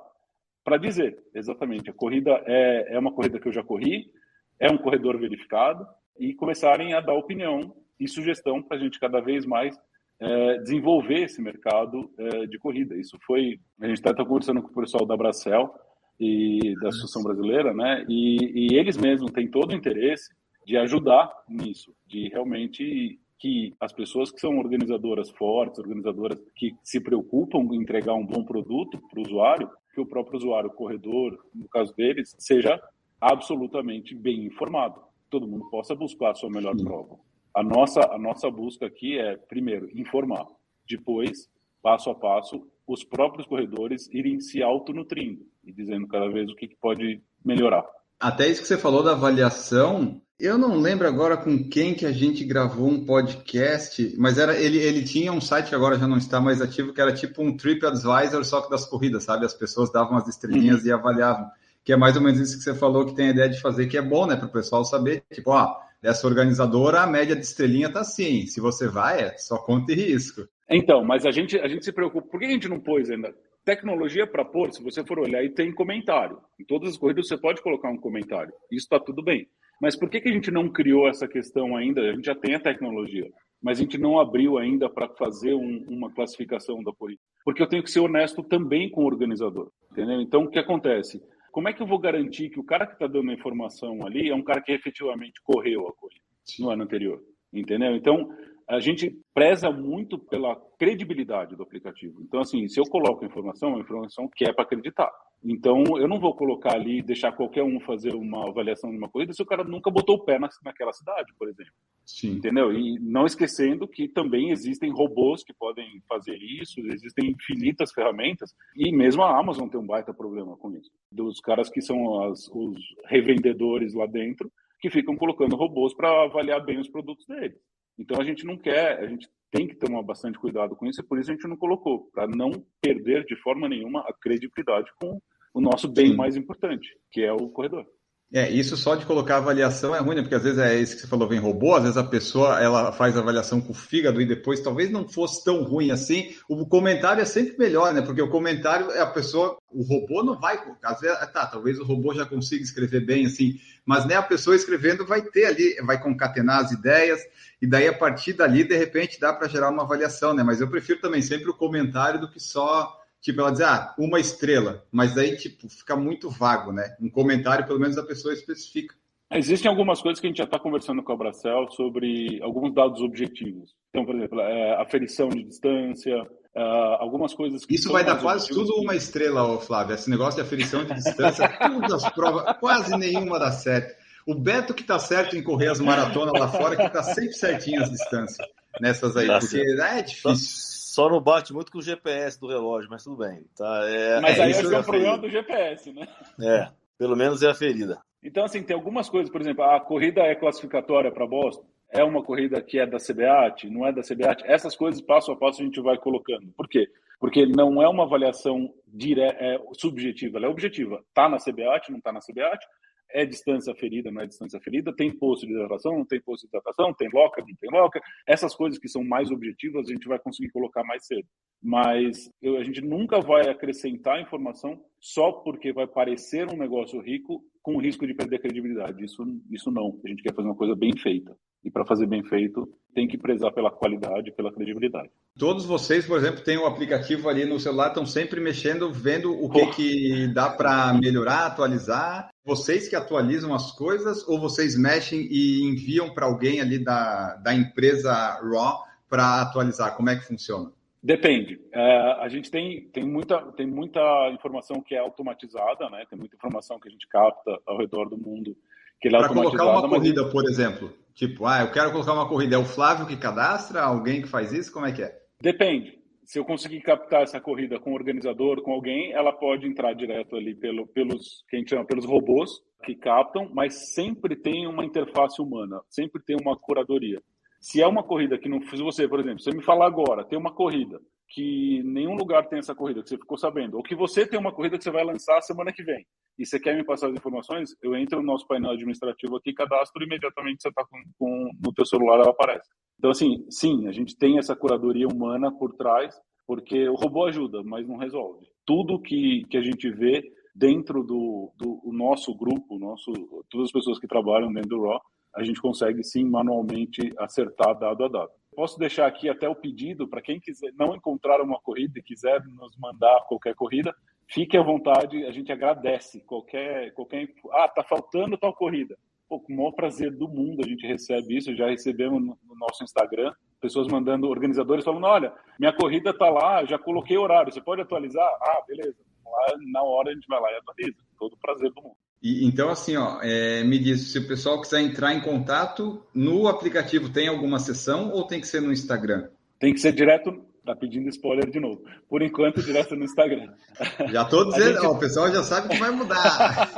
para 0.64 0.78
dizer 0.78 1.22
exatamente, 1.36 1.90
a 1.90 1.94
corrida 1.94 2.42
é, 2.48 2.96
é 2.96 3.00
uma 3.00 3.12
corrida 3.12 3.42
que 3.42 3.48
eu 3.50 3.54
já 3.54 3.62
corri, 3.62 4.10
é 4.58 4.72
um 4.72 4.78
corredor 4.78 5.20
verificado, 5.20 5.86
e 6.18 6.34
começarem 6.34 6.94
a 6.94 7.02
dar 7.02 7.16
opinião 7.16 7.76
e 8.00 8.08
sugestão 8.08 8.64
para 8.64 8.78
a 8.78 8.80
gente 8.80 9.02
cada 9.02 9.20
vez 9.20 9.46
mais 9.46 9.78
é, 10.22 10.60
desenvolver 10.60 11.24
esse 11.24 11.42
mercado 11.42 12.10
é, 12.18 12.46
de 12.46 12.58
corrida. 12.58 12.96
Isso 12.96 13.18
foi, 13.26 13.60
a 13.82 13.88
gente 13.88 13.98
está 13.98 14.14
conversando 14.24 14.62
com 14.62 14.70
o 14.70 14.74
pessoal 14.74 15.06
da 15.06 15.18
Bracel, 15.18 15.74
e 16.22 16.76
da 16.80 16.90
Associação 16.90 17.24
Brasileira, 17.24 17.74
né? 17.74 18.06
E, 18.08 18.70
e 18.70 18.78
eles 18.78 18.96
mesmos 18.96 19.32
têm 19.32 19.50
todo 19.50 19.72
o 19.72 19.76
interesse 19.76 20.30
de 20.68 20.78
ajudar 20.78 21.28
nisso, 21.50 21.96
de 22.06 22.30
realmente 22.30 23.20
que 23.40 23.74
as 23.80 23.92
pessoas 23.92 24.32
que 24.32 24.40
são 24.40 24.60
organizadoras 24.60 25.32
fortes, 25.32 25.80
organizadoras 25.80 26.40
que 26.56 26.76
se 26.84 27.02
preocupam 27.02 27.68
em 27.72 27.82
entregar 27.82 28.14
um 28.14 28.26
bom 28.26 28.44
produto 28.44 29.02
para 29.10 29.20
o 29.20 29.24
usuário, 29.26 29.68
que 29.96 30.00
o 30.00 30.06
próprio 30.06 30.38
usuário, 30.38 30.70
o 30.70 30.74
corredor, 30.74 31.44
no 31.56 31.68
caso 31.68 31.92
deles, 31.96 32.36
seja 32.38 32.80
absolutamente 33.20 34.14
bem 34.14 34.46
informado. 34.46 35.02
Todo 35.28 35.48
mundo 35.48 35.72
possa 35.72 35.96
buscar 35.96 36.32
a 36.32 36.36
sua 36.36 36.52
melhor 36.52 36.78
Sim. 36.78 36.84
prova. 36.84 37.18
A 37.54 37.64
nossa, 37.64 38.00
a 38.12 38.18
nossa 38.18 38.50
busca 38.50 38.86
aqui 38.86 39.20
é, 39.20 39.36
primeiro, 39.36 39.90
informar. 39.94 40.46
Depois, 40.88 41.50
passo 41.82 42.10
a 42.10 42.16
passo, 42.16 42.66
os 42.88 43.04
próprios 43.04 43.48
corredores 43.48 44.10
irem 44.12 44.40
se 44.40 44.62
autonutrindo 44.62 45.46
e 45.64 45.72
dizendo 45.72 46.08
cada 46.08 46.30
vez 46.30 46.50
o 46.50 46.56
que, 46.56 46.68
que 46.68 46.76
pode 46.76 47.22
melhorar. 47.44 47.86
Até 48.20 48.48
isso 48.48 48.62
que 48.62 48.68
você 48.68 48.78
falou 48.78 49.04
da 49.04 49.14
avaliação, 49.14 50.22
eu 50.40 50.58
não 50.58 50.78
lembro 50.78 51.08
agora 51.08 51.38
com 51.38 51.70
quem 51.70 51.94
que 51.94 52.06
a 52.06 52.12
gente 52.12 52.44
gravou 52.44 52.88
um 52.88 53.06
podcast, 53.06 54.16
mas 54.18 54.38
era 54.38 54.58
ele, 54.60 54.78
ele 54.78 55.04
tinha 55.04 55.32
um 55.32 55.42
site 55.42 55.70
que 55.70 55.76
agora 55.76 56.00
já 56.00 56.08
não 56.08 56.18
está 56.18 56.42
mais 56.42 56.62
ativo, 56.62 56.94
que 56.94 57.02
era 57.02 57.14
tipo 57.14 57.44
um 57.44 57.56
TripAdvisor, 57.56 58.44
só 58.44 58.62
que 58.62 58.70
das 58.70 58.86
corridas, 58.86 59.24
sabe? 59.24 59.46
As 59.46 59.54
pessoas 59.54 59.92
davam 59.92 60.18
as 60.18 60.28
estrelinhas 60.28 60.82
uhum. 60.82 60.88
e 60.88 60.92
avaliavam. 60.92 61.48
Que 61.84 61.94
é 61.94 61.98
mais 61.98 62.16
ou 62.16 62.22
menos 62.22 62.40
isso 62.40 62.58
que 62.58 62.64
você 62.64 62.76
falou 62.76 63.06
que 63.06 63.16
tem 63.16 63.28
a 63.28 63.32
ideia 63.32 63.50
de 63.50 63.62
fazer, 63.62 63.88
que 63.88 63.98
é 63.98 64.02
bom, 64.02 64.26
né? 64.26 64.36
Para 64.36 64.48
o 64.48 64.52
pessoal 64.52 64.84
saber, 64.84 65.24
tipo, 65.32 65.52
ó, 65.52 65.76
dessa 66.02 66.28
organizadora, 66.28 67.02
a 67.02 67.08
média 67.08 67.36
de 67.36 67.44
estrelinha 67.44 67.92
tá 67.92 68.02
assim. 68.02 68.46
Se 68.48 68.60
você 68.60 68.88
vai, 68.88 69.22
é 69.22 69.38
só 69.38 69.58
conta 69.58 69.92
e 69.92 69.96
risco. 69.96 70.42
Então, 70.70 71.04
mas 71.04 71.26
a 71.26 71.32
gente, 71.32 71.60
a 71.60 71.68
gente 71.68 71.86
se 71.86 71.92
preocupa. 71.92 72.28
Por 72.28 72.40
que 72.40 72.46
a 72.46 72.50
gente 72.50 72.68
não 72.68 72.80
pôs 72.80 73.10
ainda? 73.10 73.34
Tecnologia 73.64 74.26
para 74.26 74.44
pôr, 74.44 74.72
se 74.72 74.84
você 74.84 75.04
for 75.06 75.20
olhar, 75.20 75.44
e 75.44 75.50
tem 75.50 75.72
comentário. 75.72 76.40
Em 76.60 76.66
todas 76.66 76.90
as 76.90 76.98
corridas 76.98 77.28
você 77.28 77.38
pode 77.38 77.62
colocar 77.62 77.90
um 77.90 77.98
comentário. 77.98 78.52
Isso 78.72 78.86
está 78.86 79.00
tudo 79.00 79.22
bem. 79.22 79.48
Mas 79.80 79.96
por 79.96 80.10
que, 80.10 80.22
que 80.22 80.30
a 80.30 80.32
gente 80.32 80.50
não 80.50 80.70
criou 80.70 81.08
essa 81.08 81.28
questão 81.28 81.76
ainda? 81.76 82.02
A 82.02 82.14
gente 82.14 82.26
já 82.26 82.36
tem 82.36 82.56
a 82.56 82.60
tecnologia, 82.60 83.30
mas 83.62 83.80
a 83.80 83.82
gente 83.82 83.98
não 83.98 84.20
abriu 84.20 84.58
ainda 84.58 84.90
para 84.90 85.10
fazer 85.10 85.54
um, 85.54 85.86
uma 85.88 86.12
classificação 86.12 86.84
da 86.84 86.92
corrida. 86.94 87.20
Porque 87.44 87.62
eu 87.62 87.68
tenho 87.68 87.84
que 87.84 87.92
ser 87.92 88.00
honesto 88.00 88.44
também 88.44 88.90
com 88.90 89.02
o 89.02 89.08
organizador. 89.08 89.72
Entendeu? 89.92 90.22
Então, 90.22 90.44
o 90.44 90.50
que 90.50 90.60
acontece? 90.60 91.22
Como 91.52 91.68
é 91.68 91.74
que 91.74 91.82
eu 91.82 91.88
vou 91.88 92.00
garantir 92.00 92.50
que 92.50 92.60
o 92.60 92.64
cara 92.64 92.88
que 92.88 92.94
está 92.94 93.08
dando 93.08 93.30
a 93.30 93.34
informação 93.34 94.06
ali 94.06 94.30
é 94.30 94.36
um 94.36 94.44
cara 94.44 94.62
que 94.62 94.72
efetivamente 94.72 95.42
correu 95.44 95.88
a 95.88 95.94
corrida 95.94 96.24
no 96.60 96.70
ano 96.70 96.84
anterior? 96.84 97.22
Entendeu? 97.52 97.96
Então, 97.96 98.34
a 98.72 98.80
gente 98.80 99.14
preza 99.34 99.70
muito 99.70 100.18
pela 100.18 100.56
credibilidade 100.80 101.58
do 101.58 101.64
aplicativo. 101.64 102.22
Então, 102.22 102.40
assim, 102.40 102.68
se 102.70 102.80
eu 102.80 102.86
coloco 102.86 103.26
informação, 103.26 103.76
é 103.76 103.82
informação 103.82 104.30
que 104.34 104.46
é 104.46 104.54
para 104.54 104.64
acreditar. 104.64 105.12
Então, 105.44 105.84
eu 105.98 106.08
não 106.08 106.20
vou 106.20 106.34
colocar 106.34 106.76
ali 106.76 107.02
deixar 107.02 107.34
qualquer 107.34 107.64
um 107.64 107.82
fazer 107.82 108.16
uma 108.16 108.48
avaliação 108.48 108.90
de 108.90 108.98
uma 108.98 109.10
corrida 109.10 109.34
se 109.34 109.42
o 109.42 109.46
cara 109.46 109.64
nunca 109.64 109.92
botou 109.92 110.16
o 110.16 110.24
pé 110.24 110.40
na, 110.40 110.48
naquela 110.64 110.94
cidade, 110.94 111.34
por 111.38 111.50
exemplo. 111.50 111.74
Sim. 112.06 112.34
Entendeu? 112.34 112.72
E 112.72 112.98
não 113.00 113.26
esquecendo 113.26 113.88
que 113.88 114.08
também 114.08 114.52
existem 114.52 114.90
robôs 114.90 115.44
que 115.44 115.54
podem 115.54 116.02
fazer 116.08 116.38
isso, 116.38 116.80
existem 116.94 117.32
infinitas 117.32 117.92
ferramentas, 117.92 118.54
e 118.76 118.96
mesmo 118.96 119.24
a 119.24 119.38
Amazon 119.38 119.68
tem 119.68 119.80
um 119.80 119.86
baita 119.86 120.14
problema 120.14 120.56
com 120.56 120.72
isso. 120.76 120.90
Dos 121.12 121.42
caras 121.42 121.70
que 121.70 121.82
são 121.82 122.24
as, 122.24 122.48
os 122.54 122.78
revendedores 123.06 123.94
lá 123.94 124.06
dentro, 124.06 124.50
que 124.80 124.90
ficam 124.90 125.18
colocando 125.18 125.58
robôs 125.58 125.94
para 125.94 126.24
avaliar 126.24 126.64
bem 126.64 126.80
os 126.80 126.90
produtos 126.90 127.26
deles. 127.26 127.60
Então 128.02 128.20
a 128.20 128.26
gente 128.26 128.44
não 128.46 128.58
quer, 128.58 129.00
a 129.00 129.06
gente 129.06 129.30
tem 129.52 129.68
que 129.68 129.76
tomar 129.76 130.02
bastante 130.02 130.40
cuidado 130.40 130.76
com 130.76 130.88
isso 130.88 131.02
e 131.02 131.04
por 131.04 131.20
isso 131.20 131.30
a 131.30 131.34
gente 131.36 131.48
não 131.48 131.56
colocou, 131.56 132.10
para 132.12 132.28
não 132.28 132.52
perder 132.82 133.24
de 133.26 133.36
forma 133.36 133.70
nenhuma 133.70 134.02
a 134.02 134.14
credibilidade 134.14 134.90
com 135.00 135.22
o 135.54 135.62
nosso 135.62 135.88
bem 135.88 136.16
mais 136.16 136.36
importante, 136.36 136.98
que 137.12 137.22
é 137.22 137.32
o 137.32 137.50
corredor. 137.50 137.86
É, 138.34 138.50
isso 138.50 138.78
só 138.78 138.96
de 138.96 139.06
colocar 139.06 139.38
avaliação 139.38 139.94
é 139.94 140.00
ruim, 140.00 140.16
né? 140.16 140.22
Porque 140.22 140.36
às 140.36 140.44
vezes 140.44 140.58
é 140.58 140.80
isso 140.80 140.96
que 140.96 141.02
você 141.02 141.08
falou, 141.08 141.28
vem 141.28 141.38
robô, 141.38 141.76
às 141.76 141.84
vezes 141.84 141.98
a 141.98 142.04
pessoa 142.04 142.62
ela 142.62 142.94
faz 142.94 143.18
avaliação 143.18 143.60
com 143.60 143.74
o 143.74 143.76
fígado 143.76 144.22
e 144.22 144.26
depois 144.26 144.62
talvez 144.62 144.90
não 144.90 145.06
fosse 145.06 145.44
tão 145.44 145.64
ruim 145.64 145.92
assim. 145.92 146.34
O 146.48 146.66
comentário 146.66 147.22
é 147.22 147.26
sempre 147.26 147.58
melhor, 147.58 147.94
né? 147.94 148.02
Porque 148.02 148.22
o 148.22 148.30
comentário 148.30 148.90
é 148.92 149.02
a 149.02 149.06
pessoa, 149.06 149.58
o 149.70 149.84
robô 149.84 150.24
não 150.24 150.40
vai, 150.40 150.58
às 150.82 151.02
vezes, 151.02 151.18
tá, 151.34 151.46
talvez 151.46 151.78
o 151.78 151.84
robô 151.84 152.14
já 152.14 152.26
consiga 152.26 152.64
escrever 152.64 153.06
bem 153.06 153.26
assim, 153.26 153.60
mas 153.86 154.06
né, 154.06 154.16
a 154.16 154.24
pessoa 154.24 154.56
escrevendo 154.56 155.06
vai 155.06 155.22
ter 155.22 155.48
ali, 155.48 155.76
vai 155.86 156.02
concatenar 156.02 156.62
as 156.62 156.72
ideias 156.72 157.20
e 157.62 157.68
daí 157.68 157.90
a 157.90 157.94
partir 157.94 158.32
dali 158.32 158.64
de 158.64 158.78
repente 158.78 159.20
dá 159.20 159.34
para 159.34 159.50
gerar 159.50 159.70
uma 159.70 159.84
avaliação, 159.84 160.34
né? 160.34 160.42
Mas 160.42 160.62
eu 160.62 160.70
prefiro 160.70 161.02
também 161.02 161.22
sempre 161.22 161.50
o 161.50 161.54
comentário 161.54 162.22
do 162.22 162.32
que 162.32 162.40
só 162.40 163.01
Tipo, 163.22 163.42
ela 163.42 163.52
diz, 163.52 163.62
ah, 163.62 163.94
uma 164.00 164.20
estrela, 164.20 164.84
mas 164.92 165.14
daí, 165.14 165.38
tipo, 165.38 165.70
fica 165.70 165.96
muito 165.96 166.30
vago, 166.30 166.72
né? 166.72 166.96
Um 167.00 167.10
comentário, 167.10 167.68
pelo 167.68 167.80
menos, 167.80 167.98
a 167.98 168.04
pessoa 168.04 168.34
especifica. 168.34 168.96
Existem 169.34 169.70
algumas 169.70 170.02
coisas 170.02 170.20
que 170.20 170.28
a 170.28 170.30
gente 170.30 170.40
já 170.40 170.44
está 170.44 170.60
conversando 170.60 171.02
com 171.02 171.14
a 171.14 171.16
Bracel 171.16 171.70
sobre 171.72 172.42
alguns 172.42 172.74
dados 172.74 173.00
objetivos. 173.02 173.74
Então, 173.90 174.06
por 174.06 174.16
exemplo, 174.16 174.42
é, 174.42 174.82
aferição 174.82 175.30
de 175.30 175.44
distância, 175.44 176.22
uh, 176.22 176.98
algumas 177.00 177.34
coisas 177.34 177.64
que. 177.64 177.76
Isso 177.76 177.92
vai 177.92 178.04
dar 178.04 178.20
quase 178.20 178.50
tudo 178.50 178.76
uma 178.76 178.96
estrela, 178.96 179.44
ô, 179.44 179.60
Flávio. 179.60 179.96
Esse 179.96 180.10
negócio 180.10 180.36
de 180.36 180.42
aferição 180.42 180.84
de 180.84 180.96
distância, 180.96 181.48
todas 181.60 182.04
as 182.04 182.10
provas, 182.14 182.58
quase 182.60 182.98
nenhuma 182.98 183.40
dá 183.40 183.52
certo. 183.52 183.96
O 184.28 184.36
Beto 184.36 184.74
que 184.74 184.82
está 184.82 185.00
certo 185.00 185.38
em 185.38 185.44
correr 185.44 185.70
as 185.70 185.80
maratonas 185.80 186.34
lá 186.38 186.48
fora, 186.50 186.76
que 186.76 186.84
está 186.84 187.02
sempre 187.02 187.34
certinho 187.34 187.82
as 187.82 187.90
distâncias 187.90 188.48
nessas 188.80 189.16
aí, 189.16 189.28
tá 189.28 189.40
porque 189.40 189.58
é 189.58 190.02
difícil. 190.02 190.81
Só 190.92 191.08
não 191.08 191.22
bate 191.22 191.54
muito 191.54 191.72
com 191.72 191.78
o 191.78 191.82
GPS 191.82 192.38
do 192.38 192.50
relógio, 192.50 192.90
mas 192.90 193.02
tudo 193.02 193.16
bem. 193.16 193.46
Tá? 193.56 193.86
É, 193.88 194.20
mas 194.20 194.38
é, 194.38 194.44
aí 194.44 194.52
é, 194.52 194.62
é 194.62 194.78
o 194.78 194.84
problema 194.84 195.18
do 195.18 195.30
GPS, 195.30 195.94
né? 195.94 196.06
É, 196.42 196.68
pelo 196.98 197.16
menos 197.16 197.42
é 197.42 197.50
a 197.50 197.56
ferida. 197.56 197.98
Então, 198.22 198.44
assim, 198.44 198.62
tem 198.62 198.76
algumas 198.76 199.10
coisas, 199.10 199.32
por 199.32 199.40
exemplo, 199.40 199.64
a 199.64 199.80
corrida 199.80 200.20
é 200.20 200.36
classificatória 200.36 201.10
para 201.10 201.26
Boston, 201.26 201.66
é 201.90 202.04
uma 202.04 202.22
corrida 202.22 202.62
que 202.62 202.78
é 202.78 202.86
da 202.86 202.98
CBAT, 202.98 203.70
não 203.70 203.88
é 203.88 203.94
da 203.94 204.02
CBAT, 204.02 204.44
essas 204.44 204.76
coisas 204.76 205.02
passo 205.02 205.32
a 205.32 205.38
passo 205.38 205.62
a 205.62 205.66
gente 205.66 205.80
vai 205.80 205.98
colocando. 205.98 206.52
Por 206.58 206.68
quê? 206.68 206.86
Porque 207.22 207.46
não 207.46 207.82
é 207.82 207.88
uma 207.88 208.04
avaliação 208.04 208.70
dire... 208.86 209.22
é, 209.22 209.58
subjetiva, 209.72 210.40
ela 210.40 210.48
é 210.48 210.50
objetiva. 210.50 211.02
Está 211.08 211.30
na 211.30 211.38
CBAT, 211.38 211.90
não 211.90 212.00
está 212.00 212.12
na 212.12 212.20
CBAT, 212.20 212.66
é 213.14 213.26
distância 213.26 213.74
ferida, 213.76 214.12
não 214.12 214.22
é 214.22 214.28
distância 214.28 214.60
ferida, 214.60 214.96
tem 214.96 215.12
posto 215.12 215.46
de 215.46 215.54
hidratação, 215.54 215.98
não 215.98 216.06
tem 216.06 216.22
posto 216.22 216.44
de 216.44 216.48
hidratação, 216.48 216.94
tem 216.94 217.10
locker, 217.14 217.46
não 217.48 217.56
tem 217.56 217.70
locker. 217.72 218.02
Essas 218.28 218.56
coisas 218.56 218.80
que 218.80 218.88
são 218.88 219.04
mais 219.04 219.32
objetivas 219.32 219.88
a 219.88 219.94
gente 219.94 220.08
vai 220.08 220.20
conseguir 220.20 220.50
colocar 220.52 220.84
mais 220.84 221.06
cedo. 221.06 221.28
Mas 221.62 222.30
eu, 222.42 222.58
a 222.58 222.64
gente 222.64 222.82
nunca 222.82 223.20
vai 223.20 223.50
acrescentar 223.50 224.22
informação 224.22 224.84
só 225.00 225.32
porque 225.32 225.72
vai 225.72 225.88
parecer 225.88 226.48
um 226.52 226.58
negócio 226.58 227.00
rico 227.00 227.44
com 227.62 227.76
o 227.76 227.80
risco 227.80 228.08
de 228.08 228.14
perder 228.14 228.40
credibilidade. 228.40 229.04
Isso, 229.04 229.24
isso 229.50 229.72
não. 229.72 230.00
A 230.04 230.10
gente 230.10 230.24
quer 230.24 230.34
fazer 230.34 230.48
uma 230.48 230.56
coisa 230.56 230.76
bem 230.76 230.96
feita. 230.98 231.36
E 231.64 231.70
para 231.70 231.86
fazer 231.86 232.08
bem 232.08 232.24
feito, 232.24 232.68
tem 232.94 233.08
que 233.08 233.18
prezar 233.18 233.52
pela 233.52 233.70
qualidade, 233.70 234.32
pela 234.32 234.52
credibilidade. 234.52 235.10
Todos 235.38 235.66
vocês, 235.66 236.06
por 236.06 236.18
exemplo, 236.18 236.44
têm 236.44 236.58
o 236.58 236.64
um 236.64 236.66
aplicativo 236.66 237.30
ali 237.30 237.46
no 237.46 237.60
celular, 237.60 237.90
estão 237.90 238.06
sempre 238.06 238.40
mexendo, 238.40 238.92
vendo 238.92 239.32
o 239.32 239.50
que, 239.50 239.66
que 239.68 240.34
dá 240.34 240.50
para 240.50 240.94
melhorar, 240.94 241.46
atualizar. 241.46 242.30
Vocês 242.44 242.88
que 242.90 242.96
atualizam 242.96 243.54
as 243.54 243.72
coisas 243.72 244.28
ou 244.28 244.40
vocês 244.40 244.78
mexem 244.78 245.28
e 245.30 245.64
enviam 245.64 246.14
para 246.14 246.26
alguém 246.26 246.60
ali 246.60 246.84
da, 246.84 247.36
da 247.36 247.54
empresa 247.54 248.12
Raw 248.42 248.84
para 249.08 249.42
atualizar? 249.42 249.96
Como 249.96 250.10
é 250.10 250.16
que 250.16 250.26
funciona? 250.26 250.72
Depende. 251.04 251.60
É, 251.72 252.24
a 252.24 252.30
gente 252.30 252.52
tem, 252.52 252.90
tem, 252.92 253.04
muita, 253.04 253.40
tem 253.54 253.66
muita 253.66 254.02
informação 254.34 254.82
que 254.82 254.94
é 254.94 255.00
automatizada, 255.00 255.90
né? 255.90 256.06
tem 256.10 256.18
muita 256.18 256.36
informação 256.36 256.80
que 256.80 256.88
a 256.88 256.92
gente 256.92 257.08
capta 257.08 257.58
ao 257.66 257.78
redor 257.78 258.10
do 258.10 258.18
mundo 258.18 258.56
que 259.02 259.08
é 259.08 259.12
Para 259.12 259.30
colocar 259.30 259.66
uma 259.66 259.90
corrida, 259.90 260.30
por 260.30 260.48
exemplo, 260.48 260.94
tipo, 261.14 261.46
ah, 261.46 261.62
eu 261.62 261.72
quero 261.72 261.92
colocar 261.92 262.14
uma 262.14 262.28
corrida, 262.28 262.56
é 262.56 262.60
o 262.60 262.66
Flávio 262.66 263.08
que 263.08 263.18
cadastra, 263.18 263.82
alguém 263.82 264.22
que 264.22 264.28
faz 264.28 264.52
isso, 264.52 264.72
como 264.72 264.86
é 264.86 264.92
que 264.92 265.04
é? 265.04 265.18
Depende. 265.42 266.00
Se 266.24 266.40
eu 266.40 266.46
conseguir 266.46 266.82
captar 266.82 267.24
essa 267.24 267.42
corrida 267.42 267.80
com 267.80 267.92
o 267.92 267.96
organizador, 267.96 268.62
com 268.62 268.72
alguém, 268.72 269.12
ela 269.12 269.34
pode 269.34 269.68
entrar 269.68 269.94
direto 269.94 270.36
ali 270.36 270.56
pelo, 270.56 270.88
pelos, 270.88 271.44
que 271.50 271.56
a 271.56 271.60
gente 271.60 271.70
chama, 271.70 271.86
pelos 271.86 272.06
robôs 272.06 272.50
que 272.86 272.96
captam, 272.96 273.50
mas 273.54 273.94
sempre 273.94 274.36
tem 274.36 274.66
uma 274.66 274.86
interface 274.86 275.42
humana, 275.42 275.82
sempre 275.90 276.22
tem 276.24 276.38
uma 276.40 276.58
curadoria. 276.58 277.22
Se 277.60 277.82
é 277.82 277.88
uma 277.88 278.02
corrida 278.02 278.40
que 278.40 278.50
não. 278.50 278.62
Se 278.62 278.82
você, 278.82 279.08
por 279.08 279.20
exemplo, 279.20 279.40
você 279.40 279.52
me 279.52 279.64
falar 279.64 279.86
agora, 279.86 280.24
tem 280.24 280.38
uma 280.38 280.54
corrida 280.54 281.00
que 281.32 281.82
nenhum 281.84 282.16
lugar 282.16 282.48
tem 282.48 282.60
essa 282.60 282.76
corrida, 282.76 283.02
que 283.02 283.10
você 283.10 283.18
ficou 283.18 283.38
sabendo, 283.38 283.78
ou 283.78 283.84
que 283.84 283.96
você 283.96 284.28
tem 284.28 284.38
uma 284.38 284.54
corrida 284.54 284.78
que 284.78 284.84
você 284.84 284.92
vai 284.92 285.04
lançar 285.04 285.42
semana 285.42 285.72
que 285.72 285.82
vem, 285.82 286.06
e 286.38 286.46
você 286.46 286.60
quer 286.60 286.76
me 286.76 286.84
passar 286.84 287.08
as 287.08 287.16
informações, 287.16 287.76
eu 287.82 287.96
entro 287.96 288.20
no 288.20 288.26
nosso 288.26 288.46
painel 288.46 288.72
administrativo 288.72 289.38
aqui, 289.38 289.54
cadastro 289.54 290.04
e 290.04 290.06
imediatamente 290.06 290.62
você 290.62 290.70
está 290.70 290.84
com, 290.86 290.98
com, 291.18 291.50
no 291.66 291.74
teu 291.74 291.86
celular, 291.86 292.20
ela 292.20 292.32
aparece. 292.32 292.70
Então, 293.00 293.12
assim, 293.12 293.46
sim, 293.50 293.88
a 293.88 293.92
gente 293.92 294.16
tem 294.18 294.38
essa 294.38 294.56
curadoria 294.56 295.08
humana 295.08 295.52
por 295.52 295.74
trás, 295.76 296.14
porque 296.46 296.88
o 296.90 296.96
robô 296.96 297.26
ajuda, 297.26 297.64
mas 297.64 297.88
não 297.88 297.98
resolve. 297.98 298.46
Tudo 298.66 299.02
que, 299.02 299.44
que 299.50 299.58
a 299.58 299.62
gente 299.62 299.90
vê 299.90 300.22
dentro 300.54 301.02
do, 301.04 301.52
do 301.58 301.92
nosso 301.94 302.36
grupo, 302.36 302.78
nosso, 302.78 303.12
todas 303.50 303.66
as 303.66 303.72
pessoas 303.72 304.00
que 304.00 304.08
trabalham 304.08 304.52
dentro 304.52 304.70
do 304.70 304.86
RAW, 304.86 305.02
a 305.36 305.44
gente 305.44 305.62
consegue 305.62 306.04
sim 306.04 306.26
manualmente 306.26 307.10
acertar 307.18 307.78
dado 307.80 308.04
a 308.04 308.08
dado. 308.10 308.32
Posso 308.56 308.78
deixar 308.78 309.08
aqui 309.08 309.30
até 309.30 309.48
o 309.48 309.56
pedido 309.56 310.08
para 310.08 310.22
quem 310.22 310.40
quiser 310.40 310.74
não 310.74 310.96
encontrar 310.96 311.42
uma 311.42 311.60
corrida 311.60 312.00
e 312.00 312.04
quiser 312.04 312.44
nos 312.44 312.76
mandar 312.78 313.22
qualquer 313.28 313.56
corrida, 313.56 313.96
fique 314.28 314.58
à 314.58 314.62
vontade, 314.62 315.26
a 315.26 315.32
gente 315.32 315.52
agradece 315.52 316.22
qualquer 316.22 316.94
qualquer 316.94 317.30
ah, 317.52 317.68
tá 317.68 317.84
faltando 317.84 318.38
tal 318.38 318.54
corrida. 318.54 318.98
Pô, 319.30 319.40
com 319.40 319.54
o 319.54 319.56
maior 319.56 319.72
prazer 319.72 320.12
do 320.12 320.28
mundo 320.28 320.62
a 320.64 320.68
gente 320.68 320.86
recebe 320.86 321.38
isso, 321.38 321.56
já 321.56 321.70
recebemos 321.70 322.22
no, 322.22 322.38
no 322.44 322.56
nosso 322.56 322.84
Instagram, 322.84 323.34
pessoas 323.62 323.88
mandando 323.88 324.28
organizadores 324.28 324.84
falando, 324.84 325.06
olha, 325.06 325.34
minha 325.58 325.72
corrida 325.72 326.14
tá 326.18 326.30
lá, 326.30 326.66
já 326.66 326.78
coloquei 326.78 327.18
horário, 327.18 327.54
você 327.54 327.62
pode 327.62 327.82
atualizar? 327.82 328.28
Ah, 328.42 328.62
beleza. 328.68 328.98
Lá, 329.26 329.56
na 329.72 329.84
hora 329.84 330.12
a 330.12 330.14
gente 330.14 330.28
vai 330.28 330.42
lá 330.42 330.52
e 330.52 330.56
atualiza. 330.56 330.98
Todo 331.18 331.38
prazer 331.38 331.72
do 331.72 331.82
mundo. 331.82 331.96
E, 332.22 332.46
então, 332.46 332.70
assim, 332.70 332.96
ó, 332.96 333.20
é, 333.24 333.64
me 333.64 333.80
diz, 333.80 334.12
se 334.12 334.20
o 334.20 334.28
pessoal 334.28 334.62
quiser 334.62 334.82
entrar 334.82 335.12
em 335.14 335.22
contato, 335.22 336.06
no 336.14 336.48
aplicativo 336.48 337.10
tem 337.10 337.28
alguma 337.28 337.58
sessão 337.58 338.12
ou 338.12 338.28
tem 338.28 338.40
que 338.40 338.46
ser 338.48 338.62
no 338.62 338.72
Instagram? 338.72 339.28
Tem 339.60 339.74
que 339.74 339.80
ser 339.80 339.92
direto, 339.92 340.32
tá 340.64 340.76
pedindo 340.76 341.10
spoiler 341.10 341.50
de 341.50 341.60
novo. 341.60 341.84
Por 342.08 342.22
enquanto, 342.22 342.62
direto 342.62 342.96
no 342.96 343.06
Instagram. 343.06 343.52
Já 344.12 344.22
estou 344.22 344.46
dizendo, 344.46 344.76
gente... 344.76 344.86
ó, 344.86 344.92
o 344.92 345.00
pessoal 345.00 345.32
já 345.32 345.42
sabe 345.42 345.70
que 345.70 345.78
vai 345.78 345.90
mudar. 345.90 346.70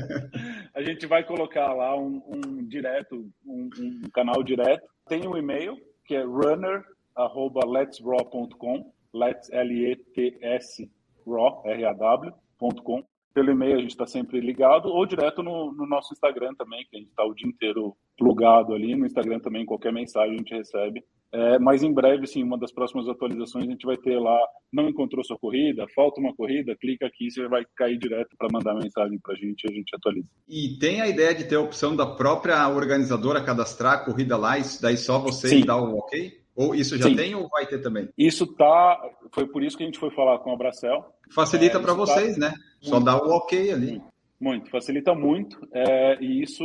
a 0.74 0.82
gente 0.82 1.06
vai 1.06 1.22
colocar 1.24 1.74
lá 1.74 1.94
um, 1.94 2.22
um 2.26 2.66
direto, 2.66 3.30
um, 3.44 3.68
um, 3.78 4.00
canal 4.14 4.42
direto. 4.42 4.88
Tem 5.06 5.28
um 5.28 5.36
e-mail, 5.36 5.76
que 6.06 6.14
é 6.14 6.22
runner.letsraw.com, 6.22 8.90
let's, 9.12 9.50
L-E-T-S, 9.50 10.90
raw, 11.26 11.62
R-A-W.com 11.66 13.04
pelo 13.36 13.50
e-mail 13.50 13.76
a 13.76 13.80
gente 13.82 13.90
está 13.90 14.06
sempre 14.06 14.40
ligado, 14.40 14.88
ou 14.88 15.04
direto 15.04 15.42
no, 15.42 15.70
no, 15.70 15.86
nosso 15.86 16.14
Instagram 16.14 16.54
também, 16.54 16.86
que 16.90 16.96
a 16.96 16.98
gente 16.98 17.10
está 17.10 17.22
o 17.22 17.34
dia 17.34 17.46
inteiro 17.46 17.94
plugado 18.16 18.72
ali. 18.72 18.96
No 18.96 19.04
Instagram 19.04 19.40
também, 19.40 19.66
qualquer 19.66 19.92
mensagem 19.92 20.36
a 20.36 20.38
gente 20.38 20.54
recebe. 20.54 21.04
É, 21.30 21.58
mas 21.58 21.82
em 21.82 21.92
breve, 21.92 22.26
sim, 22.26 22.42
uma 22.42 22.56
das 22.56 22.72
próximas 22.72 23.06
atualizações 23.06 23.66
a 23.66 23.70
gente 23.70 23.84
vai 23.84 23.98
ter 23.98 24.18
lá, 24.18 24.38
não 24.72 24.88
encontrou 24.88 25.22
sua 25.22 25.38
corrida, 25.38 25.84
falta 25.94 26.18
uma 26.18 26.34
corrida, 26.34 26.74
clica 26.80 27.06
aqui, 27.06 27.30
você 27.30 27.46
vai 27.46 27.62
cair 27.76 27.98
direto 27.98 28.34
para 28.38 28.48
mandar 28.50 28.72
mensagem 28.72 29.18
para 29.22 29.34
a 29.34 29.36
gente 29.36 29.64
e 29.64 29.70
a 29.70 29.74
gente 29.74 29.94
atualiza. 29.94 30.30
E 30.48 30.78
tem 30.78 31.02
a 31.02 31.06
ideia 31.08 31.34
de 31.34 31.44
ter 31.44 31.56
a 31.56 31.60
opção 31.60 31.94
da 31.94 32.06
própria 32.06 32.66
organizadora 32.70 33.44
cadastrar 33.44 33.92
a 33.92 34.04
corrida 34.06 34.38
lá, 34.38 34.58
e 34.58 34.62
daí 34.80 34.96
só 34.96 35.18
você 35.18 35.62
dá 35.62 35.76
o 35.76 35.98
ok? 35.98 36.40
Ou 36.56 36.74
isso 36.74 36.96
já 36.96 37.10
Sim. 37.10 37.16
tem 37.16 37.34
ou 37.34 37.50
vai 37.50 37.66
ter 37.66 37.82
também? 37.82 38.08
Isso 38.16 38.46
tá. 38.46 38.98
Foi 39.30 39.46
por 39.46 39.62
isso 39.62 39.76
que 39.76 39.82
a 39.82 39.86
gente 39.86 39.98
foi 39.98 40.10
falar 40.10 40.38
com 40.38 40.50
a 40.50 40.56
Bracel. 40.56 41.04
Facilita 41.30 41.76
é, 41.76 41.80
para 41.82 41.92
tá 41.92 41.98
vocês, 41.98 42.38
tá... 42.38 42.48
né? 42.48 42.54
Muito. 42.86 42.98
Só 42.98 43.00
dá 43.00 43.16
o 43.16 43.30
ok 43.30 43.72
ali. 43.72 44.02
Muito, 44.40 44.70
facilita 44.70 45.14
muito. 45.14 45.66
É, 45.72 46.18
e 46.20 46.42
isso 46.42 46.64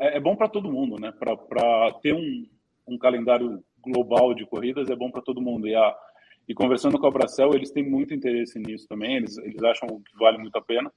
é, 0.00 0.16
é 0.16 0.20
bom 0.20 0.34
para 0.34 0.48
todo 0.48 0.72
mundo, 0.72 0.98
né? 0.98 1.12
Para 1.12 1.92
ter 2.02 2.14
um, 2.14 2.46
um 2.86 2.98
calendário 2.98 3.62
global 3.82 4.34
de 4.34 4.46
corridas 4.46 4.88
é 4.88 4.96
bom 4.96 5.10
para 5.10 5.22
todo 5.22 5.40
mundo. 5.40 5.68
E, 5.68 5.74
a, 5.74 5.94
e 6.48 6.54
conversando 6.54 6.98
com 6.98 7.06
a 7.06 7.10
Bracel, 7.10 7.54
eles 7.54 7.70
têm 7.70 7.88
muito 7.88 8.14
interesse 8.14 8.58
nisso 8.58 8.86
também. 8.88 9.16
Eles, 9.16 9.36
eles 9.38 9.62
acham 9.62 9.88
que 9.88 10.18
vale 10.18 10.38
muito 10.38 10.56
a 10.56 10.62
pena. 10.62 10.90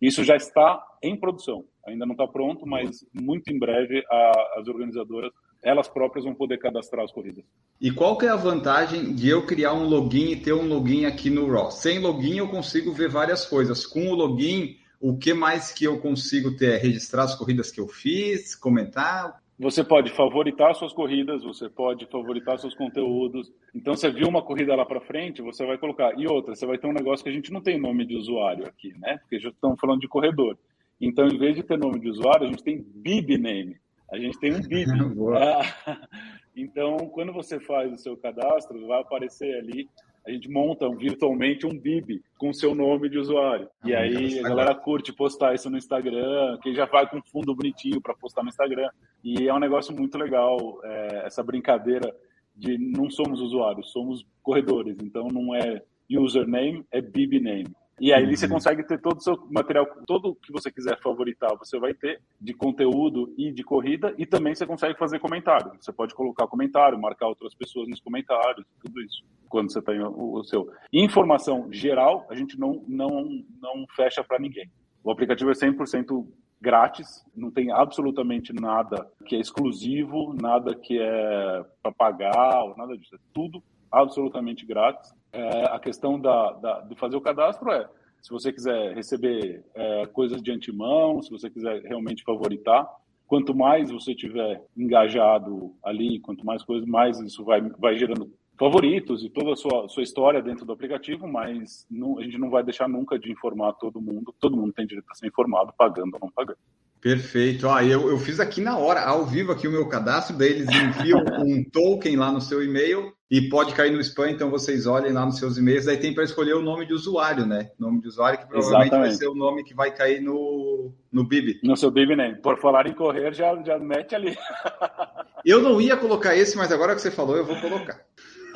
Isso 0.00 0.24
já 0.24 0.34
está 0.34 0.82
em 1.02 1.16
produção. 1.16 1.64
Ainda 1.86 2.06
não 2.06 2.12
está 2.12 2.26
pronto, 2.26 2.66
mas 2.66 3.04
muito 3.12 3.52
em 3.52 3.58
breve 3.58 4.02
a, 4.10 4.58
as 4.58 4.66
organizadoras 4.66 5.30
elas 5.62 5.88
próprias 5.88 6.24
vão 6.24 6.34
poder 6.34 6.58
cadastrar 6.58 7.04
as 7.04 7.12
corridas. 7.12 7.44
E 7.80 7.90
qual 7.90 8.16
que 8.16 8.26
é 8.26 8.30
a 8.30 8.36
vantagem 8.36 9.14
de 9.14 9.28
eu 9.28 9.46
criar 9.46 9.74
um 9.74 9.86
login 9.86 10.32
e 10.32 10.36
ter 10.36 10.52
um 10.52 10.66
login 10.66 11.04
aqui 11.04 11.30
no 11.30 11.50
Raw? 11.50 11.70
Sem 11.70 11.98
login 11.98 12.38
eu 12.38 12.48
consigo 12.48 12.92
ver 12.92 13.08
várias 13.08 13.44
coisas. 13.44 13.86
Com 13.86 14.08
o 14.08 14.14
login, 14.14 14.76
o 15.00 15.16
que 15.16 15.32
mais 15.32 15.72
que 15.72 15.84
eu 15.84 15.98
consigo 15.98 16.56
ter? 16.56 16.74
É 16.74 16.76
registrar 16.78 17.24
as 17.24 17.34
corridas 17.34 17.70
que 17.70 17.80
eu 17.80 17.88
fiz, 17.88 18.54
comentar? 18.54 19.40
Você 19.58 19.84
pode 19.84 20.10
favoritar 20.12 20.74
suas 20.74 20.94
corridas, 20.94 21.44
você 21.44 21.68
pode 21.68 22.06
favoritar 22.06 22.58
seus 22.58 22.74
conteúdos. 22.74 23.52
Então, 23.74 23.94
você 23.94 24.10
viu 24.10 24.26
uma 24.26 24.42
corrida 24.42 24.74
lá 24.74 24.86
para 24.86 25.02
frente, 25.02 25.42
você 25.42 25.66
vai 25.66 25.76
colocar. 25.76 26.18
E 26.18 26.26
outra, 26.26 26.54
você 26.54 26.64
vai 26.64 26.78
ter 26.78 26.86
um 26.86 26.94
negócio 26.94 27.22
que 27.22 27.28
a 27.28 27.32
gente 27.32 27.52
não 27.52 27.60
tem 27.60 27.78
nome 27.78 28.06
de 28.06 28.16
usuário 28.16 28.66
aqui, 28.66 28.94
né? 28.98 29.18
Porque 29.18 29.38
já 29.38 29.50
estamos 29.50 29.78
falando 29.78 30.00
de 30.00 30.08
corredor. 30.08 30.56
Então, 30.98 31.26
em 31.26 31.36
vez 31.36 31.56
de 31.56 31.62
ter 31.62 31.78
nome 31.78 32.00
de 32.00 32.08
usuário, 32.08 32.46
a 32.46 32.50
gente 32.50 32.62
tem 32.62 32.82
bib 32.82 33.36
name. 33.36 33.76
A 34.12 34.18
gente 34.18 34.38
tem 34.38 34.54
um 34.54 34.60
bib. 34.60 34.90
Ah, 35.36 36.08
então, 36.56 36.96
quando 37.10 37.32
você 37.32 37.60
faz 37.60 37.92
o 37.92 37.98
seu 37.98 38.16
cadastro, 38.16 38.86
vai 38.86 39.00
aparecer 39.00 39.56
ali 39.56 39.88
a 40.26 40.30
gente 40.30 40.50
monta 40.50 40.88
virtualmente 40.94 41.66
um 41.66 41.70
bib 41.70 42.22
com 42.38 42.50
o 42.50 42.54
seu 42.54 42.74
nome 42.74 43.08
de 43.08 43.18
usuário. 43.18 43.68
E 43.84 43.94
ah, 43.94 44.00
aí 44.00 44.38
a 44.38 44.42
galera 44.42 44.74
curte 44.74 45.12
postar 45.12 45.54
isso 45.54 45.70
no 45.70 45.78
Instagram, 45.78 46.58
que 46.62 46.74
já 46.74 46.84
vai 46.84 47.08
com 47.08 47.22
fundo 47.22 47.54
bonitinho 47.54 48.00
para 48.00 48.14
postar 48.14 48.42
no 48.42 48.48
Instagram. 48.48 48.88
E 49.24 49.48
é 49.48 49.54
um 49.54 49.58
negócio 49.58 49.96
muito 49.96 50.18
legal, 50.18 50.80
é, 50.84 51.26
essa 51.26 51.42
brincadeira 51.42 52.14
de 52.54 52.76
não 52.76 53.08
somos 53.10 53.40
usuários, 53.40 53.90
somos 53.92 54.26
corredores. 54.42 54.96
Então 55.02 55.28
não 55.28 55.54
é 55.54 55.82
username 56.10 56.84
é 56.90 57.00
bibname. 57.00 57.68
E 58.00 58.14
aí 58.14 58.34
você 58.34 58.48
consegue 58.48 58.82
ter 58.82 58.98
todo 58.98 59.18
o 59.18 59.20
seu 59.20 59.46
material, 59.50 59.86
todo 60.06 60.34
que 60.34 60.50
você 60.50 60.70
quiser 60.72 60.98
favoritar, 61.00 61.54
você 61.58 61.78
vai 61.78 61.92
ter 61.92 62.22
de 62.40 62.54
conteúdo 62.54 63.34
e 63.36 63.52
de 63.52 63.62
corrida, 63.62 64.14
e 64.16 64.24
também 64.24 64.54
você 64.54 64.66
consegue 64.66 64.98
fazer 64.98 65.18
comentário. 65.18 65.72
Você 65.78 65.92
pode 65.92 66.14
colocar 66.14 66.46
comentário, 66.46 66.98
marcar 66.98 67.28
outras 67.28 67.54
pessoas 67.54 67.86
nos 67.88 68.00
comentários, 68.00 68.66
tudo 68.82 69.02
isso, 69.02 69.22
quando 69.50 69.70
você 69.70 69.82
tem 69.82 70.00
o, 70.00 70.34
o 70.34 70.42
seu. 70.44 70.72
Informação 70.90 71.70
geral, 71.70 72.26
a 72.30 72.34
gente 72.34 72.58
não, 72.58 72.82
não, 72.88 73.28
não 73.60 73.84
fecha 73.94 74.24
para 74.24 74.38
ninguém. 74.38 74.70
O 75.04 75.10
aplicativo 75.10 75.50
é 75.50 75.54
100% 75.54 76.26
grátis, 76.58 77.24
não 77.36 77.50
tem 77.50 77.70
absolutamente 77.70 78.52
nada 78.52 79.10
que 79.26 79.36
é 79.36 79.40
exclusivo, 79.40 80.34
nada 80.40 80.74
que 80.74 80.98
é 80.98 81.64
para 81.82 81.92
pagar, 81.92 82.64
ou 82.64 82.76
nada 82.76 82.96
disso. 82.96 83.14
É 83.14 83.18
tudo 83.34 83.62
absolutamente 83.90 84.64
grátis. 84.64 85.12
É, 85.32 85.64
a 85.66 85.78
questão 85.78 86.18
da, 86.20 86.52
da, 86.52 86.80
de 86.80 86.94
fazer 86.96 87.16
o 87.16 87.20
cadastro 87.20 87.70
é, 87.70 87.88
se 88.20 88.30
você 88.30 88.52
quiser 88.52 88.94
receber 88.94 89.64
é, 89.74 90.06
coisas 90.06 90.42
de 90.42 90.50
antemão, 90.52 91.22
se 91.22 91.30
você 91.30 91.48
quiser 91.48 91.82
realmente 91.82 92.22
favoritar, 92.22 92.86
quanto 93.26 93.54
mais 93.54 93.90
você 93.90 94.14
tiver 94.14 94.62
engajado 94.76 95.74
ali, 95.82 96.20
quanto 96.20 96.44
mais 96.44 96.62
coisas, 96.62 96.86
mais 96.86 97.18
isso 97.20 97.44
vai, 97.44 97.60
vai 97.62 97.96
gerando 97.96 98.30
favoritos 98.58 99.24
e 99.24 99.30
toda 99.30 99.52
a 99.52 99.56
sua, 99.56 99.88
sua 99.88 100.02
história 100.02 100.42
dentro 100.42 100.66
do 100.66 100.72
aplicativo, 100.72 101.26
mas 101.26 101.86
não, 101.90 102.18
a 102.18 102.22
gente 102.22 102.36
não 102.36 102.50
vai 102.50 102.62
deixar 102.62 102.88
nunca 102.88 103.18
de 103.18 103.32
informar 103.32 103.72
todo 103.74 104.02
mundo. 104.02 104.34
Todo 104.38 104.56
mundo 104.56 104.72
tem 104.72 104.86
direito 104.86 105.10
a 105.10 105.14
ser 105.14 105.28
informado, 105.28 105.72
pagando 105.78 106.12
ou 106.14 106.20
não 106.20 106.30
pagando. 106.30 106.58
Perfeito. 107.00 107.68
Ah, 107.68 107.82
eu, 107.82 108.10
eu 108.10 108.18
fiz 108.18 108.38
aqui 108.38 108.60
na 108.60 108.76
hora, 108.76 109.00
ao 109.02 109.24
vivo 109.24 109.52
aqui 109.52 109.66
o 109.66 109.72
meu 109.72 109.88
cadastro, 109.88 110.36
daí 110.36 110.50
eles 110.50 110.68
enviam 110.68 111.24
um 111.40 111.64
token 111.64 112.16
lá 112.16 112.30
no 112.30 112.40
seu 112.40 112.62
e-mail 112.62 113.12
e 113.30 113.48
pode 113.48 113.74
cair 113.74 113.92
no 113.92 114.00
spam, 114.00 114.28
então 114.28 114.50
vocês 114.50 114.86
olhem 114.86 115.12
lá 115.12 115.24
nos 115.24 115.38
seus 115.38 115.56
e-mails, 115.56 115.88
aí 115.88 115.96
tem 115.96 116.12
para 116.12 116.24
escolher 116.24 116.54
o 116.54 116.62
nome 116.62 116.84
de 116.84 116.92
usuário, 116.92 117.46
né? 117.46 117.70
Nome 117.78 118.00
de 118.00 118.08
usuário 118.08 118.40
que 118.40 118.46
provavelmente 118.46 118.88
Exatamente. 118.88 119.08
vai 119.08 119.18
ser 119.18 119.28
o 119.28 119.34
nome 119.34 119.64
que 119.64 119.72
vai 119.72 119.94
cair 119.94 120.20
no, 120.20 120.92
no 121.10 121.24
BIB. 121.24 121.60
No 121.62 121.76
seu 121.76 121.90
BIB, 121.90 122.16
né? 122.16 122.34
Por 122.42 122.60
falar 122.60 122.86
em 122.86 122.92
correr, 122.92 123.32
já, 123.32 123.54
já 123.62 123.78
mete 123.78 124.14
ali. 124.14 124.36
eu 125.46 125.62
não 125.62 125.80
ia 125.80 125.96
colocar 125.96 126.36
esse, 126.36 126.56
mas 126.56 126.70
agora 126.70 126.94
que 126.94 127.00
você 127.00 127.10
falou, 127.10 127.36
eu 127.36 127.46
vou 127.46 127.56
colocar. 127.60 128.04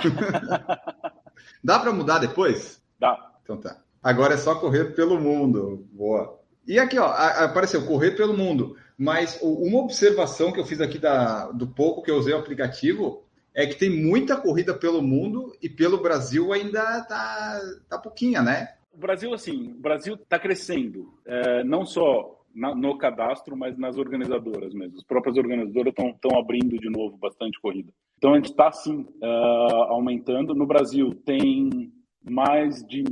Dá 1.63 1.79
para 1.79 1.93
mudar 1.93 2.19
depois? 2.19 2.83
Dá. 2.99 3.33
Então 3.43 3.57
tá. 3.57 3.79
Agora 4.03 4.35
é 4.35 4.37
só 4.37 4.57
correr 4.57 4.95
pelo 4.95 5.19
mundo. 5.19 5.89
Boa. 5.93 6.44
E 6.67 6.79
aqui, 6.79 6.99
ó, 6.99 7.07
apareceu 7.07 7.87
correr 7.87 8.13
pelo 8.13 8.37
mundo. 8.37 8.77
Mas 8.97 9.39
uma 9.43 9.81
observação 9.81 10.53
que 10.53 10.61
eu 10.61 10.65
fiz 10.65 10.81
aqui 10.81 10.99
da, 10.99 11.51
do 11.51 11.67
pouco 11.67 12.03
que 12.03 12.11
eu 12.11 12.17
usei 12.17 12.33
o 12.33 12.39
aplicativo 12.39 13.25
é 13.55 13.67
que 13.67 13.77
tem 13.77 13.91
muita 13.91 14.37
corrida 14.37 14.75
pelo 14.75 15.03
mundo 15.03 15.53
e 15.63 15.69
pelo 15.69 16.03
Brasil 16.03 16.53
ainda 16.53 17.05
tá, 17.05 17.61
tá 17.89 17.99
pouquinha, 17.99 18.43
né? 18.43 18.75
O 18.93 18.99
Brasil, 18.99 19.33
assim, 19.35 19.73
o 19.73 19.81
Brasil 19.81 20.15
está 20.15 20.39
crescendo. 20.39 21.13
É, 21.27 21.65
não 21.65 21.85
só 21.85 22.41
na, 22.55 22.75
no 22.75 22.97
cadastro, 22.97 23.57
mas 23.57 23.77
nas 23.77 23.97
organizadoras 23.99 24.73
mesmo. 24.73 24.97
As 24.97 25.05
próprias 25.05 25.37
organizadoras 25.37 25.93
estão 25.93 26.39
abrindo 26.39 26.79
de 26.79 26.89
novo 26.89 27.17
bastante 27.17 27.61
corrida. 27.61 27.93
Então 28.17 28.33
a 28.33 28.37
gente 28.37 28.51
está 28.51 28.71
sim 28.71 29.07
uh, 29.21 29.83
aumentando. 29.89 30.55
No 30.55 30.67
Brasil 30.67 31.11
tem 31.27 31.93
mais 32.23 32.85
de 32.87 33.03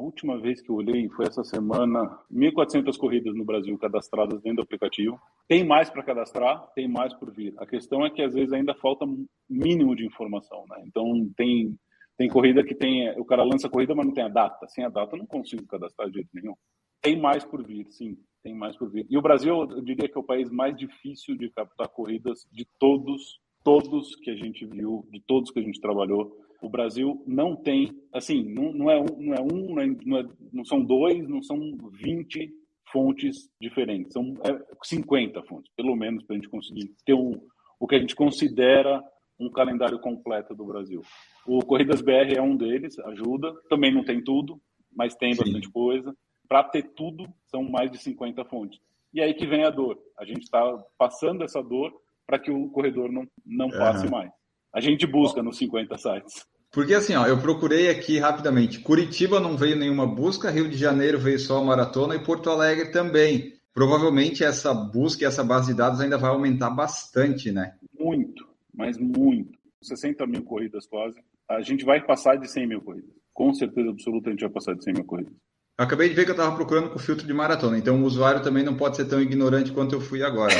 última 0.00 0.38
vez 0.38 0.60
que 0.60 0.70
eu 0.70 0.76
olhei 0.76 1.08
foi 1.10 1.26
essa 1.26 1.44
semana, 1.44 2.18
1.400 2.32 2.96
corridas 2.96 3.34
no 3.34 3.44
Brasil 3.44 3.76
cadastradas 3.78 4.40
dentro 4.40 4.56
do 4.56 4.62
aplicativo. 4.62 5.20
Tem 5.46 5.64
mais 5.64 5.88
para 5.90 6.02
cadastrar, 6.02 6.66
tem 6.74 6.88
mais 6.88 7.14
por 7.14 7.30
vir. 7.32 7.54
A 7.58 7.66
questão 7.66 8.04
é 8.04 8.10
que 8.10 8.22
às 8.22 8.34
vezes 8.34 8.52
ainda 8.52 8.74
falta 8.74 9.06
mínimo 9.48 9.94
de 9.94 10.06
informação, 10.06 10.64
né? 10.68 10.82
Então 10.86 11.30
tem 11.36 11.76
tem 12.16 12.28
corrida 12.28 12.62
que 12.62 12.74
tem 12.74 13.18
o 13.18 13.24
cara 13.24 13.42
lança 13.42 13.66
a 13.66 13.70
corrida, 13.70 13.94
mas 13.94 14.04
não 14.04 14.12
tem 14.12 14.24
a 14.24 14.28
data. 14.28 14.68
Sem 14.68 14.84
a 14.84 14.90
data 14.90 15.14
eu 15.14 15.20
não 15.20 15.26
consigo 15.26 15.66
cadastrar 15.66 16.08
de 16.08 16.16
jeito 16.16 16.28
nenhum. 16.34 16.54
Tem 17.00 17.18
mais 17.18 17.44
por 17.46 17.66
vir, 17.66 17.86
sim, 17.90 18.18
tem 18.42 18.54
mais 18.54 18.76
por 18.76 18.90
vir. 18.90 19.06
E 19.08 19.16
o 19.16 19.22
Brasil, 19.22 19.54
eu 19.54 19.80
diria 19.80 20.06
que 20.06 20.18
é 20.18 20.20
o 20.20 20.24
país 20.24 20.50
mais 20.50 20.76
difícil 20.76 21.34
de 21.34 21.48
captar 21.50 21.88
corridas 21.88 22.46
de 22.52 22.66
todos, 22.78 23.40
todos 23.64 24.14
que 24.16 24.30
a 24.30 24.36
gente 24.36 24.66
viu, 24.66 25.08
de 25.10 25.20
todos 25.26 25.50
que 25.50 25.60
a 25.60 25.62
gente 25.62 25.80
trabalhou 25.80 26.36
o 26.62 26.68
Brasil 26.68 27.22
não 27.26 27.56
tem, 27.56 27.90
assim, 28.12 28.44
não, 28.52 28.72
não, 28.72 28.90
é, 28.90 29.00
um, 29.00 29.06
não 29.18 29.34
é 29.34 29.40
um, 29.40 29.74
não, 29.74 29.80
é, 29.80 29.86
não, 30.04 30.18
é, 30.18 30.28
não 30.52 30.64
são 30.64 30.82
dois, 30.82 31.26
não 31.28 31.42
são 31.42 31.58
20 31.92 32.50
fontes 32.92 33.48
diferentes, 33.60 34.12
são 34.12 34.34
é, 34.44 34.58
50 34.82 35.42
fontes, 35.44 35.72
pelo 35.76 35.94
menos, 35.96 36.24
para 36.24 36.34
a 36.34 36.38
gente 36.38 36.48
conseguir 36.48 36.94
ter 37.04 37.14
um, 37.14 37.40
o 37.78 37.86
que 37.86 37.94
a 37.94 37.98
gente 37.98 38.14
considera 38.14 39.02
um 39.38 39.50
calendário 39.50 39.98
completo 39.98 40.54
do 40.54 40.66
Brasil. 40.66 41.00
O 41.46 41.64
Corridas 41.64 42.02
BR 42.02 42.36
é 42.36 42.42
um 42.42 42.56
deles, 42.56 42.98
ajuda, 42.98 43.54
também 43.70 43.92
não 43.92 44.04
tem 44.04 44.22
tudo, 44.22 44.60
mas 44.94 45.14
tem 45.14 45.32
Sim. 45.32 45.42
bastante 45.42 45.70
coisa. 45.70 46.14
Para 46.46 46.64
ter 46.64 46.82
tudo, 46.94 47.26
são 47.46 47.62
mais 47.62 47.90
de 47.90 47.98
50 47.98 48.44
fontes. 48.44 48.78
E 49.14 49.20
aí 49.20 49.32
que 49.32 49.46
vem 49.46 49.64
a 49.64 49.70
dor. 49.70 49.98
A 50.18 50.24
gente 50.24 50.42
está 50.42 50.60
passando 50.98 51.42
essa 51.42 51.62
dor 51.62 51.92
para 52.26 52.38
que 52.38 52.50
o 52.50 52.68
corredor 52.70 53.10
não, 53.10 53.26
não 53.44 53.70
passe 53.70 54.04
uhum. 54.04 54.12
mais. 54.12 54.30
A 54.72 54.80
gente 54.80 55.06
busca 55.06 55.42
nos 55.42 55.58
50 55.58 55.98
sites. 55.98 56.46
Porque 56.72 56.94
assim, 56.94 57.14
ó, 57.16 57.26
eu 57.26 57.40
procurei 57.40 57.88
aqui 57.88 58.18
rapidamente. 58.18 58.78
Curitiba 58.80 59.40
não 59.40 59.56
veio 59.56 59.76
nenhuma 59.76 60.06
busca, 60.06 60.50
Rio 60.50 60.68
de 60.68 60.76
Janeiro 60.76 61.18
veio 61.18 61.38
só 61.38 61.58
a 61.58 61.64
maratona 61.64 62.14
e 62.14 62.24
Porto 62.24 62.48
Alegre 62.48 62.92
também. 62.92 63.54
Provavelmente 63.74 64.44
essa 64.44 64.72
busca 64.72 65.24
e 65.24 65.26
essa 65.26 65.42
base 65.42 65.72
de 65.72 65.78
dados 65.78 66.00
ainda 66.00 66.16
vai 66.16 66.30
aumentar 66.30 66.70
bastante, 66.70 67.50
né? 67.50 67.76
Muito, 67.98 68.46
mas 68.72 68.96
muito. 68.98 69.58
60 69.82 70.26
mil 70.26 70.44
corridas 70.44 70.86
quase. 70.86 71.18
A 71.48 71.60
gente 71.60 71.84
vai 71.84 72.04
passar 72.04 72.36
de 72.36 72.48
100 72.48 72.66
mil 72.66 72.80
corridas. 72.80 73.10
Com 73.32 73.52
certeza 73.52 73.90
absoluta 73.90 74.28
a 74.28 74.32
gente 74.32 74.42
vai 74.42 74.50
passar 74.50 74.74
de 74.74 74.84
100 74.84 74.94
mil 74.94 75.04
corridas. 75.04 75.34
Eu 75.80 75.84
acabei 75.84 76.10
de 76.10 76.14
ver 76.14 76.26
que 76.26 76.30
eu 76.30 76.34
estava 76.34 76.54
procurando 76.54 76.90
com 76.90 76.98
filtro 76.98 77.26
de 77.26 77.32
maratona, 77.32 77.78
então 77.78 78.02
o 78.02 78.04
usuário 78.04 78.42
também 78.42 78.62
não 78.62 78.76
pode 78.76 78.96
ser 78.96 79.06
tão 79.06 79.18
ignorante 79.18 79.72
quanto 79.72 79.94
eu 79.94 80.00
fui 80.00 80.22
agora. 80.22 80.52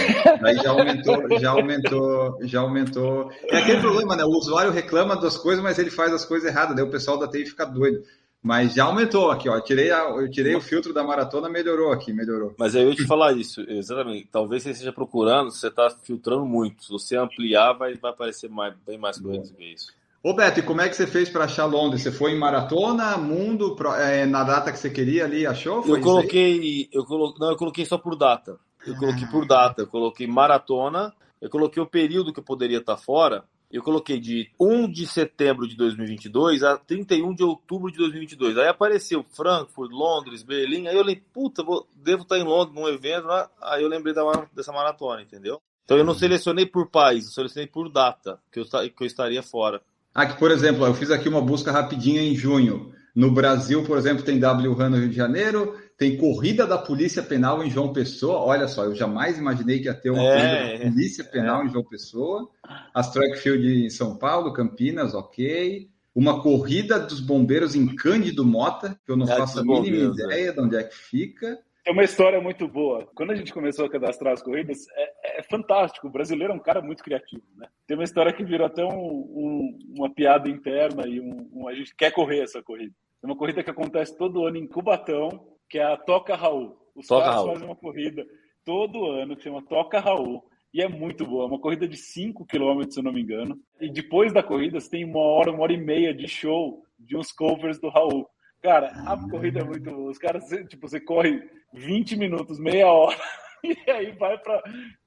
Aí 0.43 0.57
já 0.57 0.71
aumentou, 0.71 1.39
já 1.39 1.51
aumentou, 1.51 2.39
já 2.45 2.61
aumentou. 2.61 3.31
É 3.51 3.59
aquele 3.59 3.83
problema, 3.83 4.17
né? 4.17 4.25
O 4.25 4.31
usuário 4.31 4.73
reclama 4.73 5.15
das 5.15 5.37
coisas, 5.37 5.63
mas 5.63 5.79
ele 5.79 5.91
faz 5.91 6.11
as 6.11 6.25
coisas 6.25 6.51
erradas, 6.51 6.75
daí 6.75 6.83
o 6.83 6.91
pessoal 6.91 7.19
da 7.19 7.29
TI 7.29 7.45
fica 7.45 7.67
doido. 7.67 8.03
Mas 8.43 8.73
já 8.73 8.85
aumentou 8.85 9.31
aqui, 9.31 9.47
ó. 9.47 9.57
Eu 9.57 9.61
tirei, 9.63 9.91
a, 9.91 10.05
eu 10.05 10.31
tirei 10.31 10.57
o 10.57 10.61
filtro 10.63 10.95
da 10.95 11.05
maratona, 11.05 11.51
melhorou 11.51 11.93
aqui, 11.93 12.15
melhorou. 12.15 12.55
Mas 12.59 12.75
eu 12.75 12.89
ia 12.89 12.95
te 12.95 13.07
falar 13.07 13.37
isso, 13.37 13.61
exatamente. 13.69 14.27
Talvez 14.33 14.63
você 14.63 14.71
esteja 14.71 14.91
procurando, 14.91 15.51
você 15.51 15.67
está 15.67 15.91
filtrando 15.91 16.47
muito. 16.47 16.83
Se 16.83 16.91
você 16.91 17.17
ampliar, 17.19 17.75
vai, 17.75 17.93
vai 17.93 18.11
aparecer 18.11 18.49
mais, 18.49 18.73
bem 18.87 18.97
mais 18.97 19.21
coisas 19.21 19.51
do 19.51 19.57
que 19.59 19.65
isso. 19.75 20.00
Ô 20.23 20.35
Beto, 20.35 20.61
e 20.61 20.63
como 20.63 20.83
é 20.83 20.89
que 20.89 20.95
você 20.95 21.07
fez 21.07 21.31
para 21.31 21.45
achar 21.45 21.65
Londres? 21.65 22.03
Você 22.03 22.13
foi 22.13 22.33
em 22.33 22.39
maratona, 22.39 23.17
mundo, 23.17 23.75
é, 23.97 24.27
na 24.27 24.45
data 24.45 24.71
que 24.71 24.79
você 24.79 24.91
queria 24.91 25.25
ali, 25.25 25.47
achou? 25.47 25.83
Foi 25.83 25.99
eu 25.99 26.03
coloquei, 26.03 26.91
eu 26.93 27.07
colo... 27.07 27.35
não, 27.41 27.51
eu 27.51 27.57
coloquei 27.57 27.87
só 27.87 27.97
por 27.97 28.15
data. 28.17 28.59
Eu 28.87 28.97
coloquei 28.97 29.27
por 29.29 29.47
data, 29.47 29.81
eu 29.83 29.87
coloquei 29.87 30.27
maratona, 30.27 31.15
eu 31.41 31.49
coloquei 31.49 31.83
o 31.83 31.87
período 31.87 32.35
que 32.35 32.41
eu 32.41 32.45
poderia 32.45 32.79
estar 32.79 32.99
fora. 32.99 33.45
Eu 33.71 33.83
coloquei 33.83 34.19
de 34.19 34.51
1 34.61 34.91
de 34.91 35.07
setembro 35.07 35.67
de 35.67 35.77
2022 35.77 36.65
a 36.65 36.77
31 36.77 37.35
de 37.35 37.45
outubro 37.45 37.91
de 37.91 37.99
2022. 37.99 38.59
Aí 38.59 38.67
apareceu 38.67 39.25
Frankfurt, 39.33 39.93
Londres, 39.93 40.43
Berlim. 40.43 40.89
Aí 40.89 40.97
eu 40.97 41.01
falei, 41.01 41.23
puta, 41.33 41.63
vou, 41.63 41.87
devo 41.95 42.25
estar 42.25 42.37
em 42.37 42.43
Londres 42.43 42.75
num 42.75 42.89
evento. 42.89 43.29
Né? 43.29 43.47
Aí 43.63 43.83
eu 43.83 43.89
lembrei 43.89 44.13
da, 44.13 44.25
dessa 44.53 44.73
maratona, 44.73 45.23
entendeu? 45.23 45.63
Então 45.85 45.97
eu 45.97 46.05
não 46.05 46.15
selecionei 46.15 46.67
por 46.67 46.89
país, 46.89 47.27
eu 47.27 47.33
selecionei 47.33 47.67
por 47.67 47.89
data 47.89 48.41
que 48.53 48.61
eu, 48.61 48.65
que 48.65 49.03
eu 49.03 49.07
estaria 49.07 49.43
fora. 49.43 49.81
Aqui, 50.15 50.39
por 50.39 50.51
exemplo, 50.51 50.85
eu 50.85 50.95
fiz 50.95 51.11
aqui 51.11 51.29
uma 51.29 51.41
busca 51.41 51.71
rapidinha 51.71 52.23
em 52.23 52.35
junho. 52.35 52.93
No 53.15 53.31
Brasil, 53.31 53.85
por 53.85 53.99
exemplo, 53.99 54.25
tem 54.25 54.39
W 54.39 54.73
Run 54.73 54.91
no 54.91 54.97
Rio 54.97 55.09
de 55.09 55.17
Janeiro, 55.17 55.77
tem 55.97 56.17
Corrida 56.17 56.67
da 56.67 56.79
Polícia 56.79 57.23
Penal 57.23 57.63
em 57.63 57.71
João 57.71 57.93
Pessoa. 57.93 58.39
Olha 58.39 58.67
só, 58.69 58.85
eu 58.85 58.95
jamais 58.95 59.39
imaginei 59.39 59.81
que 59.81 59.87
ia 59.87 59.95
ter 59.95 60.11
uma 60.11 60.23
é, 60.23 60.35
Corrida 60.35 60.85
da 60.85 60.91
Polícia 60.91 61.25
Penal 61.25 61.63
é. 61.63 61.67
em 61.67 61.71
João 61.71 61.85
Pessoa. 61.85 62.49
As 62.95 63.13
Track 63.13 63.39
Field 63.39 63.87
em 63.87 63.91
São 63.91 64.17
Paulo, 64.17 64.53
Campinas, 64.53 65.15
ok. 65.15 65.89
Uma 66.15 66.43
corrida 66.43 66.99
dos 66.99 67.21
bombeiros 67.21 67.75
em 67.75 67.95
Cândido 67.95 68.45
Mota, 68.45 68.99
que 69.05 69.13
eu 69.13 69.17
não 69.17 69.31
é, 69.31 69.37
faço 69.37 69.61
a 69.61 69.65
mínima 69.65 70.13
ideia 70.13 70.53
de 70.53 70.61
onde 70.61 70.77
é 70.77 70.83
que 70.83 70.95
fica. 70.95 71.59
É 71.91 71.93
uma 71.93 72.05
história 72.05 72.41
muito 72.41 72.69
boa. 72.69 73.05
Quando 73.17 73.33
a 73.33 73.35
gente 73.35 73.53
começou 73.53 73.85
a 73.85 73.91
cadastrar 73.91 74.33
as 74.33 74.41
corridas, 74.41 74.87
é, 74.95 75.41
é 75.41 75.43
fantástico. 75.43 76.07
O 76.07 76.11
brasileiro 76.11 76.53
é 76.53 76.57
um 76.57 76.61
cara 76.61 76.81
muito 76.81 77.03
criativo, 77.03 77.43
né? 77.57 77.67
Tem 77.85 77.97
uma 77.97 78.05
história 78.05 78.33
que 78.33 78.45
virou 78.45 78.69
até 78.69 78.85
um, 78.85 78.95
um, 78.95 79.79
uma 79.97 80.09
piada 80.09 80.49
interna 80.49 81.09
e 81.09 81.21
um, 81.21 81.67
a 81.67 81.75
gente 81.75 81.93
quer 81.97 82.13
correr 82.13 82.45
essa 82.45 82.63
corrida. 82.63 82.95
É 83.21 83.27
uma 83.27 83.35
corrida 83.35 83.65
que 83.65 83.71
acontece 83.71 84.17
todo 84.17 84.47
ano 84.47 84.57
em 84.57 84.69
Cubatão, 84.69 85.49
que 85.69 85.81
é 85.81 85.83
a 85.83 85.97
Toca 85.97 86.37
Raul. 86.37 86.79
Os 86.95 87.09
Toca 87.09 87.25
caras 87.25 87.39
Raul. 87.39 87.53
fazem 87.55 87.67
uma 87.67 87.75
corrida 87.77 88.25
todo 88.65 89.11
ano 89.11 89.35
que 89.35 89.43
chama 89.43 89.61
Toca 89.61 89.99
Raul. 89.99 90.45
E 90.73 90.81
é 90.81 90.87
muito 90.87 91.27
boa, 91.27 91.43
é 91.43 91.49
uma 91.49 91.59
corrida 91.59 91.89
de 91.89 91.97
5 91.97 92.47
km, 92.47 92.89
se 92.89 93.01
eu 93.01 93.03
não 93.03 93.13
me 93.13 93.21
engano. 93.21 93.59
E 93.81 93.91
depois 93.91 94.33
da 94.33 94.45
corrida, 94.45 94.79
você 94.79 94.91
tem 94.91 95.05
uma 95.05 95.19
hora, 95.19 95.51
uma 95.51 95.65
hora 95.65 95.73
e 95.73 95.77
meia 95.77 96.15
de 96.15 96.29
show 96.29 96.85
de 96.97 97.17
uns 97.17 97.33
covers 97.33 97.81
do 97.81 97.89
Raul. 97.89 98.29
Cara, 98.63 98.89
a 99.07 99.17
corrida 99.29 99.61
é 99.61 99.65
muito 99.65 99.91
boa. 99.91 100.11
Os 100.11 100.19
caras, 100.19 100.45
tipo, 100.69 100.89
você 100.89 101.01
corre 101.01 101.43
20 101.73 102.17
minutos, 102.17 102.59
meia 102.59 102.87
hora 102.87 103.17
e 103.65 103.91
aí 103.91 104.13
vai 104.13 104.39
para 104.39 104.63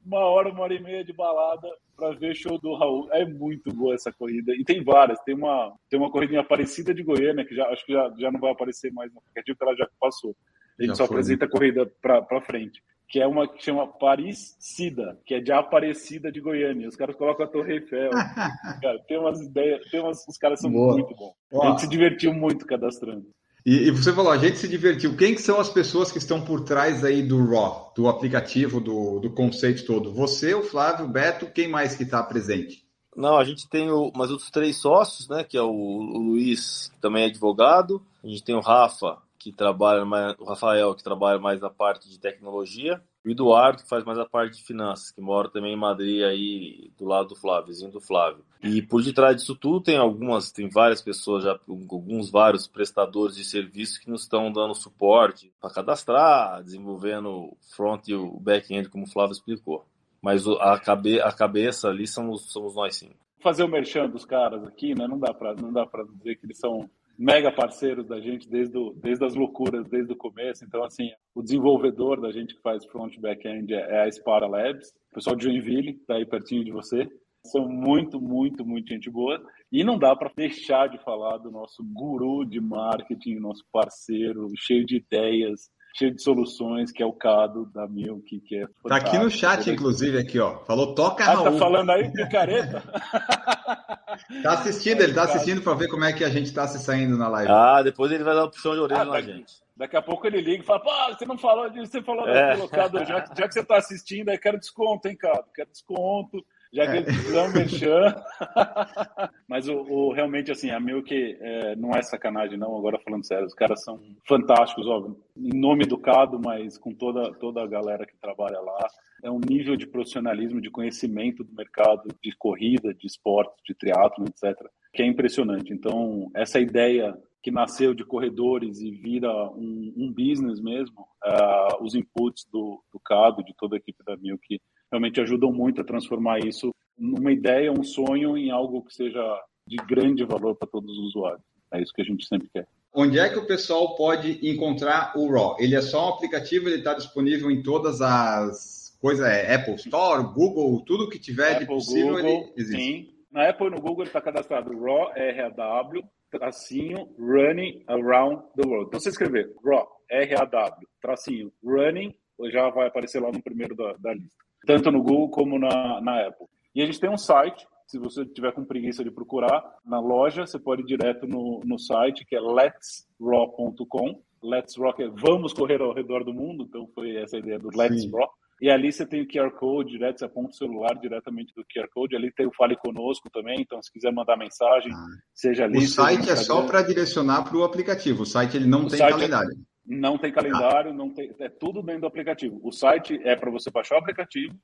uma 0.06 0.20
hora, 0.20 0.50
uma 0.50 0.62
hora 0.62 0.74
e 0.74 0.82
meia 0.82 1.04
de 1.04 1.14
balada 1.14 1.68
para 1.96 2.16
ver 2.16 2.36
show 2.36 2.60
do 2.60 2.76
Raul. 2.76 3.08
É 3.12 3.26
muito 3.26 3.74
boa 3.74 3.94
essa 3.94 4.12
corrida. 4.12 4.54
E 4.56 4.64
tem 4.64 4.84
várias. 4.84 5.20
Tem 5.22 5.36
uma, 5.36 5.74
tem 5.90 6.00
uma 6.00 6.12
corridinha 6.12 6.42
aparecida 6.42 6.94
de 6.94 7.04
Goiânia, 7.04 7.46
que 7.46 7.56
já, 7.56 7.68
acho 7.70 7.86
que 7.86 7.94
já, 7.94 8.12
já 8.18 8.32
não 8.32 8.40
vai 8.40 8.52
aparecer 8.52 8.92
mais 8.92 9.12
no 9.12 9.20
aplicativo, 9.20 9.58
porque 9.58 9.70
ela 9.70 9.78
já 9.78 9.90
passou. 10.00 10.36
A 10.80 10.82
gente 10.82 10.90
já 10.92 10.96
só 10.96 11.08
foi. 11.08 11.18
apresenta 11.18 11.46
a 11.46 11.50
corrida 11.50 11.92
para 12.02 12.42
frente. 12.42 12.82
Que 13.08 13.22
é 13.22 13.28
uma 13.28 13.48
que 13.48 13.64
chama 13.64 13.86
Paris 13.86 14.56
Cida, 14.60 15.20
que 15.24 15.36
é 15.36 15.40
de 15.40 15.52
Aparecida 15.52 16.32
de 16.32 16.42
Goiânia. 16.42 16.88
Os 16.88 16.96
caras 16.96 17.16
colocam 17.16 17.46
a 17.46 17.50
Torre 17.50 17.74
Eiffel. 17.74 18.10
cara, 18.82 19.00
tem 19.08 19.20
umas 19.20 19.40
ideias, 19.40 19.88
tem 19.92 20.00
umas, 20.00 20.28
os 20.28 20.38
caras 20.38 20.60
são 20.60 20.72
boa. 20.72 20.94
muito 20.94 21.16
bons. 21.16 21.36
A 21.62 21.70
gente 21.70 21.82
se 21.82 21.90
divertiu 21.90 22.34
muito 22.34 22.66
cadastrando. 22.66 23.28
E, 23.66 23.88
e, 23.88 23.92
você 23.92 24.12
falou, 24.12 24.32
a 24.32 24.38
gente 24.38 24.58
se 24.58 24.68
divertiu. 24.68 25.16
Quem 25.16 25.34
que 25.34 25.42
são 25.42 25.60
as 25.60 25.70
pessoas 25.70 26.12
que 26.12 26.18
estão 26.18 26.42
por 26.42 26.62
trás 26.62 27.04
aí 27.04 27.24
do 27.24 27.46
Raw, 27.46 27.94
do 27.96 28.10
aplicativo, 28.10 28.82
do, 28.82 29.20
do 29.20 29.30
conceito 29.30 29.86
todo? 29.86 30.14
Você, 30.14 30.54
o 30.54 30.64
Flávio, 30.64 31.06
o 31.06 31.10
Beto, 31.10 31.48
quem 31.48 31.70
mais 31.70 31.96
que 31.96 32.04
está 32.04 32.22
presente? 32.22 32.84
Não, 33.16 33.38
a 33.38 33.44
gente 33.46 33.70
tem 33.70 33.90
o, 33.90 34.12
mais 34.14 34.32
outros 34.32 34.52
três 34.52 34.78
sócios, 34.78 35.30
né? 35.30 35.44
Que 35.44 35.58
é 35.58 35.62
o, 35.62 35.70
o 35.70 36.18
Luiz, 36.18 36.90
que 36.94 37.00
também 37.00 37.24
é 37.24 37.28
advogado. 37.28 38.06
A 38.22 38.28
gente 38.28 38.44
tem 38.44 38.56
o 38.56 38.60
Rafa, 38.60 39.18
que 39.40 39.52
trabalha 39.52 40.04
mais, 40.04 40.36
o 40.40 40.44
Rafael, 40.44 40.94
que 40.94 41.04
trabalha 41.04 41.40
mais 41.40 41.62
na 41.62 41.70
parte 41.70 42.10
de 42.10 42.20
tecnologia. 42.20 43.02
O 43.26 43.30
Eduardo, 43.30 43.84
que 43.84 43.90
faz 43.90 44.04
mais 44.04 44.20
a 44.20 44.26
parte 44.26 44.58
de 44.58 44.64
finanças, 44.64 45.12
que 45.12 45.22
mora 45.22 45.50
também 45.50 45.74
em 45.74 45.80
Madrid, 45.80 46.24
aí 46.24 46.92
do 46.98 47.06
lado 47.06 47.30
do 47.30 47.36
Flávio, 47.36 47.68
vizinho 47.68 47.92
do 47.92 48.02
Flávio. 48.02 48.44
E 48.62 48.82
por 48.82 49.02
detrás 49.02 49.38
disso 49.38 49.56
tudo 49.56 49.82
tem 49.82 49.98
algumas, 49.98 50.52
tem 50.52 50.70
várias 50.70 51.02
pessoas, 51.02 51.44
já 51.44 51.58
alguns 51.68 52.30
vários 52.30 52.68
prestadores 52.68 53.36
de 53.36 53.46
serviço 53.46 54.02
que 54.02 54.10
nos 54.10 54.24
estão 54.24 54.52
dando 54.52 54.76
suporte 54.76 55.52
para 55.62 55.70
cadastrar, 55.70 56.62
desenvolvendo 56.64 57.30
o 57.30 57.58
front 57.76 58.08
e 58.10 58.14
o 58.14 58.40
back-end, 58.40 58.90
como 58.90 59.06
o 59.06 59.10
Flávio 59.10 59.34
explicou. 59.34 59.86
Mas 60.22 60.46
a, 60.48 60.80
cabe, 60.80 61.22
a 61.22 61.32
cabeça 61.32 61.90
ali 61.90 62.08
somos, 62.08 62.52
somos 62.52 62.76
nós 62.76 62.96
sim. 62.96 63.12
Fazer 63.40 63.64
o 63.64 63.68
merchan 63.68 64.08
dos 64.10 64.24
caras 64.24 64.64
aqui, 64.66 64.96
né? 64.96 65.06
Não 65.06 65.20
dá 65.20 65.34
para 65.34 65.54
não 65.54 65.72
dá 65.72 65.86
para 65.86 66.06
dizer 66.06 66.38
que 66.38 66.46
eles 66.46 66.58
são 66.58 66.90
mega 67.18 67.52
parceiros 67.52 68.08
da 68.08 68.20
gente 68.20 68.50
desde, 68.50 68.78
o, 68.78 68.94
desde 68.94 69.26
as 69.26 69.36
loucuras, 69.36 69.88
desde 69.90 70.14
o 70.14 70.18
começo. 70.18 70.66
Então, 70.66 70.84
assim, 70.84 71.12
o 71.36 71.42
desenvolvedor 71.42 72.20
da 72.20 72.32
gente 72.32 72.56
que 72.56 72.62
faz 72.62 72.86
front 72.86 73.18
back-end 73.20 73.74
é 73.74 74.04
a 74.04 74.12
Spara 74.12 74.48
Labs, 74.48 74.90
o 75.12 75.16
pessoal 75.16 75.36
de 75.36 75.44
Joinville, 75.44 75.92
está 75.92 76.16
aí 76.16 76.26
pertinho 76.26 76.64
de 76.64 76.72
você. 76.72 77.08
São 77.46 77.68
muito, 77.68 78.22
muito, 78.22 78.66
muito 78.66 78.88
gente 78.88 79.10
boa. 79.10 79.42
E 79.72 79.84
não 79.84 79.98
dá 79.98 80.16
para 80.16 80.32
deixar 80.36 80.88
de 80.88 80.98
falar 81.04 81.38
do 81.38 81.52
nosso 81.52 81.84
guru 81.84 82.46
de 82.46 82.62
marketing, 82.62 83.36
nosso 83.36 83.64
parceiro, 83.72 84.50
cheio 84.56 84.86
de 84.86 84.98
ideias, 84.98 85.70
cheio 85.94 86.14
de 86.14 86.22
soluções, 86.22 86.92
que 86.92 87.04
é 87.04 87.06
o 87.06 87.14
Cado 87.14 87.66
da 87.68 87.88
Milk, 87.88 88.40
que 88.42 88.58
é 88.58 88.68
Tá 88.88 88.96
aqui 88.96 89.18
no 89.18 89.30
chat, 89.30 89.70
inclusive, 89.70 90.18
aqui, 90.18 90.40
ó. 90.40 90.60
Falou 90.66 90.96
toca 90.96 91.24
ah, 91.24 91.34
Raul. 91.34 91.44
tá 91.44 91.52
falando 91.54 91.92
aí, 91.92 92.12
picareta? 92.12 92.82
tá 94.42 94.54
assistindo, 94.54 95.02
ele 95.02 95.14
tá 95.14 95.24
assistindo 95.24 95.62
para 95.62 95.76
ver 95.76 95.88
como 95.88 96.04
é 96.04 96.12
que 96.12 96.24
a 96.24 96.30
gente 96.30 96.52
tá 96.52 96.68
se 96.68 96.80
saindo 96.80 97.18
na 97.18 97.28
live. 97.28 97.52
Ah, 97.52 97.82
depois 97.84 98.12
ele 98.12 98.24
vai 98.24 98.34
dar 98.34 98.48
puxão 98.48 98.74
de 98.74 98.80
orelha 98.80 99.02
ah, 99.02 99.06
na 99.06 99.22
gente. 99.22 99.54
Daqui 99.78 99.96
a 99.96 100.02
pouco 100.02 100.26
ele 100.28 100.42
liga 100.42 100.64
e 100.64 100.66
fala, 100.66 100.80
pô, 100.80 100.92
você 101.16 101.26
não 101.26 101.38
falou 101.38 101.70
disso, 101.70 101.92
você 101.92 102.02
falou 102.02 102.28
é. 102.28 102.58
daquilo, 102.58 103.06
já, 103.06 103.26
já 103.38 103.48
que 103.48 103.54
você 103.54 103.64
tá 103.64 103.78
assistindo, 103.78 104.30
aí 104.30 104.38
quero 104.38 104.60
desconto, 104.60 105.08
hein, 105.08 105.16
Cado? 105.16 105.46
Quero 105.54 105.70
desconto 105.70 106.44
já 106.74 106.90
que 106.90 106.98
eles 106.98 107.16
fizeram 107.16 107.54
merchan. 107.54 108.16
Mas 109.48 109.68
o, 109.68 109.76
o, 109.76 110.12
realmente, 110.12 110.52
assim, 110.52 110.72
a 110.72 110.80
Milk 110.80 111.14
é, 111.14 111.76
não 111.76 111.92
é 111.92 112.02
sacanagem, 112.02 112.58
não, 112.58 112.76
agora 112.76 113.00
falando 113.00 113.26
sério, 113.26 113.46
os 113.46 113.54
caras 113.54 113.84
são 113.84 114.00
fantásticos, 114.28 114.88
óbvio, 114.88 115.16
em 115.38 115.56
nome 115.58 115.84
educado, 115.84 116.40
mas 116.40 116.78
com 116.78 116.92
toda, 116.92 117.32
toda 117.36 117.62
a 117.62 117.68
galera 117.68 118.06
que 118.06 118.18
trabalha 118.18 118.60
lá. 118.60 118.88
É 119.24 119.30
um 119.30 119.40
nível 119.40 119.76
de 119.76 119.88
profissionalismo, 119.88 120.60
de 120.60 120.72
conhecimento 120.72 121.44
do 121.44 121.54
mercado, 121.54 122.10
de 122.22 122.36
corrida, 122.36 122.94
de 122.94 123.06
esporte, 123.06 123.54
de 123.66 123.76
triatlo, 123.76 124.26
etc., 124.26 124.68
que 124.92 125.04
é 125.04 125.06
impressionante. 125.06 125.72
Então, 125.72 126.30
essa 126.36 126.60
ideia 126.60 127.16
que 127.44 127.52
nasceu 127.52 127.94
de 127.94 128.06
corredores 128.06 128.80
e 128.80 128.90
vira 128.90 129.30
um, 129.52 129.94
um 129.98 130.12
business 130.12 130.62
mesmo, 130.62 131.02
uh, 131.26 131.84
os 131.84 131.94
inputs 131.94 132.46
do, 132.52 132.82
do 132.92 133.00
CADO, 133.00 133.44
de 133.44 133.54
toda 133.58 133.76
a 133.76 133.78
equipe 133.78 134.02
da 134.06 134.16
Milk, 134.16 134.62
realmente 134.94 135.20
ajudam 135.20 135.52
muito 135.52 135.82
a 135.82 135.84
transformar 135.84 136.40
isso 136.40 136.70
numa 136.96 137.32
ideia, 137.32 137.72
um 137.72 137.84
sonho, 137.84 138.38
em 138.38 138.52
algo 138.52 138.84
que 138.84 138.94
seja 138.94 139.42
de 139.68 139.78
grande 139.78 140.24
valor 140.24 140.56
para 140.56 140.68
todos 140.68 140.92
os 140.92 141.08
usuários. 141.08 141.42
É 141.74 141.82
isso 141.82 141.92
que 141.94 142.04
a 142.04 142.06
gente 142.06 142.28
sempre 142.28 142.48
quer. 142.54 142.68
Onde 142.94 143.18
é 143.18 143.28
que 143.28 143.40
o 143.40 143.48
pessoal 143.48 143.96
pode 143.96 144.48
encontrar 144.48 145.18
o 145.18 145.28
Raw? 145.28 145.58
Ele 145.60 145.76
é 145.76 145.82
só 145.82 146.06
um 146.06 146.14
aplicativo, 146.14 146.70
ele 146.70 146.78
está 146.78 146.94
disponível 146.94 147.50
em 147.50 147.64
todas 147.64 148.02
as 148.02 148.96
coisas, 149.02 149.26
é 149.26 149.56
Apple 149.56 149.74
Store, 149.76 150.24
Google, 150.32 150.84
tudo 150.86 151.10
que 151.10 151.18
tiver 151.18 151.54
Apple, 151.54 151.60
de 151.62 151.66
possível, 151.66 152.14
Google, 152.14 152.30
ele 152.30 152.54
existe. 152.56 152.84
Sim. 152.84 153.14
Na 153.32 153.50
Apple 153.50 153.66
e 153.66 153.72
no 153.72 153.82
Google 153.82 154.04
ele 154.04 154.10
está 154.10 154.22
cadastrado 154.22 154.80
Raw, 154.80 155.12
R-A-W, 155.16 156.04
tracinho, 156.30 157.10
Running 157.18 157.84
Around 157.88 158.44
the 158.56 158.68
World. 158.68 158.88
Então, 158.90 159.00
você 159.00 159.10
escrever 159.10 159.52
Raw, 159.66 159.88
R-A-W, 160.12 160.88
tracinho, 161.02 161.52
Running, 161.64 162.14
já 162.52 162.70
vai 162.70 162.88
aparecer 162.88 163.20
lá 163.20 163.32
no 163.32 163.42
primeiro 163.42 163.76
da, 163.76 163.94
da 163.94 164.14
lista 164.14 164.43
tanto 164.66 164.92
no 164.92 165.02
Google 165.02 165.30
como 165.30 165.60
na, 165.60 166.02
na 166.02 166.28
Apple. 166.28 166.48
E 166.76 166.82
a 166.82 166.86
gente 166.86 167.00
tem 167.00 167.10
um 167.10 167.18
site, 167.18 167.68
se 167.88 168.00
você 168.00 168.26
tiver 168.26 168.52
com 168.52 168.66
preguiça 168.66 169.04
de 169.04 169.12
procurar, 169.12 169.64
na 169.86 170.00
loja, 170.00 170.46
você 170.46 170.58
pode 170.58 170.82
ir 170.82 170.86
direto 170.86 171.28
no, 171.28 171.62
no 171.64 171.78
site, 171.78 172.26
que 172.26 172.36
é 172.36 172.42
letsraw.com. 172.42 174.22
Let's 174.44 174.76
Rock 174.76 175.02
é 175.02 175.08
vamos 175.08 175.54
correr 175.54 175.82
ao 175.82 175.94
redor 175.94 176.24
do 176.24 176.34
mundo, 176.34 176.66
então 176.68 176.88
foi 176.94 177.16
essa 177.16 177.38
a 177.38 177.40
ideia 177.40 177.58
do 177.58 177.70
Let's 177.74 178.02
Sim. 178.02 178.12
Raw. 178.12 178.30
E 178.62 178.70
ali 178.70 178.92
você 178.92 179.06
tem 179.06 179.22
o 179.22 179.28
QR 179.28 179.52
Code 179.52 179.92
direto, 179.92 180.20
você 180.20 180.26
aponta 180.26 180.52
o 180.52 180.56
celular 180.56 180.94
diretamente 181.00 181.54
do 181.56 181.64
QR 181.64 181.88
Code. 181.94 182.16
Ali 182.16 182.32
tem 182.32 182.46
o 182.46 182.54
Fale 182.54 182.76
Conosco 182.78 183.30
também, 183.30 183.60
então 183.60 183.82
se 183.82 183.92
quiser 183.92 184.12
mandar 184.12 184.38
mensagem, 184.38 184.92
ah. 184.94 185.06
seja 185.34 185.66
ali. 185.66 185.80
O 185.80 185.82
site 185.82 186.30
é 186.30 186.36
só 186.36 186.66
para 186.66 186.82
direcionar 186.82 187.44
para 187.44 187.58
o 187.58 187.64
aplicativo, 187.64 188.24
o 188.24 188.26
site 188.26 188.58
ele 188.58 188.68
não 188.68 188.86
o 188.86 188.88
tem 188.88 189.00
calendário. 189.00 189.52
É 189.52 189.73
não 189.86 190.18
tem 190.18 190.32
calendário, 190.32 190.94
não 190.94 191.10
tem, 191.10 191.34
é 191.40 191.50
tudo 191.50 191.82
dentro 191.82 192.02
do 192.02 192.08
aplicativo. 192.08 192.60
O 192.64 192.72
site 192.72 193.20
é 193.24 193.36
para 193.36 193.52
você 193.52 193.70
baixar 193.70 193.96
o 193.96 194.00
aplicativo 194.00 194.56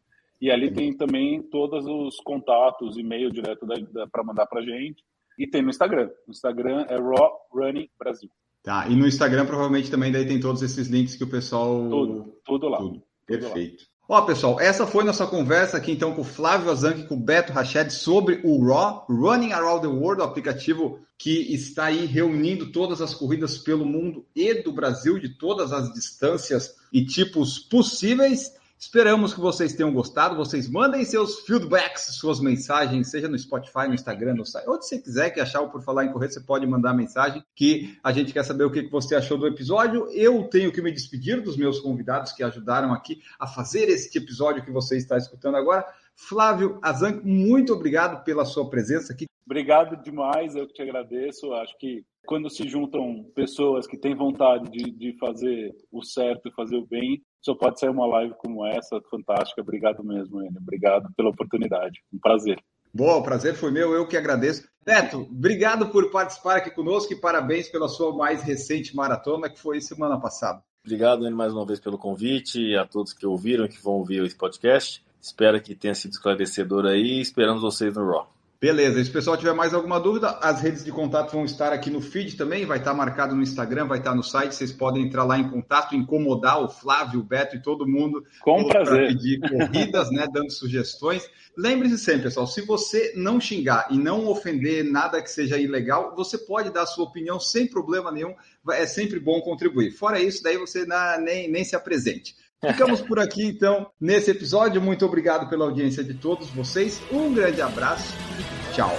e 0.41 0.49
ali 0.49 0.71
tem 0.71 0.95
também 0.95 1.41
todos 1.43 1.85
os 1.85 2.17
contatos, 2.21 2.97
e-mail 2.97 3.29
direto 3.31 3.67
para 4.11 4.23
mandar 4.23 4.45
para 4.47 4.61
gente. 4.61 5.03
E 5.37 5.47
tem 5.47 5.61
no 5.61 5.69
Instagram. 5.69 6.09
O 6.27 6.31
Instagram 6.31 6.85
é 6.89 6.97
Raw 6.97 7.31
Running 7.53 7.89
Brasil. 7.97 8.29
Tá, 8.61 8.87
e 8.89 8.95
no 8.95 9.07
Instagram 9.07 9.45
provavelmente 9.45 9.89
também 9.89 10.11
daí 10.11 10.27
tem 10.27 10.39
todos 10.39 10.61
esses 10.61 10.87
links 10.87 11.15
que 11.15 11.23
o 11.23 11.29
pessoal. 11.29 11.89
Tudo, 11.89 12.41
tudo 12.43 12.67
lá. 12.67 12.77
Tudo. 12.77 13.01
Perfeito. 13.25 13.85
Ó, 14.11 14.21
pessoal, 14.23 14.59
essa 14.59 14.87
foi 14.87 15.03
nossa 15.03 15.27
conversa 15.27 15.77
aqui 15.77 15.91
então 15.91 16.15
com 16.15 16.21
o 16.21 16.25
Flávio 16.25 16.71
Azanque 16.71 17.01
e 17.01 17.05
com 17.05 17.13
o 17.13 17.19
Beto 17.19 17.53
Rached 17.53 17.93
sobre 17.93 18.41
o 18.43 18.65
Raw 18.65 19.05
Running 19.07 19.51
Around 19.51 19.81
the 19.81 19.87
World, 19.87 20.23
o 20.23 20.25
aplicativo 20.25 20.99
que 21.15 21.53
está 21.53 21.85
aí 21.85 22.07
reunindo 22.07 22.71
todas 22.71 23.03
as 23.03 23.13
corridas 23.13 23.59
pelo 23.59 23.85
mundo 23.85 24.25
e 24.35 24.63
do 24.63 24.71
Brasil, 24.71 25.19
de 25.19 25.29
todas 25.29 25.71
as 25.71 25.93
distâncias 25.93 26.73
e 26.91 27.05
tipos 27.05 27.59
possíveis. 27.59 28.55
Esperamos 28.79 29.33
que 29.33 29.41
vocês 29.41 29.73
tenham 29.73 29.91
gostado. 29.91 30.37
Vocês 30.37 30.69
mandem 30.69 31.03
seus 31.03 31.41
feedbacks, 31.41 32.15
suas 32.15 32.39
mensagens, 32.39 33.11
seja 33.11 33.27
no 33.27 33.37
Spotify, 33.37 33.89
no 33.89 33.93
Instagram, 33.93 34.35
no 34.35 34.45
site, 34.45 34.69
onde 34.69 34.85
você 34.85 34.97
quiser 34.97 35.31
que 35.31 35.41
achar 35.41 35.59
o 35.59 35.69
Por 35.69 35.83
Falar 35.83 36.05
em 36.05 36.13
Correr, 36.13 36.31
você 36.31 36.39
pode 36.39 36.65
mandar 36.65 36.93
mensagem 36.93 37.43
que 37.53 37.99
a 38.01 38.13
gente 38.13 38.31
quer 38.31 38.45
saber 38.45 38.63
o 38.63 38.71
que 38.71 38.87
você 38.87 39.15
achou 39.15 39.37
do 39.37 39.45
episódio. 39.45 40.07
Eu 40.13 40.45
tenho 40.45 40.71
que 40.71 40.81
me 40.81 40.93
despedir 40.93 41.41
dos 41.41 41.57
meus 41.57 41.81
convidados 41.81 42.31
que 42.31 42.41
ajudaram 42.41 42.93
aqui 42.93 43.19
a 43.37 43.45
fazer 43.45 43.89
este 43.89 44.17
episódio 44.17 44.63
que 44.63 44.71
você 44.71 44.95
está 44.95 45.17
escutando 45.17 45.57
agora. 45.57 45.85
Flávio 46.15 46.79
Azan, 46.81 47.19
muito 47.21 47.73
obrigado 47.73 48.23
pela 48.23 48.45
sua 48.45 48.69
presença 48.69 49.11
aqui. 49.11 49.25
Obrigado 49.45 50.01
demais, 50.01 50.55
eu 50.55 50.65
que 50.65 50.73
te 50.73 50.81
agradeço. 50.81 51.51
Acho 51.53 51.77
que 51.77 52.05
quando 52.25 52.49
se 52.49 52.69
juntam 52.69 53.25
pessoas 53.35 53.85
que 53.85 53.97
têm 53.97 54.15
vontade 54.15 54.69
de, 54.71 54.89
de 54.89 55.17
fazer 55.17 55.75
o 55.91 56.01
certo 56.01 56.47
e 56.47 56.53
fazer 56.53 56.77
o 56.77 56.85
bem, 56.85 57.21
só 57.41 57.55
pode 57.55 57.79
ser 57.79 57.89
uma 57.89 58.05
live 58.05 58.33
como 58.37 58.65
essa, 58.65 58.99
fantástica. 59.09 59.61
Obrigado 59.61 60.03
mesmo, 60.03 60.41
Enio. 60.41 60.59
Obrigado 60.61 61.09
pela 61.15 61.29
oportunidade. 61.29 62.01
Um 62.13 62.19
prazer. 62.19 62.59
Boa, 62.93 63.17
o 63.17 63.23
prazer 63.23 63.55
foi 63.55 63.71
meu, 63.71 63.93
eu 63.93 64.07
que 64.07 64.17
agradeço. 64.17 64.67
Beto, 64.83 65.21
obrigado 65.21 65.89
por 65.89 66.09
participar 66.09 66.57
aqui 66.57 66.71
conosco 66.71 67.13
e 67.13 67.19
parabéns 67.19 67.69
pela 67.69 67.87
sua 67.87 68.15
mais 68.15 68.41
recente 68.41 68.95
maratona, 68.95 69.49
que 69.49 69.59
foi 69.59 69.79
semana 69.79 70.19
passada. 70.19 70.63
Obrigado, 70.83 71.23
Enio, 71.25 71.37
mais 71.37 71.53
uma 71.53 71.65
vez 71.65 71.79
pelo 71.79 71.97
convite 71.97 72.59
e 72.59 72.75
a 72.75 72.85
todos 72.85 73.13
que 73.13 73.25
ouviram 73.25 73.65
e 73.65 73.69
que 73.69 73.81
vão 73.81 73.93
ouvir 73.93 74.23
esse 74.23 74.35
podcast. 74.35 75.05
Espero 75.21 75.61
que 75.61 75.75
tenha 75.75 75.93
sido 75.93 76.11
esclarecedor 76.11 76.85
aí. 76.85 77.19
Esperamos 77.19 77.61
vocês 77.61 77.93
no 77.93 78.09
Raw. 78.09 78.38
Beleza, 78.61 79.01
se 79.01 79.09
o 79.09 79.13
pessoal 79.13 79.37
tiver 79.37 79.53
mais 79.53 79.73
alguma 79.73 80.01
dúvida, 80.01 80.31
as 80.41 80.61
redes 80.61 80.83
de 80.83 80.91
contato 80.91 81.31
vão 81.31 81.45
estar 81.45 81.71
aqui 81.71 81.89
no 81.89 82.01
feed 82.01 82.35
também, 82.35 82.65
vai 82.65 82.79
estar 82.79 82.93
marcado 82.93 83.33
no 83.33 83.41
Instagram, 83.41 83.87
vai 83.87 83.99
estar 83.99 84.13
no 84.13 84.21
site, 84.21 84.53
vocês 84.53 84.69
podem 84.69 85.05
entrar 85.05 85.23
lá 85.23 85.39
em 85.39 85.49
contato, 85.49 85.95
incomodar 85.95 86.61
o 86.61 86.67
Flávio, 86.67 87.21
o 87.21 87.23
Beto 87.23 87.55
e 87.55 87.61
todo 87.61 87.87
mundo 87.87 88.21
com 88.41 88.67
prazer 88.67 89.07
pedir 89.07 89.39
corridas, 89.39 90.11
né, 90.11 90.27
dando 90.29 90.51
sugestões. 90.51 91.25
Lembre-se 91.57 91.99
sempre, 91.99 92.23
pessoal, 92.23 92.45
se 92.47 92.59
você 92.59 93.13
não 93.15 93.39
xingar 93.39 93.87
e 93.91 93.97
não 93.97 94.27
ofender 94.27 94.83
nada 94.83 95.21
que 95.21 95.31
seja 95.31 95.57
ilegal, 95.57 96.13
você 96.13 96.37
pode 96.37 96.69
dar 96.69 96.81
a 96.81 96.85
sua 96.85 97.05
opinião 97.05 97.39
sem 97.39 97.65
problema 97.65 98.11
nenhum, 98.11 98.35
é 98.71 98.85
sempre 98.85 99.21
bom 99.21 99.39
contribuir. 99.39 99.91
Fora 99.91 100.19
isso, 100.19 100.43
daí 100.43 100.57
você 100.57 100.85
nem, 101.21 101.49
nem 101.49 101.63
se 101.63 101.77
apresente. 101.77 102.35
Ficamos 102.61 102.99
por 102.99 103.19
aqui, 103.19 103.45
então, 103.45 103.89
nesse 103.99 104.31
episódio. 104.31 104.81
Muito 104.81 105.05
obrigado 105.05 105.49
pela 105.49 105.63
audiência 105.63 106.03
de 106.03 106.13
todos 106.13 106.49
vocês. 106.49 107.01
Um 107.09 107.33
grande 107.33 107.61
abraço 107.61 108.13
e 108.37 108.73
tchau. 108.73 108.91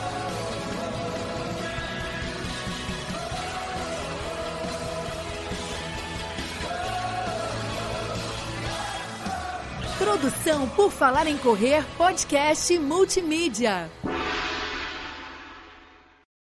Produção 9.99 10.67
por 10.71 10.91
Falar 10.91 11.27
em 11.27 11.37
Correr, 11.37 11.85
podcast 11.99 12.79
multimídia. 12.79 13.91